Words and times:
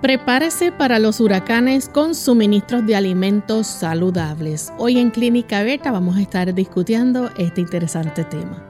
Prepárese 0.00 0.72
para 0.72 0.98
los 0.98 1.20
huracanes 1.20 1.90
con 1.90 2.14
suministros 2.14 2.86
de 2.86 2.96
alimentos 2.96 3.66
saludables. 3.66 4.72
Hoy 4.78 4.98
en 4.98 5.10
Clínica 5.10 5.58
Abierta 5.58 5.90
vamos 5.92 6.16
a 6.16 6.22
estar 6.22 6.54
discutiendo 6.54 7.28
este 7.36 7.60
interesante 7.60 8.24
tema. 8.24 8.66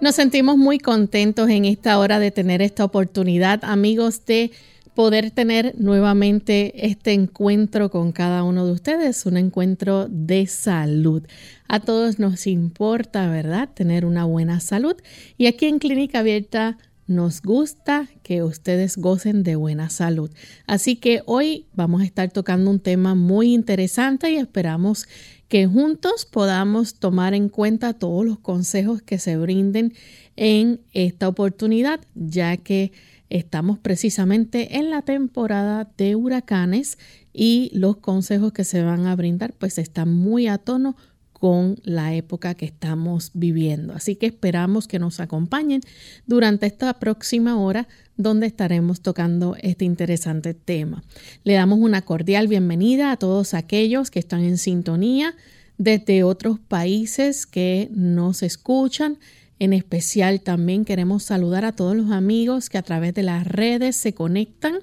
Nos 0.00 0.16
sentimos 0.16 0.56
muy 0.56 0.80
contentos 0.80 1.48
en 1.48 1.64
esta 1.64 1.96
hora 2.00 2.18
de 2.18 2.32
tener 2.32 2.60
esta 2.60 2.84
oportunidad, 2.84 3.60
amigos, 3.62 4.26
de 4.26 4.50
poder 4.94 5.30
tener 5.30 5.74
nuevamente 5.78 6.86
este 6.86 7.12
encuentro 7.12 7.90
con 7.90 8.12
cada 8.12 8.44
uno 8.44 8.66
de 8.66 8.72
ustedes, 8.72 9.24
un 9.26 9.36
encuentro 9.36 10.06
de 10.08 10.46
salud. 10.46 11.22
A 11.68 11.80
todos 11.80 12.18
nos 12.18 12.46
importa, 12.46 13.28
¿verdad?, 13.30 13.68
tener 13.72 14.04
una 14.04 14.24
buena 14.24 14.60
salud. 14.60 14.96
Y 15.38 15.46
aquí 15.46 15.66
en 15.66 15.78
Clínica 15.78 16.20
Abierta 16.20 16.78
nos 17.06 17.42
gusta 17.42 18.08
que 18.22 18.44
ustedes 18.44 18.96
gocen 18.96 19.42
de 19.42 19.56
buena 19.56 19.90
salud. 19.90 20.30
Así 20.66 20.94
que 20.94 21.22
hoy 21.26 21.66
vamos 21.74 22.02
a 22.02 22.04
estar 22.04 22.30
tocando 22.30 22.70
un 22.70 22.78
tema 22.78 23.16
muy 23.16 23.52
interesante 23.52 24.30
y 24.30 24.36
esperamos 24.36 25.08
que 25.48 25.66
juntos 25.66 26.24
podamos 26.24 26.94
tomar 26.94 27.34
en 27.34 27.48
cuenta 27.48 27.94
todos 27.94 28.24
los 28.24 28.38
consejos 28.38 29.02
que 29.02 29.18
se 29.18 29.36
brinden 29.36 29.92
en 30.36 30.80
esta 30.92 31.26
oportunidad, 31.26 32.00
ya 32.14 32.56
que 32.56 32.92
Estamos 33.30 33.78
precisamente 33.78 34.76
en 34.78 34.90
la 34.90 35.02
temporada 35.02 35.88
de 35.96 36.16
huracanes 36.16 36.98
y 37.32 37.70
los 37.72 37.98
consejos 37.98 38.52
que 38.52 38.64
se 38.64 38.82
van 38.82 39.06
a 39.06 39.14
brindar 39.14 39.54
pues 39.54 39.78
están 39.78 40.12
muy 40.12 40.48
a 40.48 40.58
tono 40.58 40.96
con 41.32 41.76
la 41.84 42.12
época 42.12 42.54
que 42.54 42.66
estamos 42.66 43.30
viviendo. 43.32 43.94
Así 43.94 44.14
que 44.16 44.26
esperamos 44.26 44.86
que 44.86 44.98
nos 44.98 45.20
acompañen 45.20 45.80
durante 46.26 46.66
esta 46.66 46.92
próxima 46.98 47.58
hora 47.58 47.88
donde 48.18 48.46
estaremos 48.46 49.00
tocando 49.00 49.56
este 49.62 49.86
interesante 49.86 50.52
tema. 50.52 51.02
Le 51.42 51.54
damos 51.54 51.78
una 51.78 52.02
cordial 52.02 52.46
bienvenida 52.46 53.10
a 53.10 53.16
todos 53.16 53.54
aquellos 53.54 54.10
que 54.10 54.18
están 54.18 54.44
en 54.44 54.58
sintonía 54.58 55.34
desde 55.78 56.24
otros 56.24 56.58
países 56.58 57.46
que 57.46 57.88
nos 57.90 58.42
escuchan 58.42 59.16
en 59.60 59.74
especial 59.74 60.40
también 60.40 60.84
queremos 60.84 61.22
saludar 61.22 61.64
a 61.64 61.72
todos 61.72 61.94
los 61.94 62.10
amigos 62.10 62.68
que 62.70 62.78
a 62.78 62.82
través 62.82 63.14
de 63.14 63.22
las 63.22 63.46
redes 63.46 63.94
se 63.94 64.14
conectan, 64.14 64.78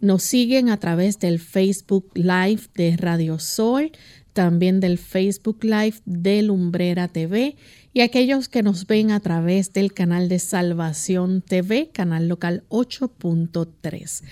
nos 0.00 0.24
siguen 0.24 0.68
a 0.68 0.76
través 0.76 1.18
del 1.20 1.38
Facebook 1.38 2.10
Live 2.14 2.62
de 2.74 2.96
Radio 2.96 3.38
Sol, 3.38 3.92
también 4.32 4.80
del 4.80 4.98
Facebook 4.98 5.64
Live 5.64 5.96
de 6.04 6.42
Lumbrera 6.42 7.08
TV 7.08 7.56
y 7.94 8.00
aquellos 8.00 8.48
que 8.48 8.62
nos 8.62 8.86
ven 8.86 9.10
a 9.10 9.20
través 9.20 9.72
del 9.72 9.94
canal 9.94 10.28
de 10.28 10.40
Salvación 10.40 11.40
TV, 11.40 11.88
canal 11.90 12.28
local 12.28 12.64
8.3. 12.68 14.22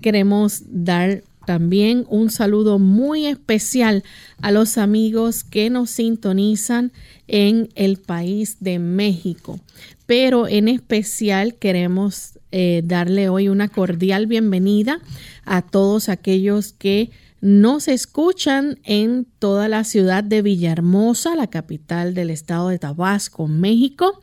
Queremos 0.00 0.62
dar 0.66 1.22
también 1.44 2.06
un 2.08 2.30
saludo 2.30 2.78
muy 2.78 3.26
especial 3.26 4.04
a 4.40 4.50
los 4.50 4.78
amigos 4.78 5.44
que 5.44 5.70
nos 5.70 5.90
sintonizan 5.90 6.92
en 7.26 7.68
el 7.74 7.98
país 7.98 8.58
de 8.60 8.78
México. 8.78 9.60
Pero 10.06 10.48
en 10.48 10.68
especial 10.68 11.54
queremos 11.54 12.38
eh, 12.50 12.82
darle 12.84 13.28
hoy 13.28 13.48
una 13.48 13.68
cordial 13.68 14.26
bienvenida 14.26 15.00
a 15.44 15.62
todos 15.62 16.08
aquellos 16.08 16.72
que 16.72 17.10
nos 17.40 17.88
escuchan 17.88 18.78
en 18.84 19.26
toda 19.38 19.68
la 19.68 19.82
ciudad 19.82 20.22
de 20.22 20.42
Villahermosa, 20.42 21.34
la 21.34 21.48
capital 21.48 22.14
del 22.14 22.30
estado 22.30 22.68
de 22.68 22.78
Tabasco, 22.78 23.48
México, 23.48 24.20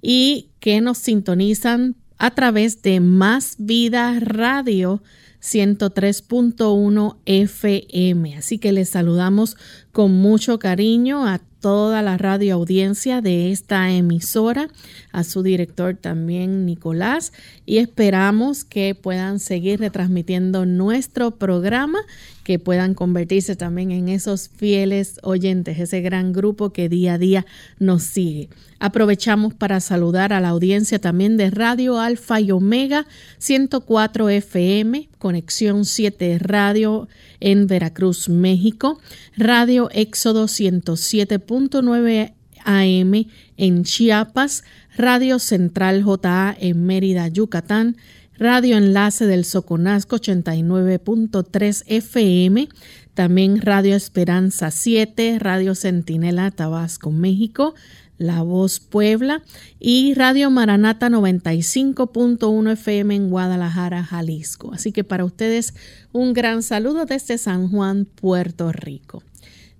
y 0.00 0.50
que 0.58 0.80
nos 0.80 0.96
sintonizan 0.98 1.96
a 2.16 2.30
través 2.30 2.80
de 2.82 3.00
Más 3.00 3.56
Vida 3.58 4.18
Radio 4.20 5.02
103.1 5.42 7.16
FM. 7.26 8.36
Así 8.36 8.58
que 8.58 8.72
les 8.72 8.88
saludamos 8.88 9.56
con 9.90 10.12
mucho 10.12 10.58
cariño 10.58 11.26
a 11.26 11.40
toda 11.62 12.02
la 12.02 12.18
radio 12.18 12.54
audiencia 12.54 13.20
de 13.20 13.52
esta 13.52 13.90
emisora, 13.90 14.68
a 15.12 15.22
su 15.24 15.42
director 15.42 15.96
también 15.96 16.66
Nicolás, 16.66 17.32
y 17.64 17.78
esperamos 17.78 18.64
que 18.64 18.94
puedan 18.94 19.38
seguir 19.38 19.80
retransmitiendo 19.80 20.66
nuestro 20.66 21.32
programa, 21.32 22.00
que 22.44 22.58
puedan 22.58 22.94
convertirse 22.94 23.56
también 23.56 23.90
en 23.90 24.08
esos 24.08 24.48
fieles 24.48 25.18
oyentes, 25.22 25.78
ese 25.78 26.00
gran 26.00 26.32
grupo 26.32 26.72
que 26.72 26.88
día 26.88 27.14
a 27.14 27.18
día 27.18 27.46
nos 27.78 28.02
sigue. 28.02 28.48
Aprovechamos 28.80 29.54
para 29.54 29.78
saludar 29.80 30.32
a 30.32 30.40
la 30.40 30.48
audiencia 30.48 30.98
también 30.98 31.36
de 31.36 31.50
Radio 31.50 32.00
Alfa 32.00 32.40
y 32.40 32.50
Omega 32.50 33.06
104 33.38 34.28
FM, 34.28 35.08
Conexión 35.18 35.84
7 35.84 36.38
Radio 36.40 37.08
en 37.38 37.68
Veracruz, 37.68 38.28
México, 38.28 39.00
Radio 39.36 39.88
Éxodo 39.92 40.46
107.9 40.46 42.32
AM 42.64 43.26
en 43.56 43.84
Chiapas, 43.84 44.64
Radio 44.96 45.38
Central 45.38 46.02
JA 46.02 46.56
en 46.58 46.84
Mérida, 46.84 47.28
Yucatán, 47.28 47.96
Radio 48.38 48.78
Enlace 48.78 49.26
del 49.26 49.44
Soconasco 49.44 50.16
89.3 50.16 51.84
FM, 51.86 52.68
también 53.12 53.60
Radio 53.60 53.94
Esperanza 53.94 54.70
7, 54.70 55.38
Radio 55.38 55.74
Centinela 55.74 56.50
Tabasco, 56.50 57.10
México, 57.10 57.74
La 58.16 58.42
Voz 58.42 58.80
Puebla 58.80 59.42
y 59.78 60.14
Radio 60.14 60.50
Maranata 60.50 61.10
95.1 61.10 62.72
FM 62.72 63.14
en 63.14 63.28
Guadalajara, 63.28 64.02
Jalisco. 64.02 64.72
Así 64.72 64.92
que 64.92 65.04
para 65.04 65.26
ustedes 65.26 65.74
un 66.12 66.32
gran 66.32 66.62
saludo 66.62 67.04
desde 67.04 67.36
San 67.36 67.68
Juan, 67.68 68.06
Puerto 68.06 68.72
Rico. 68.72 69.22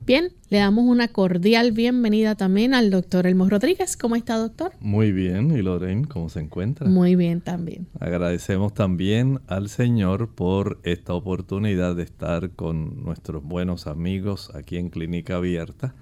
Bien, 0.04 0.32
le 0.50 0.58
damos 0.58 0.84
una 0.84 1.06
cordial 1.06 1.70
bienvenida 1.70 2.34
también 2.34 2.74
al 2.74 2.90
doctor 2.90 3.28
Elmo 3.28 3.48
Rodríguez. 3.48 3.96
¿Cómo 3.96 4.16
está, 4.16 4.36
doctor? 4.36 4.72
Muy 4.80 5.12
bien. 5.12 5.56
¿Y 5.56 5.62
Lorraine, 5.62 6.08
cómo 6.08 6.28
se 6.28 6.40
encuentra? 6.40 6.88
Muy 6.88 7.14
bien 7.14 7.40
también. 7.40 7.86
Agradecemos 8.00 8.74
también 8.74 9.40
al 9.46 9.68
Señor 9.68 10.34
por 10.34 10.80
esta 10.82 11.14
oportunidad 11.14 11.94
de 11.94 12.02
estar 12.02 12.50
con 12.50 13.04
nuestros 13.04 13.44
buenos 13.44 13.86
amigos 13.86 14.50
aquí 14.56 14.76
en 14.76 14.90
Clínica 14.90 15.36
Abierta 15.36 15.94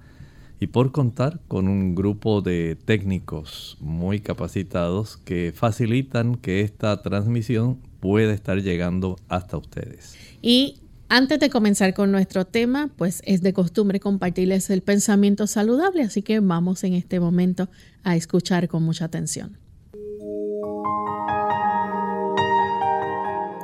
y 0.59 0.67
por 0.67 0.91
contar 0.91 1.39
con 1.47 1.67
un 1.67 1.93
grupo 1.93 2.41
de 2.41 2.75
técnicos 2.83 3.77
muy 3.81 4.19
capacitados 4.19 5.17
que 5.17 5.53
facilitan 5.55 6.35
que 6.35 6.61
esta 6.61 7.03
transmisión 7.03 7.77
pueda 7.99 8.33
estar 8.33 8.63
llegando 8.63 9.17
hasta 9.27 9.57
ustedes. 9.57 10.17
Y 10.41 10.81
antes 11.11 11.41
de 11.41 11.49
comenzar 11.49 11.93
con 11.93 12.09
nuestro 12.09 12.45
tema, 12.45 12.89
pues 12.95 13.21
es 13.25 13.41
de 13.41 13.51
costumbre 13.51 13.99
compartirles 13.99 14.69
el 14.69 14.81
pensamiento 14.81 15.45
saludable, 15.45 16.03
así 16.03 16.21
que 16.21 16.39
vamos 16.39 16.85
en 16.85 16.93
este 16.93 17.19
momento 17.19 17.67
a 18.03 18.15
escuchar 18.15 18.69
con 18.69 18.83
mucha 18.83 19.05
atención. 19.05 19.57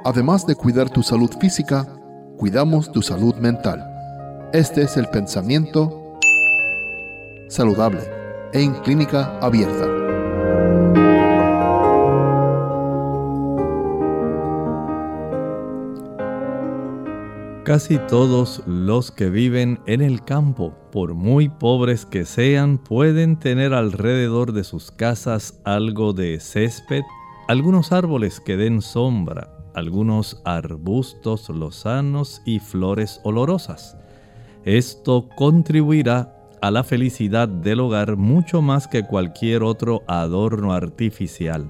Además 0.03 0.45
de 0.45 0.55
cuidar 0.55 0.89
tu 0.89 1.01
salud 1.01 1.31
física, 1.39 1.87
cuidamos 2.37 2.91
tu 2.91 3.01
salud 3.01 3.35
mental. 3.35 3.81
Este 4.51 4.81
es 4.81 4.97
el 4.97 5.07
pensamiento 5.07 6.19
saludable 7.47 8.01
en 8.51 8.73
clínica 8.81 9.39
abierta. 9.39 9.85
Casi 17.67 17.97
todos 17.97 18.63
los 18.65 19.11
que 19.11 19.29
viven 19.29 19.81
en 19.87 19.99
el 19.99 20.23
campo, 20.23 20.73
por 20.89 21.15
muy 21.15 21.49
pobres 21.49 22.05
que 22.05 22.23
sean, 22.23 22.77
pueden 22.77 23.37
tener 23.37 23.73
alrededor 23.73 24.53
de 24.53 24.63
sus 24.63 24.89
casas 24.89 25.59
algo 25.65 26.13
de 26.13 26.39
césped, 26.39 27.01
algunos 27.49 27.91
árboles 27.91 28.39
que 28.39 28.55
den 28.55 28.81
sombra, 28.81 29.49
algunos 29.73 30.41
arbustos 30.45 31.49
lozanos 31.49 32.41
y 32.45 32.59
flores 32.59 33.19
olorosas. 33.25 33.97
Esto 34.63 35.27
contribuirá 35.35 36.37
a 36.61 36.71
la 36.71 36.85
felicidad 36.85 37.49
del 37.49 37.81
hogar 37.81 38.15
mucho 38.15 38.61
más 38.61 38.87
que 38.87 39.03
cualquier 39.03 39.63
otro 39.63 40.03
adorno 40.07 40.71
artificial. 40.71 41.67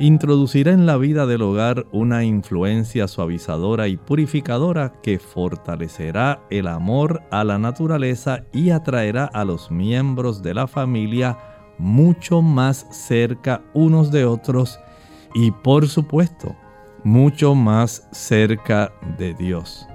Introducirá 0.00 0.72
en 0.72 0.86
la 0.86 0.96
vida 0.96 1.26
del 1.26 1.42
hogar 1.42 1.86
una 1.92 2.24
influencia 2.24 3.06
suavizadora 3.06 3.86
y 3.86 3.98
purificadora 3.98 4.94
que 5.02 5.18
fortalecerá 5.18 6.40
el 6.48 6.68
amor 6.68 7.20
a 7.30 7.44
la 7.44 7.58
naturaleza 7.58 8.44
y 8.50 8.70
atraerá 8.70 9.26
a 9.26 9.44
los 9.44 9.70
miembros 9.70 10.42
de 10.42 10.54
la 10.54 10.66
familia 10.66 11.36
mucho 11.76 12.40
más 12.40 12.86
cerca 12.90 13.60
unos 13.74 14.10
de 14.10 14.24
otros 14.24 14.80
y 15.34 15.50
por 15.50 15.86
supuesto 15.86 16.56
mucho 17.04 17.54
más 17.54 18.08
cerca 18.10 18.90
de 19.18 19.34
Dios. 19.34 19.86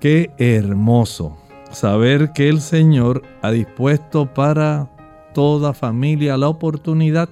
Qué 0.00 0.32
hermoso 0.38 1.38
saber 1.70 2.32
que 2.32 2.48
el 2.48 2.60
Señor 2.60 3.22
ha 3.42 3.52
dispuesto 3.52 4.34
para 4.34 4.90
toda 5.34 5.72
familia 5.72 6.36
la 6.36 6.48
oportunidad 6.48 7.28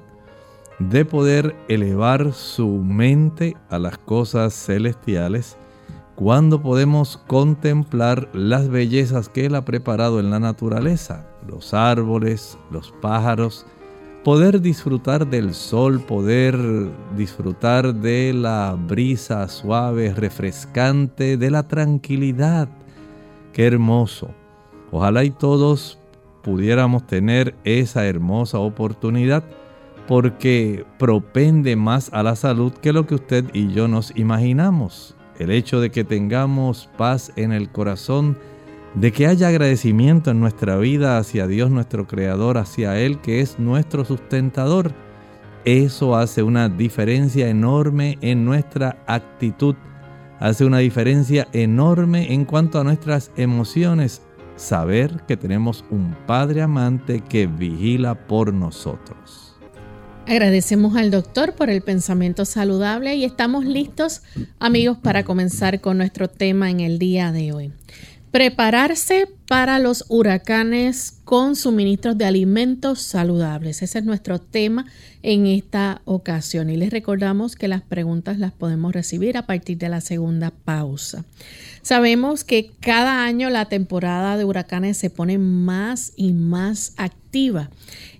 de 0.78 1.05
poder 1.05 1.56
elevar 1.69 2.32
su 2.32 2.69
mente 2.69 3.56
a 3.70 3.78
las 3.78 3.99
cosas 3.99 4.55
celestiales 4.55 5.56
cuando 6.17 6.62
podemos 6.62 7.19
contemplar 7.26 8.28
las 8.32 8.69
bellezas 8.69 9.28
que 9.28 9.46
Él 9.46 9.55
ha 9.55 9.64
preparado 9.64 10.19
en 10.19 10.31
la 10.31 10.40
naturaleza, 10.40 11.26
los 11.46 11.75
árboles, 11.75 12.58
los 12.70 12.93
pájaros, 13.02 13.67
poder 14.25 14.61
disfrutar 14.62 15.26
del 15.26 15.55
sol, 15.55 16.00
poder 16.00 16.58
disfrutar 17.17 17.94
de 17.94 18.32
la 18.32 18.76
brisa 18.78 19.46
suave, 19.46 20.14
refrescante, 20.14 21.37
de 21.37 21.50
la 21.50 21.69
tranquilidad. 21.69 22.69
Qué 23.52 23.67
hermoso. 23.67 24.31
Ojalá 24.90 25.23
y 25.23 25.31
todos 25.31 25.99
pudiéramos 26.43 27.06
tener 27.06 27.55
esa 27.64 28.06
hermosa 28.06 28.58
oportunidad 28.58 29.44
porque 30.06 30.84
propende 30.98 31.76
más 31.76 32.12
a 32.12 32.22
la 32.22 32.36
salud 32.36 32.72
que 32.72 32.92
lo 32.92 33.06
que 33.06 33.16
usted 33.16 33.44
y 33.52 33.72
yo 33.72 33.88
nos 33.88 34.16
imaginamos. 34.16 35.16
El 35.38 35.50
hecho 35.50 35.80
de 35.80 35.90
que 35.90 36.04
tengamos 36.04 36.88
paz 36.96 37.32
en 37.36 37.52
el 37.52 37.70
corazón 37.70 38.36
de 38.94 39.12
que 39.12 39.26
haya 39.26 39.48
agradecimiento 39.48 40.30
en 40.30 40.40
nuestra 40.40 40.78
vida 40.78 41.18
hacia 41.18 41.46
Dios 41.46 41.70
nuestro 41.70 42.06
Creador, 42.06 42.56
hacia 42.56 42.98
Él 42.98 43.20
que 43.20 43.40
es 43.40 43.58
nuestro 43.58 44.04
sustentador. 44.04 44.92
Eso 45.66 46.16
hace 46.16 46.42
una 46.42 46.68
diferencia 46.68 47.48
enorme 47.48 48.16
en 48.22 48.44
nuestra 48.44 49.02
actitud, 49.06 49.74
hace 50.38 50.64
una 50.64 50.78
diferencia 50.78 51.46
enorme 51.52 52.32
en 52.32 52.44
cuanto 52.44 52.80
a 52.80 52.84
nuestras 52.84 53.32
emociones. 53.36 54.22
Saber 54.54 55.20
que 55.28 55.36
tenemos 55.36 55.84
un 55.90 56.16
Padre 56.26 56.62
amante 56.62 57.20
que 57.20 57.46
vigila 57.46 58.14
por 58.26 58.54
nosotros. 58.54 59.45
Agradecemos 60.28 60.96
al 60.96 61.12
doctor 61.12 61.55
por 61.55 61.70
el 61.70 61.82
pensamiento 61.82 62.44
saludable 62.44 63.14
y 63.14 63.23
estamos 63.23 63.64
listos 63.64 64.23
amigos 64.58 64.99
para 64.99 65.23
comenzar 65.23 65.81
con 65.81 65.99
nuestro 65.99 66.28
tema 66.28 66.69
en 66.69 66.81
el 66.81 66.99
día 66.99 67.31
de 67.31 67.52
hoy. 67.52 67.73
Prepararse 68.32 69.28
para 69.46 69.78
los 69.78 70.05
huracanes 70.08 71.20
con 71.23 71.55
suministros 71.55 72.19
de 72.19 72.25
alimentos 72.25 73.02
saludables. 73.02 73.82
Ese 73.82 74.00
es 74.00 74.05
nuestro 74.05 74.40
tema 74.40 74.87
en 75.23 75.46
esta 75.46 76.02
ocasión. 76.05 76.70
Y 76.70 76.76
les 76.76 76.90
recordamos 76.90 77.55
que 77.55 77.69
las 77.69 77.82
preguntas 77.82 78.40
las 78.40 78.50
podemos 78.50 78.93
recibir 78.93 79.37
a 79.37 79.46
partir 79.46 79.78
de 79.78 79.88
la 79.88 80.00
segunda 80.00 80.50
pausa. 80.50 81.25
Sabemos 81.82 82.43
que 82.43 82.73
cada 82.81 83.25
año 83.25 83.49
la 83.49 83.67
temporada 83.67 84.37
de 84.37 84.44
huracanes 84.44 84.96
se 84.96 85.08
pone 85.08 85.38
más 85.38 86.12
y 86.17 86.32
más 86.32 86.94
activa 86.96 87.70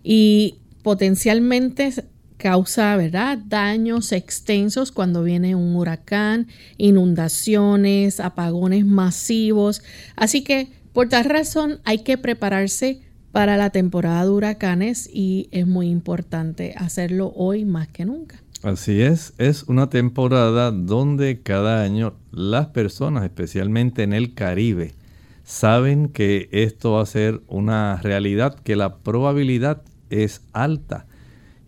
y 0.05 0.55
potencialmente 0.87 1.93
causa 2.37 2.97
¿verdad? 2.97 3.39
daños 3.39 4.13
extensos 4.13 4.93
cuando 4.93 5.25
viene 5.25 5.57
un 5.57 5.75
huracán, 5.75 6.47
inundaciones, 6.77 8.21
apagones 8.21 8.87
masivos. 8.87 9.83
Así 10.15 10.45
que 10.45 10.69
por 10.93 11.09
tal 11.09 11.25
razón 11.25 11.81
hay 11.83 12.05
que 12.05 12.19
prepararse 12.19 13.01
para 13.33 13.57
la 13.57 13.71
temporada 13.71 14.23
de 14.23 14.31
huracanes 14.31 15.11
y 15.13 15.49
es 15.51 15.67
muy 15.67 15.89
importante 15.89 16.73
hacerlo 16.77 17.33
hoy 17.35 17.65
más 17.65 17.89
que 17.89 18.05
nunca. 18.05 18.41
Así 18.63 19.03
es, 19.03 19.35
es 19.39 19.65
una 19.65 19.91
temporada 19.91 20.71
donde 20.71 21.41
cada 21.43 21.83
año 21.83 22.15
las 22.31 22.69
personas, 22.69 23.25
especialmente 23.25 24.05
en 24.05 24.13
el 24.13 24.35
Caribe, 24.35 24.95
saben 25.43 26.11
que 26.11 26.49
esto 26.53 26.93
va 26.93 27.03
a 27.03 27.07
ser 27.07 27.41
una 27.49 27.97
realidad, 27.97 28.55
que 28.61 28.77
la 28.77 28.99
probabilidad 28.99 29.83
es 30.11 30.43
alta 30.53 31.07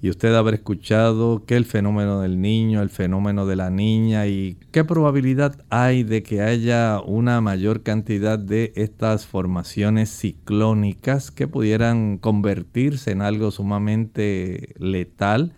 y 0.01 0.11
usted 0.11 0.33
habrá 0.35 0.55
escuchado 0.55 1.45
que 1.45 1.57
el 1.57 1.65
fenómeno 1.65 2.21
del 2.21 2.41
niño, 2.41 2.83
el 2.83 2.91
fenómeno 2.91 3.47
de 3.47 3.57
la 3.57 3.69
niña 3.69 4.27
y 4.29 4.57
qué 4.71 4.85
probabilidad 4.85 5.65
hay 5.71 6.05
de 6.05 6.23
que 6.23 6.41
haya 6.41 7.01
una 7.01 7.41
mayor 7.41 7.83
cantidad 7.83 8.39
de 8.39 8.73
estas 8.77 9.27
formaciones 9.27 10.11
ciclónicas 10.11 11.33
que 11.33 11.49
pudieran 11.49 12.19
convertirse 12.19 13.11
en 13.11 13.23
algo 13.23 13.51
sumamente 13.51 14.75
letal. 14.79 15.53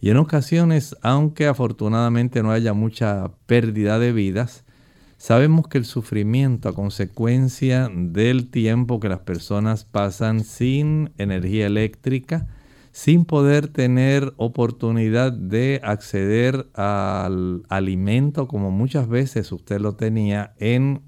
Y 0.00 0.10
en 0.10 0.16
ocasiones, 0.16 0.96
aunque 1.02 1.46
afortunadamente 1.46 2.42
no 2.42 2.50
haya 2.50 2.72
mucha 2.72 3.30
pérdida 3.46 4.00
de 4.00 4.12
vidas, 4.12 4.64
sabemos 5.18 5.68
que 5.68 5.78
el 5.78 5.84
sufrimiento 5.84 6.68
a 6.68 6.74
consecuencia 6.74 7.90
del 7.92 8.50
tiempo 8.50 9.00
que 9.00 9.10
las 9.10 9.20
personas 9.20 9.84
pasan 9.84 10.44
sin 10.44 11.10
energía 11.18 11.66
eléctrica, 11.66 12.46
sin 12.92 13.24
poder 13.24 13.68
tener 13.68 14.32
oportunidad 14.38 15.32
de 15.32 15.80
acceder 15.84 16.68
al 16.74 17.62
alimento 17.68 18.48
como 18.48 18.70
muchas 18.70 19.08
veces 19.08 19.52
usted 19.52 19.80
lo 19.80 19.94
tenía 19.94 20.54
en 20.58 21.02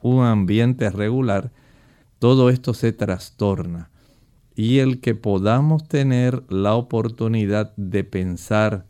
un 0.00 0.24
ambiente 0.24 0.88
regular, 0.90 1.52
todo 2.18 2.50
esto 2.50 2.72
se 2.72 2.92
trastorna. 2.92 3.90
Y 4.54 4.78
el 4.78 5.00
que 5.00 5.14
podamos 5.14 5.86
tener 5.88 6.42
la 6.48 6.74
oportunidad 6.74 7.74
de 7.76 8.04
pensar 8.04 8.86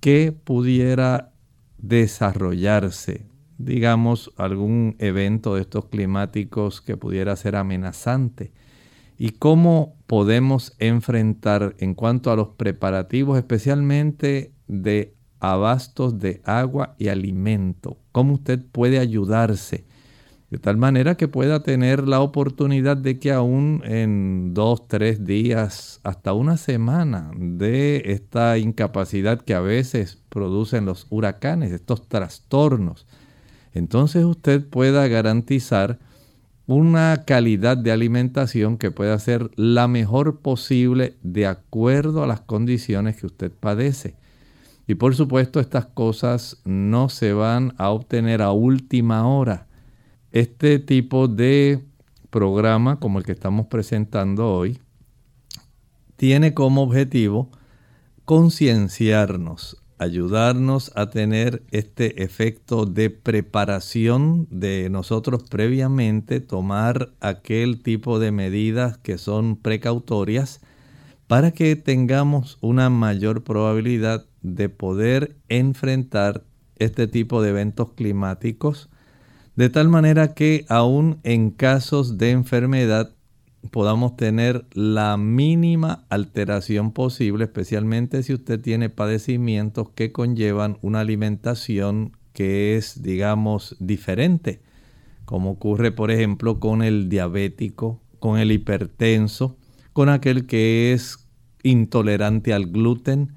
que 0.00 0.32
pudiera 0.32 1.32
desarrollarse, 1.78 3.29
digamos, 3.64 4.32
algún 4.36 4.96
evento 4.98 5.54
de 5.54 5.62
estos 5.62 5.86
climáticos 5.86 6.80
que 6.80 6.96
pudiera 6.96 7.36
ser 7.36 7.56
amenazante, 7.56 8.52
y 9.18 9.30
cómo 9.32 9.96
podemos 10.06 10.74
enfrentar 10.78 11.74
en 11.78 11.94
cuanto 11.94 12.32
a 12.32 12.36
los 12.36 12.48
preparativos, 12.48 13.36
especialmente 13.36 14.52
de 14.66 15.14
abastos 15.40 16.18
de 16.18 16.40
agua 16.44 16.94
y 16.98 17.08
alimento, 17.08 17.98
cómo 18.12 18.34
usted 18.34 18.64
puede 18.72 18.98
ayudarse 18.98 19.84
de 20.50 20.58
tal 20.58 20.76
manera 20.76 21.14
que 21.14 21.28
pueda 21.28 21.62
tener 21.62 22.08
la 22.08 22.20
oportunidad 22.20 22.96
de 22.96 23.20
que 23.20 23.30
aún 23.30 23.82
en 23.84 24.52
dos, 24.52 24.88
tres 24.88 25.24
días, 25.24 26.00
hasta 26.02 26.32
una 26.32 26.56
semana 26.56 27.30
de 27.36 28.02
esta 28.06 28.58
incapacidad 28.58 29.40
que 29.40 29.54
a 29.54 29.60
veces 29.60 30.20
producen 30.28 30.86
los 30.86 31.06
huracanes, 31.08 31.70
estos 31.70 32.08
trastornos, 32.08 33.06
entonces 33.72 34.24
usted 34.24 34.64
pueda 34.66 35.06
garantizar 35.08 35.98
una 36.66 37.24
calidad 37.26 37.76
de 37.76 37.90
alimentación 37.90 38.78
que 38.78 38.90
pueda 38.90 39.18
ser 39.18 39.50
la 39.56 39.88
mejor 39.88 40.38
posible 40.38 41.16
de 41.22 41.46
acuerdo 41.46 42.22
a 42.22 42.28
las 42.28 42.42
condiciones 42.42 43.16
que 43.16 43.26
usted 43.26 43.50
padece. 43.50 44.14
Y 44.86 44.94
por 44.94 45.16
supuesto 45.16 45.58
estas 45.58 45.86
cosas 45.86 46.60
no 46.64 47.08
se 47.08 47.32
van 47.32 47.74
a 47.76 47.90
obtener 47.90 48.40
a 48.40 48.52
última 48.52 49.26
hora. 49.26 49.66
Este 50.30 50.78
tipo 50.78 51.26
de 51.26 51.80
programa 52.30 53.00
como 53.00 53.18
el 53.18 53.24
que 53.24 53.32
estamos 53.32 53.66
presentando 53.66 54.48
hoy 54.48 54.78
tiene 56.16 56.54
como 56.54 56.82
objetivo 56.82 57.50
concienciarnos 58.24 59.79
ayudarnos 60.00 60.92
a 60.96 61.10
tener 61.10 61.62
este 61.72 62.22
efecto 62.24 62.86
de 62.86 63.10
preparación 63.10 64.48
de 64.50 64.88
nosotros 64.88 65.44
previamente, 65.50 66.40
tomar 66.40 67.12
aquel 67.20 67.82
tipo 67.82 68.18
de 68.18 68.32
medidas 68.32 68.96
que 68.96 69.18
son 69.18 69.56
precautorias 69.56 70.62
para 71.26 71.50
que 71.50 71.76
tengamos 71.76 72.56
una 72.62 72.88
mayor 72.88 73.44
probabilidad 73.44 74.24
de 74.40 74.70
poder 74.70 75.36
enfrentar 75.50 76.44
este 76.76 77.06
tipo 77.06 77.42
de 77.42 77.50
eventos 77.50 77.92
climáticos, 77.92 78.88
de 79.54 79.68
tal 79.68 79.90
manera 79.90 80.32
que 80.32 80.64
aún 80.70 81.20
en 81.24 81.50
casos 81.50 82.16
de 82.16 82.30
enfermedad 82.30 83.12
podamos 83.70 84.16
tener 84.16 84.64
la 84.72 85.16
mínima 85.16 86.04
alteración 86.08 86.92
posible, 86.92 87.44
especialmente 87.44 88.22
si 88.22 88.32
usted 88.32 88.60
tiene 88.60 88.88
padecimientos 88.88 89.90
que 89.90 90.12
conllevan 90.12 90.78
una 90.82 91.00
alimentación 91.00 92.16
que 92.32 92.76
es, 92.76 93.02
digamos, 93.02 93.76
diferente, 93.80 94.60
como 95.24 95.50
ocurre, 95.50 95.92
por 95.92 96.10
ejemplo, 96.10 96.58
con 96.58 96.82
el 96.82 97.08
diabético, 97.08 98.00
con 98.18 98.38
el 98.38 98.50
hipertenso, 98.50 99.56
con 99.92 100.08
aquel 100.08 100.46
que 100.46 100.92
es 100.92 101.28
intolerante 101.62 102.52
al 102.52 102.66
gluten. 102.66 103.34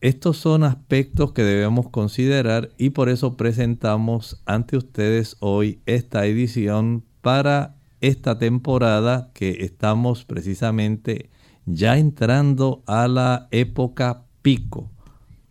Estos 0.00 0.38
son 0.38 0.64
aspectos 0.64 1.32
que 1.32 1.42
debemos 1.44 1.88
considerar 1.88 2.70
y 2.76 2.90
por 2.90 3.08
eso 3.08 3.36
presentamos 3.36 4.42
ante 4.46 4.76
ustedes 4.76 5.36
hoy 5.38 5.80
esta 5.86 6.26
edición 6.26 7.04
para 7.20 7.76
esta 8.02 8.36
temporada 8.36 9.30
que 9.32 9.64
estamos 9.64 10.24
precisamente 10.24 11.30
ya 11.64 11.96
entrando 11.96 12.82
a 12.86 13.06
la 13.08 13.48
época 13.52 14.24
pico. 14.42 14.90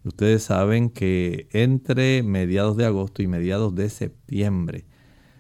Ustedes 0.04 0.44
saben 0.44 0.90
que 0.90 1.48
entre 1.54 2.24
mediados 2.24 2.76
de 2.76 2.86
agosto 2.86 3.24
y 3.24 3.28
mediados 3.28 3.74
de 3.74 3.90
septiembre, 3.90 4.86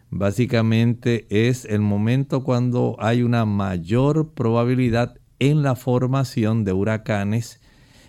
básicamente 0.09 1.27
es 1.29 1.65
el 1.65 1.81
momento 1.81 2.43
cuando 2.43 2.95
hay 2.99 3.23
una 3.23 3.45
mayor 3.45 4.33
probabilidad 4.33 5.19
en 5.39 5.63
la 5.63 5.75
formación 5.75 6.63
de 6.63 6.71
huracanes 6.71 7.59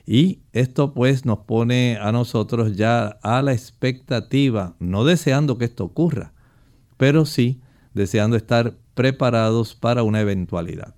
y 0.07 0.43
esto 0.53 0.95
pues 0.95 1.25
nos 1.25 1.41
pone 1.41 1.99
a 2.01 2.13
nosotros 2.13 2.77
ya 2.77 3.19
a 3.23 3.43
la 3.43 3.53
expectativa, 3.53 4.77
no 4.79 5.05
deseando 5.05 5.59
que 5.59 5.65
esto 5.65 5.85
ocurra, 5.85 6.35
pero 6.99 7.25
sí 7.25 7.61
deseando 7.95 8.37
estar 8.37 8.77
preparados 8.95 9.75
para 9.75 10.03
una 10.03 10.21
eventualidad. 10.21 10.95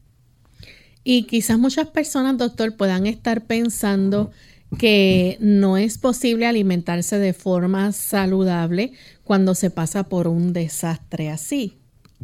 Y 1.05 1.25
quizás 1.25 1.59
muchas 1.59 1.89
personas, 1.89 2.39
doctor, 2.39 2.77
puedan 2.77 3.07
estar 3.07 3.47
pensando 3.47 4.31
que 4.79 5.37
no 5.41 5.77
es 5.77 5.99
posible 5.99 6.47
alimentarse 6.47 7.19
de 7.19 7.33
forma 7.33 7.93
saludable 7.93 8.93
cuando 9.23 9.55
se 9.55 9.71
pasa 9.71 10.09
por 10.09 10.27
un 10.27 10.53
desastre 10.53 11.31
así. 11.31 11.79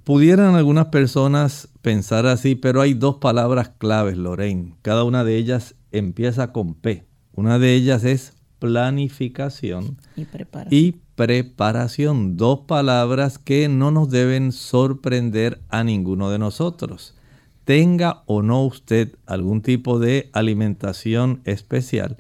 Pudieran 0.05 0.55
algunas 0.55 0.87
personas 0.87 1.69
pensar 1.83 2.27
así, 2.27 2.55
pero 2.55 2.81
hay 2.81 2.95
dos 2.95 3.17
palabras 3.17 3.71
claves, 3.77 4.17
Lorraine. 4.17 4.75
Cada 4.83 5.05
una 5.05 5.25
de 5.25 5.37
ellas 5.37 5.75
empieza 5.93 6.53
con 6.53 6.75
P. 6.75 7.05
Una 7.35 7.59
de 7.59 7.75
ellas 7.75 8.05
es 8.05 8.33
planificación 8.59 9.99
y 10.17 10.25
preparación. 10.25 10.85
y 10.85 10.93
preparación. 11.21 12.39
Dos 12.39 12.61
palabras 12.61 13.37
que 13.39 13.69
no 13.69 13.91
nos 13.91 14.09
deben 14.09 14.53
sorprender 14.53 15.61
a 15.69 15.85
ninguno 15.85 16.31
de 16.31 16.39
nosotros. 16.39 17.15
Tenga 17.67 18.23
o 18.25 18.41
no 18.41 18.65
usted 18.65 19.17
algún 19.27 19.61
tipo 19.61 19.99
de 19.99 20.31
alimentación 20.33 21.43
especial, 21.45 22.17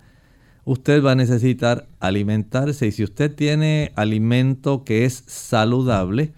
usted 0.66 1.02
va 1.02 1.12
a 1.12 1.14
necesitar 1.14 1.88
alimentarse 1.98 2.88
y 2.88 2.92
si 2.92 3.02
usted 3.02 3.34
tiene 3.34 3.90
alimento 3.96 4.84
que 4.84 5.06
es 5.06 5.24
saludable, 5.26 6.34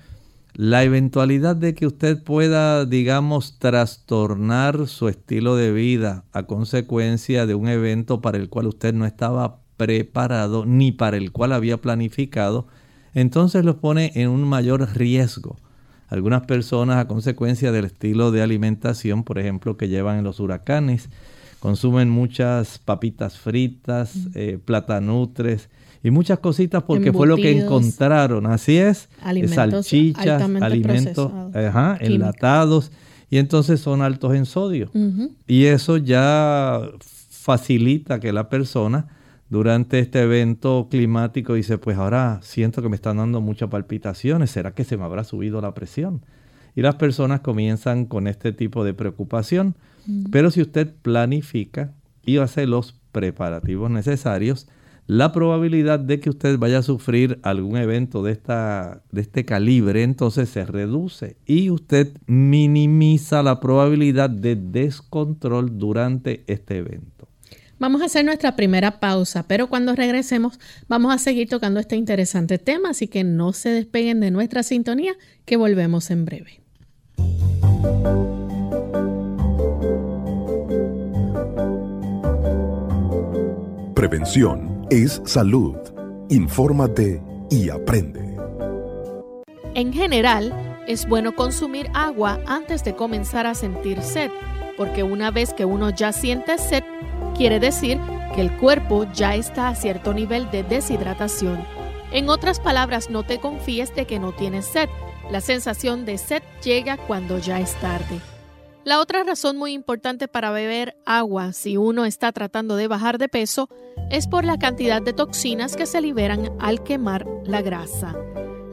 la 0.55 0.85
eventualidad 0.85 1.57
de 1.57 1.75
que 1.75 1.89
usted 1.89 2.23
pueda, 2.23 2.85
digamos, 2.85 3.59
trastornar 3.59 4.87
su 4.87 5.09
estilo 5.09 5.57
de 5.57 5.73
vida 5.73 6.27
a 6.31 6.45
consecuencia 6.45 7.45
de 7.45 7.57
un 7.57 7.67
evento 7.67 8.21
para 8.21 8.39
el 8.39 8.49
cual 8.49 8.69
usted 8.69 8.95
no 8.95 9.05
estaba 9.05 9.62
preparado 9.83 10.65
ni 10.65 10.93
para 10.93 11.17
el 11.17 11.33
cual 11.33 11.53
había 11.53 11.77
planificado, 11.77 12.69
entonces 13.15 13.65
lo 13.65 13.79
pone 13.79 14.13
en 14.15 14.29
un 14.29 14.45
mayor 14.45 14.89
riesgo. 14.95 15.57
Algunas 16.09 16.43
personas 16.43 16.99
a 16.99 17.09
consecuencia 17.09 17.73
del 17.73 17.87
estilo 17.87 18.31
de 18.31 18.43
alimentación, 18.43 19.25
por 19.25 19.41
ejemplo, 19.41 19.77
que 19.77 19.89
llevan 19.89 20.19
en 20.19 20.25
los 20.25 20.39
huracanes, 20.39 21.09
consumen 21.59 22.11
muchas 22.11 22.79
papitas 22.79 23.39
fritas, 23.39 24.15
eh, 24.35 24.61
platanutres 24.65 25.69
y 26.05 26.11
muchas 26.11 26.39
cositas 26.39 26.85
porque 26.85 27.13
fue 27.13 27.27
lo 27.27 27.37
que 27.37 27.59
encontraron. 27.59 28.47
Así 28.47 28.77
es, 28.77 29.09
salchichas, 29.49 30.43
alimentos 30.61 31.33
enlatados 32.01 32.93
y 33.31 33.39
entonces 33.39 33.81
son 33.81 34.01
altos 34.01 34.33
en 34.35 34.47
sodio. 34.47 34.91
Y 35.49 35.65
eso 35.65 35.97
ya 35.97 36.83
facilita 37.31 38.21
que 38.21 38.33
la 38.33 38.49
persona 38.49 39.09
durante 39.53 39.99
este 39.99 40.23
evento 40.23 40.89
climático 40.91 41.53
dice, 41.53 41.77
pues 41.77 41.99
ahora 41.99 42.41
siento 42.41 42.81
que 42.81 42.89
me 42.89 42.97
están 42.97 43.19
dando 43.19 43.43
muchas 43.43 43.69
palpitaciones, 43.69 44.51
¿será 44.51 44.73
que 44.73 44.83
se 44.83 44.97
me 44.97 45.05
habrá 45.05 45.25
subido 45.25 45.61
la 45.61 45.75
presión? 45.75 46.25
Y 46.75 46.81
las 46.81 46.95
personas 46.95 47.41
comienzan 47.41 48.07
con 48.07 48.29
este 48.29 48.55
tipo 48.55 48.83
de 48.83 48.95
preocupación. 48.95 49.77
Pero 50.31 50.51
si 50.51 50.63
usted 50.63 50.95
planifica 51.03 51.93
y 52.25 52.39
hace 52.39 52.67
los 52.67 52.99
preparativos 53.13 53.91
necesarios, 53.91 54.69
la 55.07 55.33
probabilidad 55.33 56.01
de 56.01 56.19
que 56.19 56.31
usted 56.31 56.59
vaya 56.59 56.79
a 56.79 56.83
sufrir 56.83 57.39
algún 57.43 57.77
evento 57.77 58.23
de, 58.23 58.33
esta, 58.33 59.03
de 59.13 59.21
este 59.21 59.45
calibre 59.45 60.03
entonces 60.03 60.49
se 60.49 60.65
reduce 60.65 61.37
y 61.45 61.69
usted 61.69 62.17
minimiza 62.25 63.43
la 63.43 63.61
probabilidad 63.61 64.31
de 64.31 64.57
descontrol 64.57 65.77
durante 65.77 66.43
este 66.47 66.79
evento. 66.79 67.29
Vamos 67.83 68.01
a 68.01 68.05
hacer 68.05 68.25
nuestra 68.25 68.55
primera 68.55 69.01
pausa, 69.01 69.43
pero 69.43 69.67
cuando 69.67 69.97
regresemos 69.97 70.61
vamos 70.87 71.13
a 71.13 71.19
seguir 71.19 71.49
tocando 71.49 71.81
este 71.81 71.97
interesante 71.97 72.57
tema, 72.57 72.91
así 72.91 73.09
que 73.09 73.25
no 73.25 73.53
se 73.53 73.71
despeguen 73.71 74.21
de 74.21 74.31
nuestra 74.31 74.63
sintonía, 74.63 75.15
que 75.45 75.57
volvemos 75.57 76.09
en 76.13 76.25
breve. 76.25 76.61
Prevención 83.97 84.87
es 84.89 85.21
salud. 85.25 85.75
Infórmate 86.29 87.21
y 87.51 87.69
aprende. 87.69 88.37
En 89.75 89.93
general, 89.93 90.55
es 90.87 91.09
bueno 91.09 91.35
consumir 91.35 91.89
agua 91.95 92.39
antes 92.47 92.85
de 92.85 92.95
comenzar 92.95 93.49
a 93.49 93.57
sentir 93.57 94.01
sed, 94.03 94.31
porque 94.77 95.03
una 95.03 95.33
vez 95.33 95.53
que 95.53 95.65
uno 95.65 95.91
ya 95.91 96.13
siente 96.13 96.59
sed, 96.59 96.85
quiere 97.33 97.61
decir 97.61 97.99
que 98.35 98.41
el 98.41 98.57
cuerpo 98.59 99.07
ya 99.13 99.35
está 99.35 99.69
a 99.69 99.75
cierto 99.75 100.15
nivel 100.15 100.51
de 100.51 100.63
deshidratación. 100.63 101.65
En 102.13 102.29
otras 102.29 102.61
palabras, 102.61 103.11
no 103.11 103.23
te 103.23 103.39
confíes 103.39 103.95
de 103.95 104.07
que 104.07 104.19
no 104.19 104.33
tienes 104.33 104.67
sed. 104.67 104.89
La 105.31 105.41
sensación 105.41 106.05
de 106.05 106.19
sed 106.19 106.43
llega 106.63 106.97
cuando 106.97 107.39
ya 107.39 107.61
es 107.61 107.75
tarde. 107.81 108.21
La 108.85 108.99
otra 108.99 109.23
razón 109.23 109.57
muy 109.57 109.73
importante 109.73 110.27
para 110.27 110.51
beber 110.51 110.97
agua 111.07 111.53
si 111.53 111.77
uno 111.77 112.05
está 112.05 112.33
tratando 112.33 112.75
de 112.75 112.89
bajar 112.89 113.19
de 113.19 113.29
peso 113.29 113.69
es 114.11 114.27
por 114.27 114.45
la 114.45 114.59
cantidad 114.59 115.01
de 115.01 115.13
toxinas 115.13 115.77
que 115.77 115.87
se 115.87 116.01
liberan 116.01 116.51
al 116.59 116.83
quemar 116.83 117.25
la 117.45 117.63
grasa. 117.63 118.17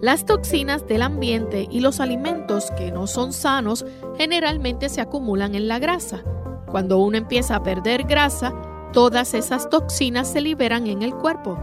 Las 0.01 0.25
toxinas 0.25 0.87
del 0.87 1.03
ambiente 1.03 1.67
y 1.69 1.81
los 1.81 1.99
alimentos 1.99 2.71
que 2.71 2.91
no 2.91 3.05
son 3.05 3.33
sanos 3.33 3.85
generalmente 4.17 4.89
se 4.89 5.01
acumulan 5.01 5.53
en 5.53 5.67
la 5.67 5.77
grasa. 5.77 6.23
Cuando 6.71 6.99
uno 6.99 7.17
empieza 7.17 7.55
a 7.55 7.63
perder 7.63 8.03
grasa, 8.03 8.53
todas 8.93 9.33
esas 9.33 9.69
toxinas 9.69 10.31
se 10.31 10.41
liberan 10.41 10.87
en 10.87 11.01
el 11.01 11.13
cuerpo 11.13 11.57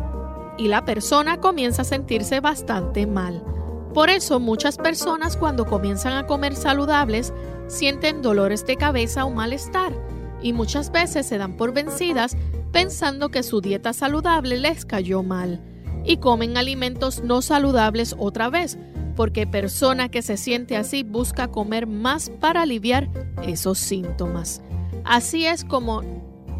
y 0.58 0.68
la 0.68 0.84
persona 0.84 1.40
comienza 1.40 1.82
a 1.82 1.84
sentirse 1.84 2.40
bastante 2.40 3.06
mal. 3.06 3.42
Por 3.92 4.10
eso 4.10 4.40
muchas 4.40 4.76
personas 4.76 5.36
cuando 5.36 5.64
comienzan 5.64 6.14
a 6.14 6.26
comer 6.26 6.54
saludables 6.54 7.32
sienten 7.66 8.22
dolores 8.22 8.66
de 8.66 8.76
cabeza 8.76 9.24
o 9.24 9.30
malestar 9.30 9.92
y 10.42 10.52
muchas 10.52 10.92
veces 10.92 11.26
se 11.26 11.38
dan 11.38 11.56
por 11.56 11.72
vencidas 11.72 12.36
pensando 12.72 13.30
que 13.30 13.42
su 13.42 13.60
dieta 13.60 13.92
saludable 13.92 14.58
les 14.58 14.84
cayó 14.84 15.22
mal 15.22 15.62
y 16.04 16.18
comen 16.18 16.56
alimentos 16.56 17.22
no 17.22 17.42
saludables 17.42 18.14
otra 18.18 18.48
vez, 18.48 18.78
porque 19.16 19.46
persona 19.46 20.08
que 20.08 20.22
se 20.22 20.36
siente 20.36 20.76
así 20.76 21.02
busca 21.02 21.48
comer 21.48 21.86
más 21.86 22.30
para 22.30 22.62
aliviar 22.62 23.08
esos 23.42 23.78
síntomas. 23.78 24.62
Así 25.06 25.46
es 25.46 25.64
como 25.64 26.02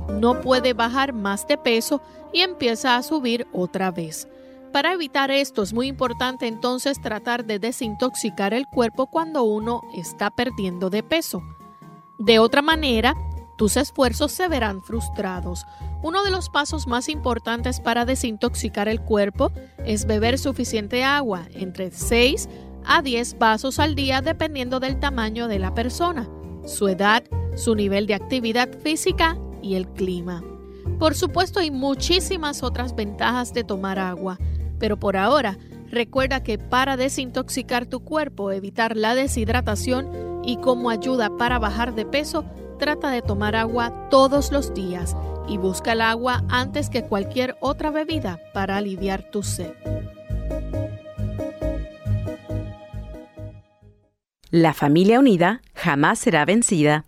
no 0.09 0.41
puede 0.41 0.73
bajar 0.73 1.13
más 1.13 1.47
de 1.47 1.59
peso 1.59 2.01
y 2.33 2.41
empieza 2.41 2.97
a 2.97 3.03
subir 3.03 3.47
otra 3.53 3.91
vez. 3.91 4.29
Para 4.73 4.93
evitar 4.93 5.31
esto 5.31 5.63
es 5.63 5.73
muy 5.73 5.87
importante 5.87 6.47
entonces 6.47 7.01
tratar 7.01 7.45
de 7.45 7.59
desintoxicar 7.59 8.55
el 8.55 8.67
cuerpo 8.67 9.07
cuando 9.07 9.43
uno 9.43 9.83
está 9.95 10.31
perdiendo 10.31 10.91
de 10.91 11.03
peso. 11.03 11.43
De 12.19 12.39
otra 12.39 12.63
manera, 12.63 13.15
tus 13.57 13.77
esfuerzos 13.77 14.33
se 14.33 14.49
verán 14.49 14.83
frustrados. 14.83 15.67
Uno 16.03 16.23
de 16.23 16.31
los 16.31 16.51
pasos 16.51 16.87
más 16.87 17.09
importantes 17.09 17.81
para 17.81 18.05
desintoxicar 18.05 18.87
el 18.89 19.01
cuerpo 19.01 19.51
es 19.85 20.07
beber 20.07 20.39
suficiente 20.39 21.05
agua, 21.05 21.49
entre 21.53 21.91
6 21.91 22.49
a 22.85 23.03
10 23.03 23.39
vasos 23.39 23.79
al 23.79 23.95
día 23.95 24.21
dependiendo 24.21 24.79
del 24.79 25.01
tamaño 25.01 25.49
de 25.49 25.59
la 25.59 25.75
persona, 25.75 26.29
su 26.67 26.87
edad, 26.89 27.25
su 27.57 27.75
nivel 27.75 28.07
de 28.07 28.15
actividad 28.15 28.69
física 28.79 29.37
y 29.63 29.75
el 29.75 29.89
clima. 29.89 30.45
Por 31.01 31.15
supuesto 31.15 31.59
hay 31.59 31.71
muchísimas 31.71 32.63
otras 32.63 32.95
ventajas 32.95 33.53
de 33.53 33.65
tomar 33.65 33.99
agua. 33.99 34.39
Pero 34.79 34.99
por 34.99 35.17
ahora, 35.17 35.59
recuerda 35.91 36.43
que 36.43 36.59
para 36.59 36.97
desintoxicar 36.97 37.87
tu 37.87 38.01
cuerpo, 38.01 38.53
evitar 38.53 38.97
la 38.97 39.15
deshidratación 39.15 40.27
Y 40.45 40.59
como 40.59 40.91
ayuda 40.91 41.37
para 41.37 41.59
bajar 41.59 41.97
de 41.97 42.07
peso, 42.07 42.45
trata 42.79 43.11
de 43.11 43.21
tomar 43.21 43.57
agua 43.57 44.09
todos 44.11 44.53
los 44.53 44.73
días 44.75 45.17
y 45.49 45.59
busca 45.59 45.93
el 45.93 46.03
agua 46.03 46.45
antes 46.49 46.89
que 46.89 47.03
cualquier 47.03 47.57
otra 47.61 47.91
bebida 47.91 48.39
para 48.55 48.77
aliviar 48.77 49.29
tu 49.31 49.43
sed. 49.43 49.73
La 54.51 54.73
familia 54.73 55.19
unida 55.19 55.61
jamás 55.75 56.21
será 56.21 56.45
vencida. 56.45 57.05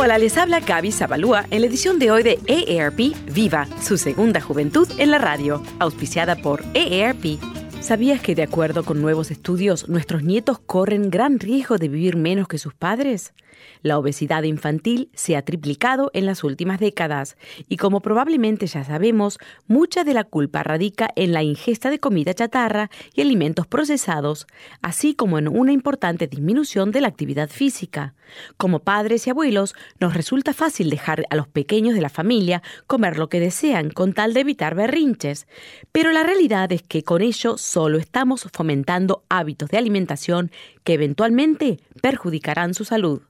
Hola, 0.00 0.16
les 0.16 0.38
habla 0.38 0.60
Gaby 0.60 0.92
Zabalúa 0.92 1.46
en 1.50 1.60
la 1.60 1.66
edición 1.66 1.98
de 1.98 2.12
hoy 2.12 2.22
de 2.22 2.38
EARP 2.46 3.16
Viva, 3.32 3.66
su 3.82 3.98
segunda 3.98 4.40
juventud 4.40 4.88
en 4.96 5.10
la 5.10 5.18
radio, 5.18 5.60
auspiciada 5.80 6.36
por 6.36 6.62
EARP. 6.72 7.40
¿Sabías 7.80 8.20
que 8.20 8.36
de 8.36 8.44
acuerdo 8.44 8.84
con 8.84 9.02
nuevos 9.02 9.32
estudios, 9.32 9.88
nuestros 9.88 10.22
nietos 10.22 10.60
corren 10.60 11.10
gran 11.10 11.40
riesgo 11.40 11.78
de 11.78 11.88
vivir 11.88 12.14
menos 12.14 12.46
que 12.46 12.58
sus 12.58 12.74
padres? 12.74 13.34
La 13.82 13.98
obesidad 13.98 14.42
infantil 14.42 15.10
se 15.14 15.36
ha 15.36 15.42
triplicado 15.42 16.10
en 16.14 16.26
las 16.26 16.44
últimas 16.44 16.80
décadas 16.80 17.36
y 17.68 17.76
como 17.76 18.00
probablemente 18.00 18.66
ya 18.66 18.84
sabemos, 18.84 19.38
mucha 19.66 20.04
de 20.04 20.14
la 20.14 20.24
culpa 20.24 20.62
radica 20.62 21.10
en 21.16 21.32
la 21.32 21.42
ingesta 21.42 21.90
de 21.90 21.98
comida 21.98 22.34
chatarra 22.34 22.90
y 23.14 23.20
alimentos 23.20 23.66
procesados, 23.66 24.46
así 24.82 25.14
como 25.14 25.38
en 25.38 25.48
una 25.48 25.72
importante 25.72 26.26
disminución 26.26 26.90
de 26.90 27.00
la 27.00 27.08
actividad 27.08 27.48
física. 27.48 28.14
Como 28.56 28.80
padres 28.80 29.26
y 29.26 29.30
abuelos, 29.30 29.74
nos 30.00 30.14
resulta 30.14 30.52
fácil 30.52 30.90
dejar 30.90 31.24
a 31.30 31.36
los 31.36 31.48
pequeños 31.48 31.94
de 31.94 32.00
la 32.00 32.10
familia 32.10 32.62
comer 32.86 33.18
lo 33.18 33.28
que 33.28 33.40
desean 33.40 33.90
con 33.90 34.12
tal 34.12 34.34
de 34.34 34.40
evitar 34.40 34.74
berrinches, 34.74 35.46
pero 35.92 36.12
la 36.12 36.22
realidad 36.22 36.70
es 36.72 36.82
que 36.82 37.02
con 37.02 37.22
ello 37.22 37.56
solo 37.58 37.98
estamos 37.98 38.46
fomentando 38.52 39.24
hábitos 39.28 39.70
de 39.70 39.78
alimentación 39.78 40.50
que 40.84 40.94
eventualmente 40.94 41.80
perjudicarán 42.00 42.74
su 42.74 42.84
salud. 42.84 43.27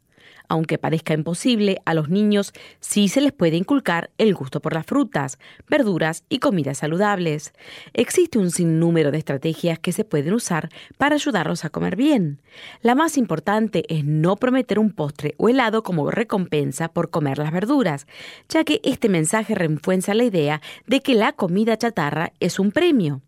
Aunque 0.48 0.78
parezca 0.78 1.12
imposible, 1.12 1.78
a 1.84 1.92
los 1.92 2.08
niños 2.08 2.54
sí 2.80 3.08
se 3.08 3.20
les 3.20 3.32
puede 3.32 3.56
inculcar 3.56 4.10
el 4.16 4.34
gusto 4.34 4.60
por 4.60 4.72
las 4.72 4.86
frutas, 4.86 5.38
verduras 5.68 6.24
y 6.30 6.38
comidas 6.38 6.78
saludables. 6.78 7.52
Existe 7.92 8.38
un 8.38 8.50
sinnúmero 8.50 9.10
de 9.10 9.18
estrategias 9.18 9.78
que 9.78 9.92
se 9.92 10.04
pueden 10.04 10.32
usar 10.32 10.70
para 10.96 11.16
ayudarlos 11.16 11.66
a 11.66 11.70
comer 11.70 11.96
bien. 11.96 12.40
La 12.80 12.94
más 12.94 13.18
importante 13.18 13.84
es 13.94 14.04
no 14.04 14.36
prometer 14.36 14.78
un 14.78 14.90
postre 14.90 15.34
o 15.36 15.50
helado 15.50 15.82
como 15.82 16.10
recompensa 16.10 16.88
por 16.88 17.10
comer 17.10 17.36
las 17.36 17.52
verduras, 17.52 18.06
ya 18.48 18.64
que 18.64 18.80
este 18.84 19.10
mensaje 19.10 19.54
refuerza 19.54 20.14
la 20.14 20.24
idea 20.24 20.62
de 20.86 21.00
que 21.00 21.14
la 21.14 21.32
comida 21.32 21.76
chatarra 21.76 22.32
es 22.40 22.58
un 22.58 22.72
premio. 22.72 23.20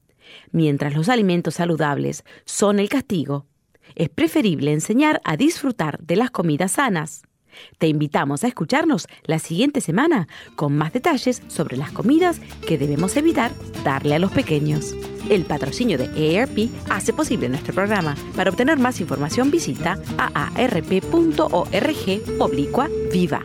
Mientras 0.52 0.94
los 0.94 1.08
alimentos 1.08 1.54
saludables 1.54 2.24
son 2.44 2.78
el 2.78 2.88
castigo, 2.88 3.46
es 3.94 4.09
preferible 4.09 4.73
enseñar 4.73 5.20
a 5.25 5.37
disfrutar 5.37 5.99
de 6.00 6.16
las 6.16 6.30
comidas 6.30 6.73
sanas. 6.73 7.23
Te 7.78 7.88
invitamos 7.88 8.44
a 8.44 8.49
escucharnos 8.49 9.06
la 9.25 9.38
siguiente 9.38 9.80
semana 9.80 10.28
con 10.56 10.76
más 10.76 10.92
detalles 10.92 11.42
sobre 11.49 11.76
las 11.76 11.92
comidas 11.92 12.40
que 12.66 12.78
debemos 12.78 13.16
evitar 13.16 13.52
darle 13.85 14.14
a 14.14 14.18
los 14.18 14.30
pequeños. 14.30 14.94
El 15.28 15.44
patrocinio 15.44 15.99
de 15.99 16.11
EARP 16.16 16.70
hace 16.88 17.12
posible 17.12 17.49
nuestro 17.49 17.75
programa. 17.75 18.14
Para 18.37 18.50
obtener 18.50 18.78
más 18.78 19.00
información 19.00 19.50
visita 19.50 19.99
aarp.org 20.16 21.61
oblicua 22.38 22.88
viva. 23.12 23.44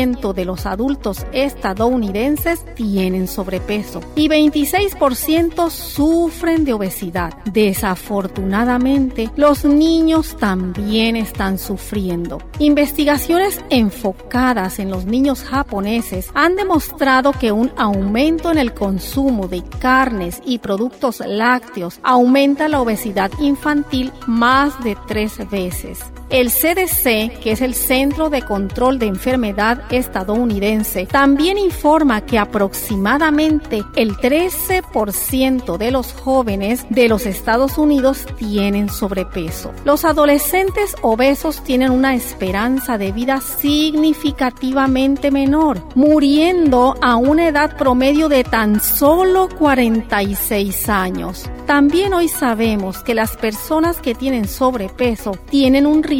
de 0.00 0.46
los 0.46 0.64
adultos 0.64 1.26
estadounidenses 1.32 2.64
tienen 2.74 3.28
sobrepeso 3.28 4.00
y 4.14 4.30
26% 4.30 5.68
sufren 5.68 6.64
de 6.64 6.72
obesidad. 6.72 7.34
Desafortunadamente, 7.44 9.28
los 9.36 9.66
niños 9.66 10.38
también 10.38 11.16
están 11.16 11.58
sufriendo. 11.58 12.38
Investigaciones 12.58 13.60
enfocadas 13.68 14.78
en 14.78 14.90
los 14.90 15.04
niños 15.04 15.42
japoneses 15.42 16.30
han 16.32 16.56
demostrado 16.56 17.32
que 17.32 17.52
un 17.52 17.70
aumento 17.76 18.50
en 18.50 18.56
el 18.56 18.72
consumo 18.72 19.48
de 19.48 19.62
carnes 19.80 20.40
y 20.46 20.60
productos 20.60 21.20
lácteos 21.26 22.00
aumenta 22.02 22.68
la 22.68 22.80
obesidad 22.80 23.30
infantil 23.38 24.12
más 24.26 24.82
de 24.82 24.96
tres 25.06 25.36
veces. 25.50 26.00
El 26.30 26.52
CDC, 26.52 27.40
que 27.40 27.50
es 27.50 27.60
el 27.60 27.74
Centro 27.74 28.30
de 28.30 28.42
Control 28.42 29.00
de 29.00 29.06
Enfermedad 29.06 29.82
estadounidense, 29.90 31.06
también 31.06 31.58
informa 31.58 32.20
que 32.20 32.38
aproximadamente 32.38 33.82
el 33.96 34.16
13% 34.16 35.76
de 35.76 35.90
los 35.90 36.12
jóvenes 36.12 36.86
de 36.88 37.08
los 37.08 37.26
Estados 37.26 37.78
Unidos 37.78 38.26
tienen 38.38 38.90
sobrepeso. 38.90 39.72
Los 39.84 40.04
adolescentes 40.04 40.94
obesos 41.02 41.64
tienen 41.64 41.90
una 41.90 42.14
esperanza 42.14 42.96
de 42.96 43.10
vida 43.10 43.40
significativamente 43.40 45.32
menor, 45.32 45.82
muriendo 45.96 46.94
a 47.02 47.16
una 47.16 47.48
edad 47.48 47.76
promedio 47.76 48.28
de 48.28 48.44
tan 48.44 48.80
solo 48.80 49.48
46 49.58 50.88
años. 50.88 51.50
También 51.66 52.14
hoy 52.14 52.28
sabemos 52.28 53.02
que 53.02 53.14
las 53.14 53.36
personas 53.36 54.00
que 54.00 54.14
tienen 54.14 54.46
sobrepeso 54.48 55.32
tienen 55.50 55.86
un 55.86 56.02
riesgo 56.04 56.19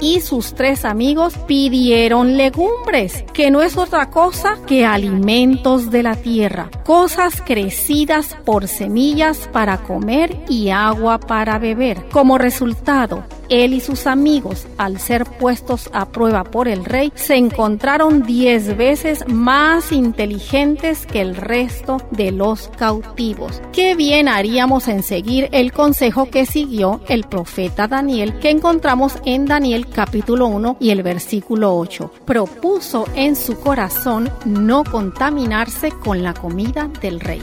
y 0.00 0.20
sus 0.20 0.54
tres 0.54 0.84
amigos 0.84 1.34
pidieron 1.46 2.36
legumbres, 2.36 3.24
que 3.32 3.50
no 3.50 3.62
es 3.62 3.76
otra 3.76 4.10
cosa 4.10 4.58
que 4.66 4.84
alimentos 4.84 5.90
de 5.90 6.02
la 6.02 6.16
tierra, 6.16 6.70
cosas 6.84 7.40
crecidas 7.40 8.36
por 8.44 8.68
semillas 8.68 9.48
para 9.52 9.78
comer 9.78 10.36
y 10.48 10.70
agua 10.70 11.18
para 11.18 11.58
beber. 11.58 12.08
Como 12.10 12.38
resultado, 12.38 13.24
él 13.48 13.74
y 13.74 13.80
sus 13.80 14.06
amigos, 14.06 14.66
al 14.78 14.98
ser 14.98 15.24
puestos 15.24 15.90
a 15.92 16.06
prueba 16.06 16.44
por 16.44 16.68
el 16.68 16.84
rey, 16.84 17.12
se 17.14 17.36
encontraron 17.36 18.22
diez 18.22 18.76
veces 18.76 19.24
más 19.28 19.92
inteligentes 19.92 21.06
que 21.06 21.20
el 21.20 21.36
resto 21.36 21.98
de 22.10 22.32
los 22.32 22.68
cautivos. 22.68 23.60
Qué 23.72 23.94
bien 23.94 24.28
haríamos 24.28 24.88
en 24.88 25.02
seguir 25.02 25.48
el 25.52 25.72
consejo 25.72 26.30
que 26.30 26.46
siguió 26.46 27.00
el 27.08 27.24
profeta 27.24 27.88
Daniel, 27.88 28.38
que 28.38 28.50
encontramos 28.50 29.14
en 29.24 29.46
Daniel 29.46 29.86
capítulo 29.88 30.46
1 30.46 30.76
y 30.80 30.90
el 30.90 31.02
versículo 31.02 31.76
8. 31.76 32.12
Propuso 32.24 33.06
en 33.14 33.36
su 33.36 33.58
corazón 33.58 34.30
no 34.44 34.84
contaminarse 34.84 35.90
con 35.90 36.22
la 36.22 36.34
comida 36.34 36.88
del 37.00 37.20
rey. 37.20 37.42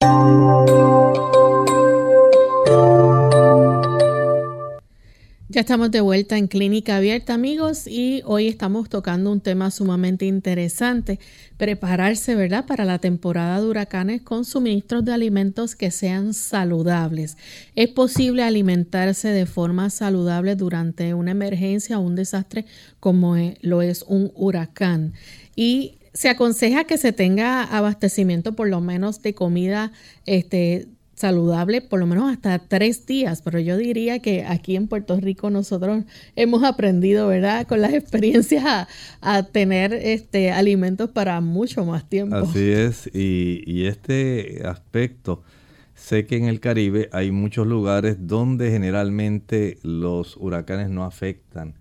Ya 0.00 0.08
estamos 5.60 5.90
de 5.90 6.02
vuelta 6.02 6.36
en 6.36 6.48
Clínica 6.48 6.96
Abierta, 6.96 7.32
amigos, 7.32 7.86
y 7.86 8.20
hoy 8.26 8.46
estamos 8.46 8.90
tocando 8.90 9.32
un 9.32 9.40
tema 9.40 9.70
sumamente 9.70 10.26
interesante, 10.26 11.18
prepararse, 11.56 12.34
¿verdad?, 12.34 12.66
para 12.66 12.84
la 12.84 12.98
temporada 12.98 13.58
de 13.58 13.66
huracanes 13.66 14.20
con 14.20 14.44
suministros 14.44 15.02
de 15.06 15.14
alimentos 15.14 15.74
que 15.74 15.90
sean 15.90 16.34
saludables. 16.34 17.38
Es 17.74 17.88
posible 17.88 18.42
alimentarse 18.42 19.28
de 19.28 19.46
forma 19.46 19.88
saludable 19.88 20.56
durante 20.56 21.14
una 21.14 21.30
emergencia 21.30 21.98
o 21.98 22.02
un 22.02 22.16
desastre 22.16 22.66
como 23.00 23.34
lo 23.62 23.80
es 23.80 24.04
un 24.06 24.30
huracán. 24.34 25.14
Y 25.54 25.94
se 26.16 26.30
aconseja 26.30 26.84
que 26.84 26.96
se 26.96 27.12
tenga 27.12 27.62
abastecimiento 27.62 28.56
por 28.56 28.68
lo 28.68 28.80
menos 28.80 29.20
de 29.20 29.34
comida 29.34 29.92
este, 30.24 30.88
saludable 31.14 31.82
por 31.82 32.00
lo 32.00 32.06
menos 32.06 32.32
hasta 32.32 32.58
tres 32.58 33.04
días, 33.04 33.42
pero 33.42 33.58
yo 33.58 33.76
diría 33.76 34.20
que 34.20 34.42
aquí 34.44 34.76
en 34.76 34.88
Puerto 34.88 35.20
Rico 35.20 35.50
nosotros 35.50 36.04
hemos 36.34 36.64
aprendido, 36.64 37.28
¿verdad? 37.28 37.66
Con 37.66 37.82
las 37.82 37.92
experiencias 37.92 38.64
a, 39.20 39.42
tener 39.42 39.92
este 39.92 40.52
alimentos 40.52 41.10
para 41.10 41.42
mucho 41.42 41.84
más 41.84 42.08
tiempo. 42.08 42.36
Así 42.36 42.70
es, 42.70 43.10
y, 43.12 43.62
y, 43.66 43.86
este 43.86 44.62
aspecto, 44.64 45.42
sé 45.94 46.24
que 46.24 46.38
en 46.38 46.46
el 46.46 46.60
Caribe 46.60 47.10
hay 47.12 47.30
muchos 47.30 47.66
lugares 47.66 48.16
donde 48.26 48.70
generalmente 48.70 49.78
los 49.82 50.38
huracanes 50.38 50.88
no 50.88 51.04
afectan 51.04 51.74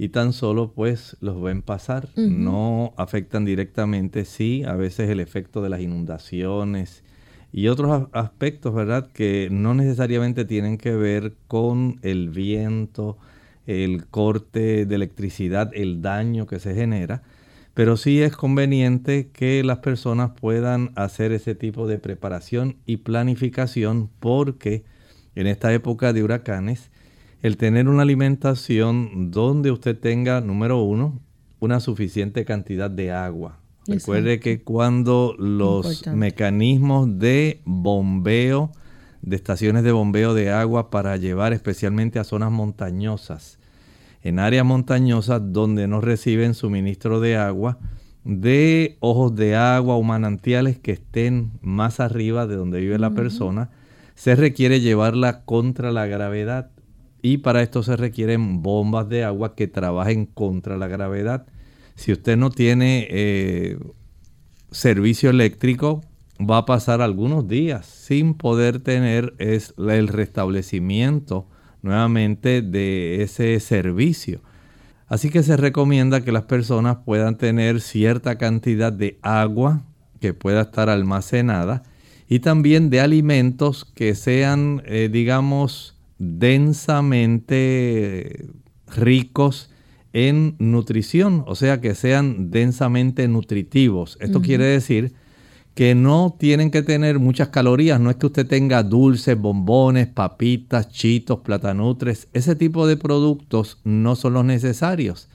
y 0.00 0.08
tan 0.08 0.32
solo 0.32 0.72
pues 0.72 1.18
los 1.20 1.42
ven 1.42 1.60
pasar, 1.60 2.08
no 2.16 2.94
afectan 2.96 3.44
directamente, 3.44 4.24
sí, 4.24 4.64
a 4.64 4.72
veces 4.72 5.10
el 5.10 5.20
efecto 5.20 5.60
de 5.60 5.68
las 5.68 5.82
inundaciones, 5.82 7.04
y 7.52 7.68
otros 7.68 8.08
aspectos, 8.12 8.74
¿verdad?, 8.74 9.10
que 9.12 9.48
no 9.50 9.74
necesariamente 9.74 10.46
tienen 10.46 10.78
que 10.78 10.94
ver 10.94 11.34
con 11.48 11.98
el 12.00 12.30
viento, 12.30 13.18
el 13.66 14.06
corte 14.06 14.86
de 14.86 14.94
electricidad, 14.94 15.70
el 15.74 16.00
daño 16.00 16.46
que 16.46 16.60
se 16.60 16.74
genera, 16.74 17.22
pero 17.74 17.98
sí 17.98 18.22
es 18.22 18.34
conveniente 18.34 19.28
que 19.34 19.62
las 19.64 19.80
personas 19.80 20.30
puedan 20.30 20.92
hacer 20.94 21.30
ese 21.32 21.54
tipo 21.54 21.86
de 21.86 21.98
preparación 21.98 22.76
y 22.86 22.96
planificación 22.96 24.08
porque 24.18 24.82
en 25.34 25.46
esta 25.46 25.74
época 25.74 26.14
de 26.14 26.22
huracanes, 26.22 26.89
el 27.42 27.56
tener 27.56 27.88
una 27.88 28.02
alimentación 28.02 29.30
donde 29.30 29.70
usted 29.70 29.98
tenga, 29.98 30.40
número 30.40 30.82
uno, 30.82 31.20
una 31.58 31.80
suficiente 31.80 32.44
cantidad 32.44 32.90
de 32.90 33.12
agua, 33.12 33.60
Recuerde 33.86 34.40
que 34.40 34.62
cuando 34.62 35.34
los 35.38 36.06
mecanismos 36.06 37.18
de 37.18 37.60
bombeo, 37.64 38.72
de 39.22 39.36
estaciones 39.36 39.82
de 39.82 39.92
bombeo 39.92 40.34
de 40.34 40.50
agua 40.50 40.90
para 40.90 41.16
llevar 41.16 41.52
especialmente 41.52 42.18
a 42.18 42.24
zonas 42.24 42.52
montañosas, 42.52 43.58
en 44.22 44.38
áreas 44.38 44.66
montañosas 44.66 45.40
donde 45.52 45.88
no 45.88 46.00
reciben 46.00 46.54
suministro 46.54 47.20
de 47.20 47.36
agua, 47.36 47.78
de 48.24 48.98
ojos 49.00 49.34
de 49.34 49.56
agua 49.56 49.96
o 49.96 50.02
manantiales 50.02 50.78
que 50.78 50.92
estén 50.92 51.52
más 51.62 52.00
arriba 52.00 52.46
de 52.46 52.56
donde 52.56 52.80
vive 52.80 52.98
la 52.98 53.10
persona, 53.10 53.70
se 54.14 54.36
requiere 54.36 54.80
llevarla 54.80 55.44
contra 55.44 55.90
la 55.90 56.06
gravedad 56.06 56.70
y 57.22 57.38
para 57.38 57.62
esto 57.62 57.82
se 57.82 57.96
requieren 57.96 58.62
bombas 58.62 59.08
de 59.08 59.24
agua 59.24 59.54
que 59.54 59.68
trabajen 59.68 60.26
contra 60.26 60.76
la 60.76 60.88
gravedad. 60.88 61.46
Si 61.94 62.12
usted 62.12 62.36
no 62.36 62.50
tiene 62.50 63.06
eh, 63.10 63.78
servicio 64.70 65.30
eléctrico, 65.30 66.02
va 66.40 66.58
a 66.58 66.66
pasar 66.66 67.02
algunos 67.02 67.46
días 67.48 67.86
sin 67.86 68.34
poder 68.34 68.80
tener 68.80 69.34
el 69.38 70.08
restablecimiento 70.08 71.46
nuevamente 71.82 72.62
de 72.62 73.22
ese 73.22 73.58
servicio. 73.60 74.40
Así 75.06 75.30
que 75.30 75.42
se 75.42 75.56
recomienda 75.56 76.22
que 76.22 76.32
las 76.32 76.44
personas 76.44 76.98
puedan 77.04 77.36
tener 77.36 77.80
cierta 77.80 78.38
cantidad 78.38 78.92
de 78.92 79.18
agua 79.22 79.82
que 80.20 80.34
pueda 80.34 80.62
estar 80.62 80.88
almacenada 80.88 81.82
y 82.28 82.38
también 82.38 82.90
de 82.90 83.00
alimentos 83.00 83.84
que 83.84 84.14
sean, 84.14 84.82
eh, 84.86 85.08
digamos, 85.10 85.99
densamente 86.20 87.26
ricos 88.94 89.70
en 90.12 90.54
nutrición, 90.58 91.44
o 91.46 91.54
sea 91.54 91.80
que 91.80 91.94
sean 91.94 92.50
densamente 92.50 93.26
nutritivos. 93.26 94.18
Esto 94.20 94.42
quiere 94.42 94.64
decir 94.64 95.14
que 95.74 95.94
no 95.94 96.36
tienen 96.38 96.70
que 96.70 96.82
tener 96.82 97.18
muchas 97.18 97.48
calorías, 97.48 97.98
no 98.00 98.10
es 98.10 98.16
que 98.16 98.26
usted 98.26 98.46
tenga 98.46 98.82
dulces, 98.82 99.38
bombones, 99.38 100.08
papitas, 100.08 100.90
chitos, 100.90 101.40
platanutres, 101.40 102.28
ese 102.34 102.54
tipo 102.54 102.86
de 102.86 102.98
productos 102.98 103.78
no 103.84 104.14
son 104.14 104.34
los 104.34 104.44
necesarios. 104.44 105.30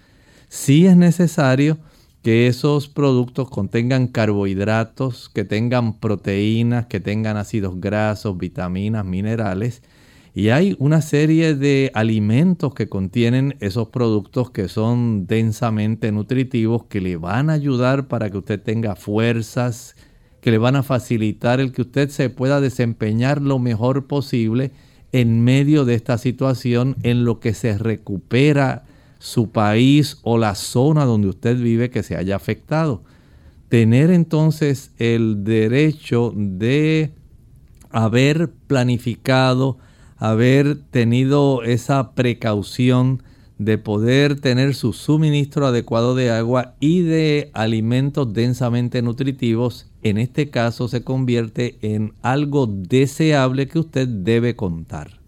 Sí 0.50 0.86
es 0.86 0.96
necesario 0.96 1.80
que 2.22 2.46
esos 2.48 2.88
productos 2.88 3.50
contengan 3.50 4.08
carbohidratos, 4.08 5.30
que 5.30 5.46
tengan 5.46 6.00
proteínas, 6.00 6.86
que 6.86 7.00
tengan 7.00 7.38
ácidos 7.38 7.80
grasos, 7.80 8.38
vitaminas, 8.38 9.04
minerales, 9.06 9.82
y 10.38 10.50
hay 10.50 10.76
una 10.80 11.02
serie 11.02 11.56
de 11.56 11.92
alimentos 11.94 12.74
que 12.74 12.90
contienen 12.90 13.56
esos 13.62 13.88
productos 13.88 14.52
que 14.52 14.68
son 14.68 15.28
densamente 15.28 16.12
nutritivos, 16.12 16.84
que 16.84 17.00
le 17.00 17.16
van 17.16 17.50
a 17.50 17.54
ayudar 17.54 18.10
para 18.10 18.30
que 18.30 18.40
usted 18.40 18.62
tenga 18.62 18.98
fuerzas, 18.98 19.96
que 20.42 20.52
le 20.52 20.58
van 20.58 20.76
a 20.76 20.84
facilitar 20.84 21.62
el 21.62 21.72
que 21.72 21.84
usted 21.84 22.10
se 22.10 22.30
pueda 22.30 22.60
desempeñar 22.60 23.42
lo 23.42 23.60
mejor 23.60 24.08
posible 24.08 24.74
en 25.14 25.42
medio 25.42 25.86
de 25.86 25.96
esta 25.96 26.18
situación 26.18 26.98
en 27.04 27.24
lo 27.24 27.40
que 27.40 27.54
se 27.54 27.78
recupera 27.78 28.84
su 29.20 29.52
país 29.52 30.18
o 30.24 30.38
la 30.38 30.56
zona 30.56 31.06
donde 31.06 31.30
usted 31.30 31.58
vive 31.58 31.90
que 31.90 32.04
se 32.04 32.18
haya 32.18 32.36
afectado. 32.36 33.04
Tener 33.70 34.12
entonces 34.12 34.92
el 34.98 35.46
derecho 35.46 36.34
de 36.36 37.14
haber 37.90 38.52
planificado, 38.68 39.78
haber 40.18 40.76
tenido 40.76 41.64
esa 41.64 42.14
precaución 42.14 43.22
de 43.58 43.78
poder 43.78 44.40
tener 44.40 44.76
su 44.76 44.92
suministro 44.92 45.68
adecuado 45.68 46.14
de 46.16 46.30
agua 46.30 46.76
y 46.80 47.02
de 47.02 47.50
alimentos 47.54 48.34
densamente 48.34 49.02
nutritivos, 49.02 49.88
en 50.04 50.18
este 50.18 50.50
caso 50.50 50.88
se 50.88 51.04
convierte 51.04 51.78
en 51.82 52.14
algo 52.22 52.68
deseable 52.68 53.68
que 53.68 53.80
usted 53.80 54.08
debe 54.08 54.56
contar. 54.56 55.20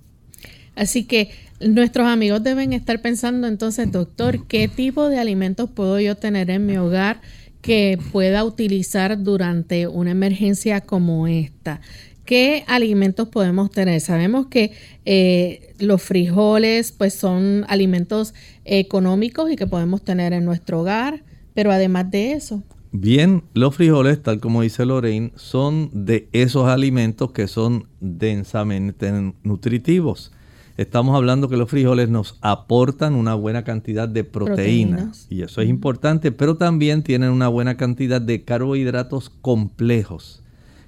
Así 0.75 1.05
que 1.05 1.31
nuestros 1.59 2.07
amigos 2.07 2.43
deben 2.43 2.73
estar 2.73 3.01
pensando 3.01 3.47
entonces, 3.47 3.91
doctor, 3.91 4.45
¿qué 4.47 4.67
tipo 4.67 5.09
de 5.09 5.19
alimentos 5.19 5.69
puedo 5.69 5.99
yo 5.99 6.15
tener 6.15 6.49
en 6.51 6.65
mi 6.65 6.77
hogar 6.77 7.21
que 7.61 7.97
pueda 8.11 8.43
utilizar 8.43 9.23
durante 9.23 9.87
una 9.87 10.11
emergencia 10.11 10.81
como 10.81 11.27
esta? 11.27 11.81
¿Qué 12.27 12.65
alimentos 12.67 13.29
podemos 13.29 13.71
tener? 13.71 14.01
Sabemos 14.01 14.47
que 14.47 14.73
eh, 15.05 15.73
los 15.79 16.01
frijoles 16.03 16.91
pues 16.91 17.13
son 17.13 17.63
alimentos 17.69 18.33
económicos 18.65 19.49
y 19.49 19.55
que 19.55 19.65
podemos 19.65 20.01
tener 20.01 20.33
en 20.33 20.43
nuestro 20.43 20.81
hogar, 20.81 21.23
pero 21.53 21.71
además 21.71 22.11
de 22.11 22.33
eso. 22.33 22.63
Bien, 22.91 23.43
los 23.53 23.77
frijoles, 23.77 24.21
tal 24.21 24.41
como 24.41 24.61
dice 24.61 24.85
Lorraine, 24.85 25.31
son 25.35 25.89
de 25.93 26.27
esos 26.33 26.67
alimentos 26.67 27.31
que 27.31 27.47
son 27.47 27.87
densamente 28.01 29.09
nutritivos. 29.43 30.33
Estamos 30.75 31.15
hablando 31.15 31.47
que 31.47 31.55
los 31.55 31.69
frijoles 31.69 32.09
nos 32.09 32.37
aportan 32.41 33.15
una 33.15 33.35
buena 33.35 33.63
cantidad 33.63 34.09
de 34.09 34.25
proteínas, 34.25 35.27
y 35.29 35.43
eso 35.43 35.61
es 35.61 35.69
importante, 35.69 36.33
pero 36.33 36.57
también 36.57 37.03
tienen 37.03 37.29
una 37.29 37.47
buena 37.47 37.77
cantidad 37.77 38.19
de 38.19 38.43
carbohidratos 38.43 39.29
complejos 39.29 40.43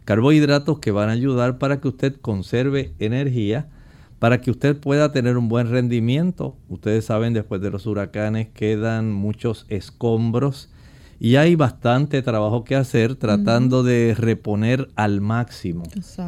carbohidratos 0.09 0.79
que 0.79 0.89
van 0.89 1.09
a 1.09 1.11
ayudar 1.11 1.59
para 1.59 1.79
que 1.79 1.87
usted 1.87 2.15
conserve 2.15 2.95
energía, 2.97 3.67
para 4.17 4.41
que 4.41 4.49
usted 4.49 4.75
pueda 4.75 5.11
tener 5.11 5.37
un 5.37 5.49
buen 5.49 5.69
rendimiento. 5.69 6.57
Ustedes 6.67 7.05
saben, 7.05 7.35
después 7.35 7.61
de 7.61 7.69
los 7.69 7.85
huracanes 7.85 8.47
quedan 8.49 9.11
muchos 9.13 9.67
escombros 9.69 10.71
y 11.19 11.35
hay 11.35 11.53
bastante 11.53 12.23
trabajo 12.23 12.63
que 12.63 12.75
hacer 12.75 13.17
tratando 13.17 13.83
de 13.83 14.15
reponer 14.17 14.89
al 14.95 15.21
máximo 15.21 15.83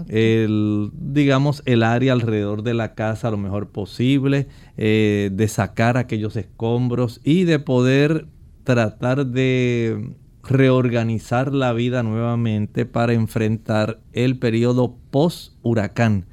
el, 0.09 0.91
digamos, 0.93 1.63
el 1.65 1.81
área 1.81 2.13
alrededor 2.13 2.61
de 2.61 2.75
la 2.75 2.93
casa 2.93 3.31
lo 3.31 3.37
mejor 3.37 3.69
posible, 3.69 4.47
eh, 4.77 5.31
de 5.33 5.47
sacar 5.47 5.97
aquellos 5.97 6.35
escombros 6.35 7.19
y 7.23 7.45
de 7.45 7.57
poder 7.57 8.27
tratar 8.63 9.25
de 9.25 10.13
reorganizar 10.43 11.53
la 11.53 11.73
vida 11.73 12.03
nuevamente 12.03 12.85
para 12.85 13.13
enfrentar 13.13 13.99
el 14.13 14.37
periodo 14.37 14.95
post-huracán. 15.11 16.25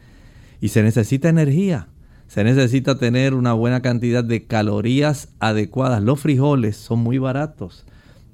Y 0.61 0.69
se 0.69 0.83
necesita 0.83 1.29
energía, 1.29 1.89
se 2.27 2.45
necesita 2.45 2.99
tener 2.99 3.35
una 3.35 3.53
buena 3.53 3.81
cantidad 3.81 4.25
de 4.25 4.45
calorías 4.45 5.29
adecuadas. 5.41 6.03
Los 6.03 6.21
frijoles 6.21 6.77
son 6.77 7.01
muy 7.01 7.19
baratos. 7.19 7.85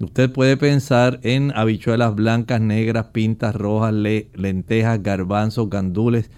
Usted 0.00 0.30
puede 0.32 0.56
pensar 0.56 1.20
en 1.22 1.52
habichuelas 1.54 2.14
blancas, 2.14 2.60
negras, 2.60 3.06
pintas 3.12 3.54
rojas, 3.54 3.94
lentejas, 3.94 5.02
garbanzos, 5.02 5.70
gandules. 5.70 6.30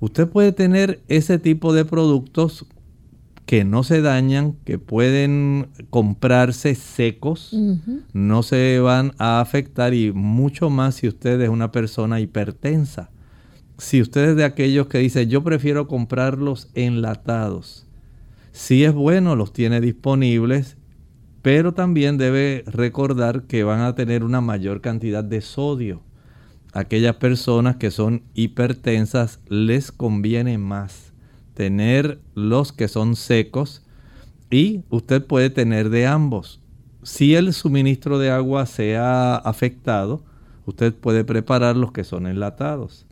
Usted 0.00 0.28
puede 0.28 0.52
tener 0.52 1.00
ese 1.08 1.38
tipo 1.38 1.72
de 1.72 1.84
productos 1.84 2.66
que 3.48 3.64
no 3.64 3.82
se 3.82 4.02
dañan, 4.02 4.56
que 4.66 4.78
pueden 4.78 5.68
comprarse 5.88 6.74
secos, 6.74 7.56
no 8.12 8.42
se 8.42 8.78
van 8.78 9.14
a 9.16 9.40
afectar 9.40 9.94
y 9.94 10.12
mucho 10.12 10.68
más 10.68 10.96
si 10.96 11.08
usted 11.08 11.40
es 11.40 11.48
una 11.48 11.72
persona 11.72 12.20
hipertensa. 12.20 13.08
Si 13.78 14.02
usted 14.02 14.28
es 14.28 14.36
de 14.36 14.44
aquellos 14.44 14.88
que 14.88 14.98
dice 14.98 15.28
yo 15.28 15.42
prefiero 15.44 15.88
comprarlos 15.88 16.68
enlatados, 16.74 17.86
si 18.52 18.84
es 18.84 18.92
bueno, 18.92 19.34
los 19.34 19.54
tiene 19.54 19.80
disponibles, 19.80 20.76
pero 21.40 21.72
también 21.72 22.18
debe 22.18 22.64
recordar 22.66 23.44
que 23.44 23.64
van 23.64 23.80
a 23.80 23.94
tener 23.94 24.24
una 24.24 24.42
mayor 24.42 24.82
cantidad 24.82 25.24
de 25.24 25.40
sodio. 25.40 26.02
Aquellas 26.74 27.16
personas 27.16 27.76
que 27.76 27.90
son 27.90 28.24
hipertensas 28.34 29.40
les 29.48 29.90
conviene 29.90 30.58
más 30.58 31.07
tener 31.58 32.20
los 32.36 32.72
que 32.72 32.86
son 32.86 33.16
secos 33.16 33.82
y 34.48 34.84
usted 34.90 35.26
puede 35.26 35.50
tener 35.50 35.90
de 35.90 36.06
ambos. 36.06 36.60
Si 37.02 37.34
el 37.34 37.52
suministro 37.52 38.20
de 38.20 38.30
agua 38.30 38.64
se 38.64 38.96
ha 38.96 39.34
afectado, 39.34 40.22
usted 40.66 40.94
puede 40.94 41.24
preparar 41.24 41.74
los 41.74 41.90
que 41.90 42.04
son 42.04 42.28
enlatados. 42.28 43.06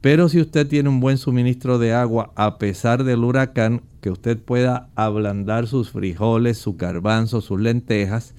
Pero 0.00 0.28
si 0.28 0.40
usted 0.40 0.68
tiene 0.68 0.88
un 0.88 1.00
buen 1.00 1.18
suministro 1.18 1.80
de 1.80 1.92
agua 1.92 2.30
a 2.36 2.58
pesar 2.58 3.02
del 3.02 3.24
huracán, 3.24 3.82
que 4.00 4.10
usted 4.10 4.38
pueda 4.38 4.90
ablandar 4.94 5.66
sus 5.66 5.90
frijoles, 5.90 6.56
su 6.56 6.76
garbanzo, 6.76 7.40
sus 7.40 7.60
lentejas, 7.60 8.32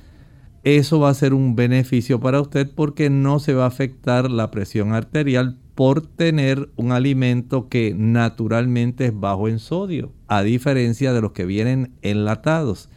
eso 0.63 1.01
va 1.01 1.09
a 1.09 1.13
ser 1.13 1.33
un 1.33 1.57
beneficio 1.57 2.21
para 2.21 2.39
usted 2.39 2.71
porque 2.73 3.09
no 3.09 3.39
se 3.39 3.53
va 3.53 3.65
a 3.65 3.67
afectar 3.67 4.31
la 4.31 4.51
presión 4.51 4.93
arterial 4.93 5.57
por 5.79 6.05
tener 6.05 6.67
un 6.75 6.91
alimento 6.91 7.69
que 7.69 7.95
naturalmente 7.97 9.05
es 9.05 9.17
bajo 9.17 9.47
en 9.47 9.59
sodio, 9.59 10.11
a 10.27 10.43
diferencia 10.43 11.13
de 11.13 11.21
los 11.21 11.31
que 11.31 11.45
vienen 11.45 11.93
enlatados. 12.01 12.89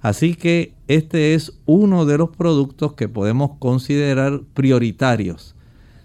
Así 0.00 0.34
que 0.34 0.72
este 0.88 1.34
es 1.34 1.60
uno 1.66 2.06
de 2.06 2.16
los 2.16 2.34
productos 2.34 2.94
que 2.94 3.06
podemos 3.06 3.58
considerar 3.58 4.40
prioritarios 4.54 5.54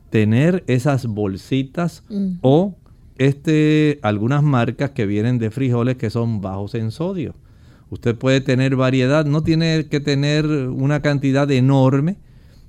tener 0.10 0.66
esas 0.68 1.06
bolsitas 1.06 2.04
o 2.42 2.76
este, 3.18 4.00
algunas 4.02 4.44
marcas 4.44 4.90
que 4.92 5.06
vienen 5.06 5.40
de 5.40 5.50
frijoles 5.50 5.96
que 5.96 6.10
son 6.10 6.42
bajos 6.42 6.76
en 6.76 6.92
sodio. 6.92 7.36
Usted 7.90 8.18
puede 8.18 8.42
tener 8.42 8.76
variedad, 8.76 9.26
no 9.26 9.44
tiene 9.44 9.88
que 9.90 10.02
tener 10.02 10.46
una 10.46 11.02
cantidad 11.02 11.50
enorme, 11.50 12.18